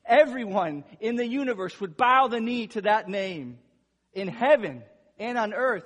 everyone 0.04 0.84
in 1.00 1.16
the 1.16 1.26
universe 1.26 1.80
would 1.80 1.96
bow 1.96 2.28
the 2.28 2.40
knee 2.40 2.66
to 2.68 2.82
that 2.82 3.08
name. 3.08 3.58
In 4.12 4.28
heaven 4.28 4.82
and 5.18 5.36
on 5.36 5.52
earth, 5.52 5.84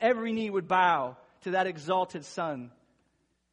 every 0.00 0.32
knee 0.32 0.50
would 0.50 0.68
bow 0.68 1.16
to 1.42 1.52
that 1.52 1.66
exalted 1.66 2.24
Son 2.24 2.70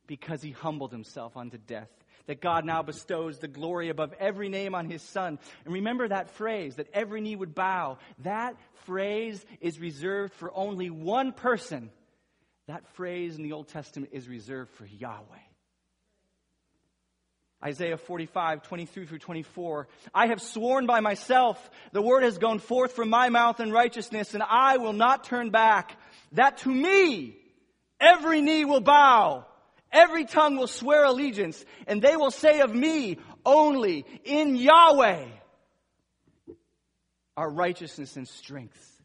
because 0.06 0.42
he 0.42 0.52
humbled 0.52 0.92
himself 0.92 1.36
unto 1.36 1.58
death. 1.58 1.90
That 2.28 2.42
God 2.42 2.66
now 2.66 2.84
bestows 2.84 3.40
the 3.40 3.48
glory 3.48 3.90
above 3.90 4.14
every 4.20 4.50
name 4.50 4.76
on 4.76 4.90
his 4.90 5.02
Son. 5.02 5.40
And 5.66 5.74
remember 5.74 6.08
that 6.08 6.30
phrase, 6.32 6.76
that 6.76 6.90
every 6.94 7.22
knee 7.22 7.36
would 7.36 7.56
bow. 7.56 7.98
That 8.20 8.56
phrase 8.86 9.44
is 9.62 9.80
reserved 9.80 10.34
for 10.34 10.52
only 10.54 10.90
one 10.90 11.32
person. 11.32 11.90
That 12.68 12.86
phrase 12.96 13.38
in 13.38 13.44
the 13.44 13.54
Old 13.54 13.70
Testament 13.70 14.12
is 14.14 14.28
reserved 14.28 14.72
for 14.72 14.86
Yahweh. 14.86 15.24
Isaiah 17.64 17.98
45, 17.98 18.64
23 18.64 19.06
through 19.08 19.20
24. 19.20 19.88
I 20.14 20.28
have 20.28 20.42
sworn 20.42 20.86
by 20.86 21.00
myself, 21.00 21.72
the 21.92 22.02
word 22.02 22.24
has 22.24 22.38
gone 22.38 22.60
forth 22.60 22.94
from 22.94 23.10
my 23.10 23.30
mouth 23.30 23.60
in 23.60 23.72
righteousness, 23.72 24.34
and 24.34 24.44
I 24.44 24.78
will 24.78 24.94
not 24.94 25.24
turn 25.24 25.50
back. 25.50 25.98
That 26.34 26.60
to 26.60 26.70
me, 26.70 27.36
every 28.00 28.42
knee 28.42 28.66
will 28.66 28.82
bow, 28.82 29.46
every 29.92 30.26
tongue 30.26 30.58
will 30.58 30.68
swear 30.68 31.06
allegiance, 31.06 31.64
and 31.88 32.02
they 32.02 32.16
will 32.16 32.32
say 32.32 32.62
of 32.62 32.74
me 32.74 33.18
only 33.46 34.06
in 34.24 34.56
Yahweh 34.56 35.26
are 37.36 37.50
righteousness 37.50 38.16
and 38.16 38.28
strength. 38.28 39.02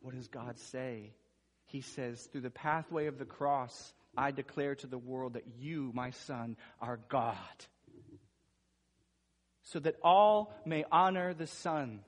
What 0.00 0.14
does 0.14 0.28
God 0.28 0.58
say? 0.58 1.12
He 1.66 1.82
says, 1.82 2.22
through 2.32 2.40
the 2.40 2.50
pathway 2.50 3.06
of 3.08 3.18
the 3.18 3.26
cross, 3.26 3.92
I 4.16 4.30
declare 4.30 4.74
to 4.76 4.86
the 4.86 4.96
world 4.96 5.34
that 5.34 5.44
you, 5.58 5.90
my 5.94 6.10
son, 6.10 6.56
are 6.80 6.98
God. 7.08 7.36
So 9.64 9.78
that 9.80 9.96
all 10.02 10.54
may 10.64 10.84
honor 10.90 11.34
the 11.34 11.46
Son 11.46 12.00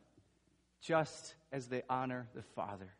just 0.80 1.34
as 1.52 1.66
they 1.66 1.82
honor 1.90 2.26
the 2.34 2.42
Father. 2.54 2.90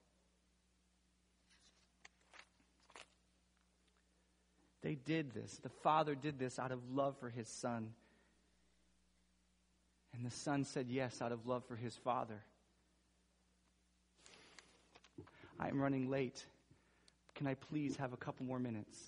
They 4.83 4.95
did 4.95 5.35
this. 5.35 5.59
The 5.63 5.69
Father 5.69 6.15
did 6.15 6.39
this 6.39 6.59
out 6.59 6.73
of 6.73 6.79
love 6.93 7.17
for 7.19 7.29
his 7.29 7.49
Son. 7.49 7.93
And 10.15 10.25
the 10.25 10.31
Son 10.31 10.65
said 10.65 10.87
yes 10.89 11.21
out 11.21 11.33
of 11.33 11.47
love 11.47 11.65
for 11.67 11.77
his 11.77 11.95
Father. 11.97 12.41
I 15.59 15.69
am 15.69 15.81
running 15.81 16.09
late. 16.09 16.45
Can 17.35 17.47
I 17.47 17.55
please 17.55 17.97
have 17.97 18.13
a 18.13 18.17
couple 18.17 18.47
more 18.47 18.59
minutes? 18.59 18.99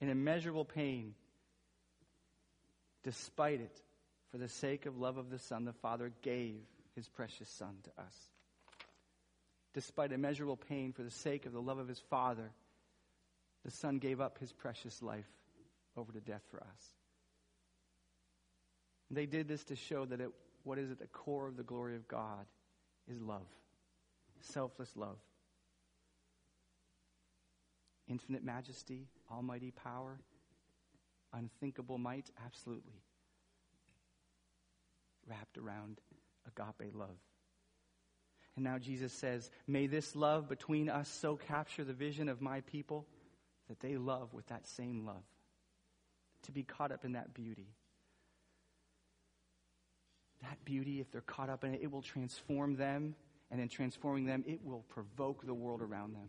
In 0.00 0.08
immeasurable 0.10 0.64
pain, 0.64 1.14
despite 3.04 3.60
it, 3.60 3.80
for 4.30 4.38
the 4.38 4.48
sake 4.48 4.86
of 4.86 4.98
love 4.98 5.16
of 5.16 5.30
the 5.30 5.38
Son, 5.38 5.64
the 5.64 5.72
Father 5.72 6.12
gave 6.20 6.56
his 6.96 7.08
precious 7.08 7.48
Son 7.48 7.76
to 7.84 8.02
us. 8.02 8.14
Despite 9.74 10.12
immeasurable 10.12 10.56
pain, 10.56 10.92
for 10.92 11.02
the 11.02 11.10
sake 11.10 11.46
of 11.46 11.52
the 11.52 11.60
love 11.60 11.78
of 11.78 11.88
his 11.88 11.98
Father, 11.98 12.52
the 13.64 13.70
Son 13.70 13.98
gave 13.98 14.20
up 14.20 14.38
his 14.38 14.52
precious 14.52 15.02
life 15.02 15.28
over 15.96 16.12
to 16.12 16.20
death 16.20 16.42
for 16.50 16.60
us. 16.60 16.92
They 19.10 19.26
did 19.26 19.48
this 19.48 19.64
to 19.64 19.76
show 19.76 20.04
that 20.06 20.20
it, 20.20 20.30
what 20.62 20.78
is 20.78 20.90
at 20.90 20.98
the 20.98 21.06
core 21.08 21.48
of 21.48 21.56
the 21.56 21.62
glory 21.62 21.96
of 21.96 22.06
God 22.08 22.46
is 23.08 23.20
love, 23.20 23.46
selfless 24.40 24.96
love. 24.96 25.18
Infinite 28.08 28.44
majesty, 28.44 29.08
almighty 29.30 29.70
power, 29.70 30.20
unthinkable 31.32 31.98
might, 31.98 32.30
absolutely. 32.44 33.02
Wrapped 35.26 35.58
around 35.58 36.00
agape 36.46 36.94
love. 36.94 37.16
And 38.56 38.64
now 38.64 38.78
Jesus 38.78 39.12
says, 39.12 39.50
May 39.66 39.86
this 39.86 40.14
love 40.14 40.48
between 40.48 40.88
us 40.88 41.08
so 41.08 41.36
capture 41.36 41.84
the 41.84 41.92
vision 41.92 42.28
of 42.28 42.40
my 42.40 42.60
people 42.62 43.06
that 43.68 43.80
they 43.80 43.96
love 43.96 44.32
with 44.32 44.46
that 44.48 44.66
same 44.66 45.04
love, 45.06 45.24
to 46.42 46.52
be 46.52 46.62
caught 46.62 46.92
up 46.92 47.04
in 47.04 47.12
that 47.12 47.34
beauty 47.34 47.68
that 50.44 50.64
beauty, 50.64 51.00
if 51.00 51.10
they're 51.10 51.20
caught 51.20 51.48
up 51.48 51.64
in 51.64 51.74
it, 51.74 51.80
it 51.82 51.90
will 51.90 52.02
transform 52.02 52.76
them. 52.76 53.14
And 53.50 53.60
in 53.60 53.68
transforming 53.68 54.24
them, 54.24 54.42
it 54.46 54.64
will 54.64 54.84
provoke 54.88 55.46
the 55.46 55.54
world 55.54 55.82
around 55.82 56.14
them. 56.14 56.28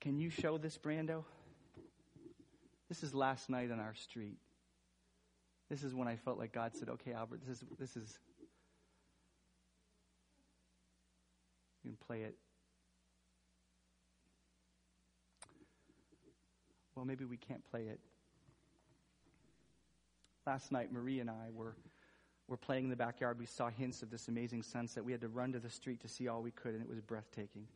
Can 0.00 0.18
you 0.18 0.30
show 0.30 0.58
this, 0.58 0.78
Brando? 0.78 1.24
This 2.88 3.02
is 3.02 3.14
last 3.14 3.50
night 3.50 3.70
on 3.70 3.78
our 3.78 3.94
street. 3.94 4.38
This 5.68 5.82
is 5.82 5.94
when 5.94 6.08
I 6.08 6.16
felt 6.16 6.38
like 6.38 6.52
God 6.52 6.74
said, 6.74 6.88
okay, 6.88 7.12
Albert, 7.12 7.40
this 7.46 7.58
is, 7.58 7.64
this 7.78 7.96
is, 7.96 8.18
can 11.88 11.96
play 12.06 12.22
it. 12.22 12.34
Well, 16.94 17.06
maybe 17.06 17.24
we 17.24 17.36
can't 17.38 17.64
play 17.70 17.82
it 17.82 18.00
Last 20.48 20.72
night, 20.72 20.90
Marie 20.90 21.20
and 21.20 21.28
I 21.28 21.50
were, 21.52 21.76
were 22.46 22.56
playing 22.56 22.84
in 22.84 22.90
the 22.90 22.96
backyard. 22.96 23.38
We 23.38 23.44
saw 23.44 23.68
hints 23.68 24.02
of 24.02 24.10
this 24.10 24.28
amazing 24.28 24.62
sunset. 24.62 25.04
We 25.04 25.12
had 25.12 25.20
to 25.20 25.28
run 25.28 25.52
to 25.52 25.58
the 25.58 25.68
street 25.68 26.00
to 26.00 26.08
see 26.08 26.26
all 26.26 26.40
we 26.40 26.52
could, 26.52 26.72
and 26.72 26.82
it 26.82 26.88
was 26.88 27.02
breathtaking. 27.02 27.66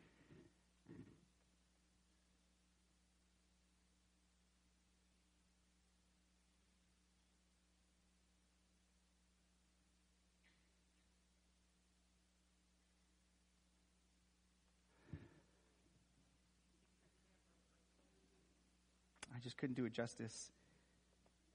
I 19.35 19.41
just 19.43 19.52
couldn't 19.63 19.77
do 19.77 19.85
it 19.85 19.93
justice. 19.93 20.51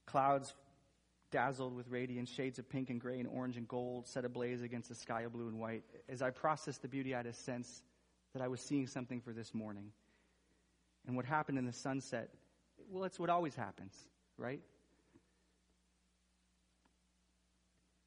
Clouds 0.06 0.54
dazzled 1.30 1.76
with 1.76 1.90
radiance, 1.90 2.30
shades 2.30 2.58
of 2.58 2.70
pink 2.70 2.90
and 2.90 3.02
gray 3.02 3.20
and 3.20 3.28
orange 3.28 3.58
and 3.58 3.68
gold 3.68 4.08
set 4.08 4.24
ablaze 4.24 4.62
against 4.62 4.88
the 4.88 4.96
sky 4.96 5.24
of 5.24 5.34
blue 5.34 5.50
and 5.50 5.60
white. 5.60 5.84
As 6.08 6.22
I 6.22 6.30
processed 6.30 6.82
the 6.82 6.88
beauty, 6.88 7.14
I 7.14 7.18
had 7.18 7.26
a 7.26 7.34
sense 7.34 7.84
that 8.32 8.42
I 8.42 8.48
was 8.48 8.62
seeing 8.62 8.88
something 8.88 9.20
for 9.20 9.34
this 9.34 9.54
morning. 9.54 9.92
And 11.06 11.18
what 11.18 11.26
happened 11.26 11.58
in 11.58 11.66
the 11.66 11.74
sunset, 11.74 12.30
well, 12.90 13.04
it's 13.04 13.20
what 13.20 13.30
always 13.30 13.56
happens, 13.56 13.94
right? 14.38 14.62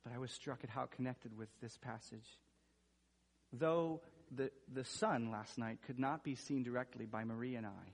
But 0.02 0.14
I 0.14 0.18
was 0.18 0.30
struck 0.30 0.64
at 0.64 0.70
how 0.70 0.86
connected 0.86 1.36
with 1.36 1.50
this 1.60 1.76
passage. 1.76 2.38
Though 3.52 4.00
the, 4.34 4.50
the 4.72 4.84
sun 4.84 5.30
last 5.30 5.58
night 5.58 5.80
could 5.86 5.98
not 5.98 6.24
be 6.24 6.36
seen 6.36 6.62
directly 6.62 7.04
by 7.04 7.24
Marie 7.24 7.56
and 7.56 7.66
I, 7.66 7.92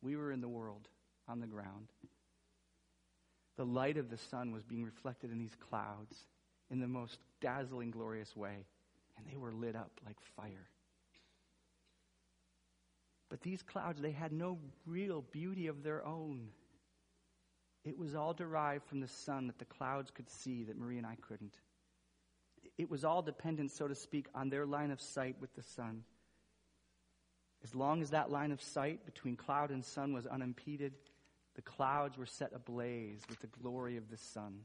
we 0.00 0.14
were 0.14 0.30
in 0.30 0.40
the 0.40 0.48
world 0.48 0.86
on 1.30 1.40
the 1.40 1.46
ground 1.46 1.86
the 3.60 3.66
light 3.66 3.98
of 3.98 4.08
the 4.08 4.16
sun 4.16 4.52
was 4.52 4.62
being 4.62 4.84
reflected 4.84 5.30
in 5.30 5.38
these 5.38 5.54
clouds 5.68 6.16
in 6.70 6.80
the 6.80 6.88
most 6.88 7.18
dazzling, 7.42 7.90
glorious 7.90 8.34
way, 8.34 8.64
and 9.18 9.26
they 9.30 9.36
were 9.36 9.52
lit 9.52 9.76
up 9.76 9.90
like 10.06 10.16
fire. 10.34 10.70
But 13.28 13.42
these 13.42 13.62
clouds, 13.62 14.00
they 14.00 14.12
had 14.12 14.32
no 14.32 14.56
real 14.86 15.22
beauty 15.30 15.66
of 15.66 15.82
their 15.82 16.02
own. 16.06 16.48
It 17.84 17.98
was 17.98 18.14
all 18.14 18.32
derived 18.32 18.86
from 18.86 19.00
the 19.00 19.08
sun 19.08 19.46
that 19.48 19.58
the 19.58 19.66
clouds 19.66 20.10
could 20.10 20.30
see 20.30 20.64
that 20.64 20.78
Marie 20.78 20.96
and 20.96 21.06
I 21.06 21.16
couldn't. 21.28 21.58
It 22.78 22.90
was 22.90 23.04
all 23.04 23.20
dependent, 23.20 23.72
so 23.72 23.86
to 23.86 23.94
speak, 23.94 24.26
on 24.34 24.48
their 24.48 24.64
line 24.64 24.90
of 24.90 25.02
sight 25.02 25.36
with 25.38 25.54
the 25.54 25.62
sun. 25.62 26.04
As 27.62 27.74
long 27.74 28.00
as 28.00 28.08
that 28.08 28.30
line 28.30 28.52
of 28.52 28.62
sight 28.62 29.04
between 29.04 29.36
cloud 29.36 29.70
and 29.70 29.84
sun 29.84 30.14
was 30.14 30.26
unimpeded, 30.26 30.94
the 31.54 31.62
clouds 31.62 32.16
were 32.16 32.26
set 32.26 32.52
ablaze 32.54 33.22
with 33.28 33.40
the 33.40 33.46
glory 33.46 33.96
of 33.96 34.08
the 34.08 34.16
sun. 34.16 34.60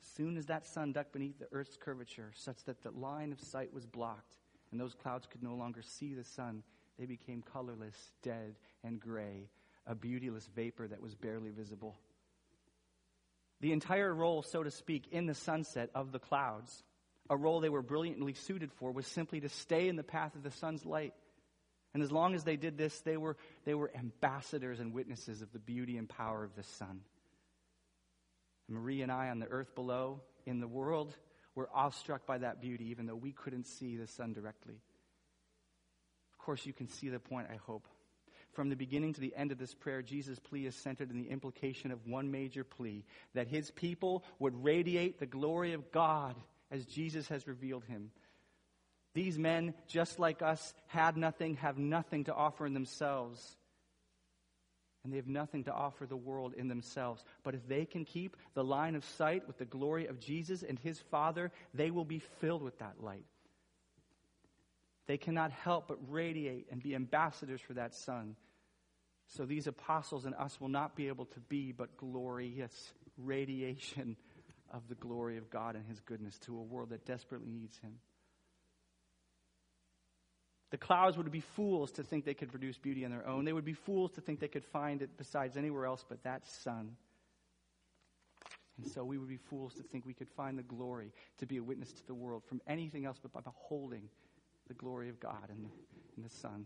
As 0.00 0.08
soon 0.16 0.36
as 0.36 0.46
that 0.46 0.66
sun 0.66 0.92
ducked 0.92 1.12
beneath 1.12 1.38
the 1.38 1.48
earth's 1.52 1.76
curvature, 1.76 2.32
such 2.34 2.64
that 2.64 2.82
the 2.82 2.90
line 2.90 3.32
of 3.32 3.40
sight 3.40 3.72
was 3.72 3.86
blocked, 3.86 4.36
and 4.70 4.80
those 4.80 4.94
clouds 4.94 5.26
could 5.30 5.42
no 5.42 5.54
longer 5.54 5.82
see 5.82 6.14
the 6.14 6.24
sun, 6.24 6.62
they 6.98 7.06
became 7.06 7.42
colorless, 7.42 7.96
dead, 8.22 8.56
and 8.82 9.00
gray, 9.00 9.48
a 9.86 9.94
beautyless 9.94 10.48
vapor 10.54 10.88
that 10.88 11.02
was 11.02 11.14
barely 11.14 11.50
visible. 11.50 11.96
The 13.60 13.72
entire 13.72 14.12
role, 14.12 14.42
so 14.42 14.62
to 14.62 14.70
speak, 14.70 15.08
in 15.10 15.26
the 15.26 15.34
sunset 15.34 15.90
of 15.94 16.12
the 16.12 16.18
clouds, 16.18 16.82
a 17.28 17.36
role 17.36 17.60
they 17.60 17.68
were 17.68 17.82
brilliantly 17.82 18.34
suited 18.34 18.72
for, 18.72 18.90
was 18.90 19.06
simply 19.06 19.40
to 19.40 19.48
stay 19.48 19.88
in 19.88 19.96
the 19.96 20.02
path 20.02 20.34
of 20.34 20.42
the 20.42 20.50
sun's 20.50 20.84
light 20.84 21.14
and 21.92 22.02
as 22.02 22.12
long 22.12 22.34
as 22.34 22.44
they 22.44 22.56
did 22.56 22.78
this, 22.78 23.00
they 23.00 23.16
were, 23.16 23.36
they 23.64 23.74
were 23.74 23.90
ambassadors 23.96 24.80
and 24.80 24.92
witnesses 24.92 25.42
of 25.42 25.52
the 25.52 25.58
beauty 25.58 25.96
and 25.96 26.08
power 26.08 26.44
of 26.44 26.54
the 26.54 26.62
Son. 26.62 27.00
Marie 28.68 29.02
and 29.02 29.10
I 29.10 29.30
on 29.30 29.40
the 29.40 29.48
earth 29.48 29.74
below, 29.74 30.20
in 30.46 30.60
the 30.60 30.68
world, 30.68 31.14
were 31.54 31.68
awestruck 31.74 32.26
by 32.26 32.38
that 32.38 32.60
beauty, 32.60 32.86
even 32.90 33.06
though 33.06 33.16
we 33.16 33.32
couldn't 33.32 33.66
see 33.66 33.96
the 33.96 34.06
sun 34.06 34.32
directly. 34.32 34.80
Of 36.32 36.38
course, 36.38 36.64
you 36.64 36.72
can 36.72 36.88
see 36.88 37.08
the 37.08 37.18
point, 37.18 37.48
I 37.52 37.56
hope. 37.56 37.88
From 38.52 38.68
the 38.68 38.76
beginning 38.76 39.12
to 39.14 39.20
the 39.20 39.34
end 39.36 39.52
of 39.52 39.58
this 39.58 39.74
prayer, 39.74 40.02
Jesus' 40.02 40.38
plea 40.38 40.66
is 40.66 40.74
centered 40.74 41.10
in 41.10 41.18
the 41.18 41.30
implication 41.30 41.90
of 41.90 42.06
one 42.06 42.30
major 42.30 42.64
plea 42.64 43.04
that 43.34 43.48
his 43.48 43.70
people 43.70 44.24
would 44.38 44.64
radiate 44.64 45.18
the 45.18 45.26
glory 45.26 45.72
of 45.72 45.92
God 45.92 46.36
as 46.70 46.84
Jesus 46.84 47.28
has 47.28 47.46
revealed 47.46 47.84
him. 47.84 48.10
These 49.12 49.38
men, 49.38 49.74
just 49.88 50.18
like 50.18 50.42
us, 50.42 50.74
had 50.86 51.16
nothing, 51.16 51.56
have 51.56 51.78
nothing 51.78 52.24
to 52.24 52.34
offer 52.34 52.66
in 52.66 52.74
themselves. 52.74 53.56
And 55.02 55.12
they 55.12 55.16
have 55.16 55.26
nothing 55.26 55.64
to 55.64 55.72
offer 55.72 56.06
the 56.06 56.16
world 56.16 56.54
in 56.54 56.68
themselves. 56.68 57.24
But 57.42 57.54
if 57.54 57.66
they 57.66 57.86
can 57.86 58.04
keep 58.04 58.36
the 58.54 58.62
line 58.62 58.94
of 58.94 59.04
sight 59.04 59.46
with 59.46 59.58
the 59.58 59.64
glory 59.64 60.06
of 60.06 60.20
Jesus 60.20 60.62
and 60.62 60.78
his 60.78 60.98
Father, 61.10 61.50
they 61.72 61.90
will 61.90 62.04
be 62.04 62.18
filled 62.40 62.62
with 62.62 62.78
that 62.78 63.02
light. 63.02 63.24
They 65.06 65.16
cannot 65.16 65.50
help 65.50 65.88
but 65.88 65.98
radiate 66.08 66.66
and 66.70 66.82
be 66.82 66.94
ambassadors 66.94 67.60
for 67.60 67.74
that 67.74 67.94
Son. 67.94 68.36
So 69.26 69.44
these 69.44 69.66
apostles 69.66 70.24
and 70.24 70.34
us 70.34 70.60
will 70.60 70.68
not 70.68 70.94
be 70.94 71.08
able 71.08 71.24
to 71.26 71.40
be 71.40 71.72
but 71.72 71.96
glorious 71.96 72.92
radiation 73.16 74.16
of 74.72 74.82
the 74.88 74.94
glory 74.94 75.36
of 75.36 75.50
God 75.50 75.74
and 75.74 75.86
his 75.86 76.00
goodness 76.00 76.38
to 76.40 76.56
a 76.56 76.62
world 76.62 76.90
that 76.90 77.06
desperately 77.06 77.50
needs 77.50 77.76
him. 77.78 77.94
The 80.70 80.78
clouds 80.78 81.16
would 81.16 81.30
be 81.30 81.40
fools 81.40 81.90
to 81.92 82.04
think 82.04 82.24
they 82.24 82.34
could 82.34 82.50
produce 82.50 82.78
beauty 82.78 83.04
on 83.04 83.10
their 83.10 83.26
own. 83.26 83.44
They 83.44 83.52
would 83.52 83.64
be 83.64 83.72
fools 83.72 84.12
to 84.12 84.20
think 84.20 84.38
they 84.38 84.48
could 84.48 84.64
find 84.64 85.02
it 85.02 85.10
besides 85.16 85.56
anywhere 85.56 85.84
else 85.84 86.04
but 86.08 86.22
that 86.22 86.46
sun. 86.46 86.96
And 88.78 88.90
so 88.90 89.04
we 89.04 89.18
would 89.18 89.28
be 89.28 89.36
fools 89.36 89.74
to 89.74 89.82
think 89.82 90.06
we 90.06 90.14
could 90.14 90.30
find 90.30 90.56
the 90.56 90.62
glory 90.62 91.12
to 91.38 91.46
be 91.46 91.56
a 91.56 91.62
witness 91.62 91.92
to 91.92 92.06
the 92.06 92.14
world 92.14 92.44
from 92.48 92.62
anything 92.66 93.04
else 93.04 93.18
but 93.20 93.32
by 93.32 93.40
beholding 93.40 94.08
the 94.68 94.74
glory 94.74 95.08
of 95.08 95.18
God 95.18 95.50
in 95.50 95.62
the, 95.62 95.70
in 96.16 96.22
the 96.22 96.30
sun. 96.30 96.64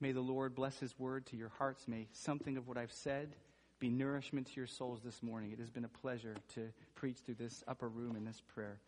May 0.00 0.12
the 0.12 0.20
Lord 0.20 0.54
bless 0.54 0.78
his 0.78 0.98
word 0.98 1.26
to 1.26 1.36
your 1.36 1.48
hearts. 1.48 1.88
May 1.88 2.08
something 2.12 2.56
of 2.56 2.68
what 2.68 2.76
I've 2.76 2.92
said 2.92 3.36
be 3.82 3.88
nourishment 3.88 4.46
to 4.46 4.52
your 4.54 4.66
souls 4.68 5.00
this 5.04 5.24
morning. 5.24 5.50
It 5.50 5.58
has 5.58 5.68
been 5.68 5.84
a 5.84 5.88
pleasure 5.88 6.36
to 6.54 6.68
preach 6.94 7.16
through 7.26 7.34
this 7.34 7.64
upper 7.66 7.88
room 7.88 8.14
in 8.14 8.24
this 8.24 8.40
prayer. 8.54 8.78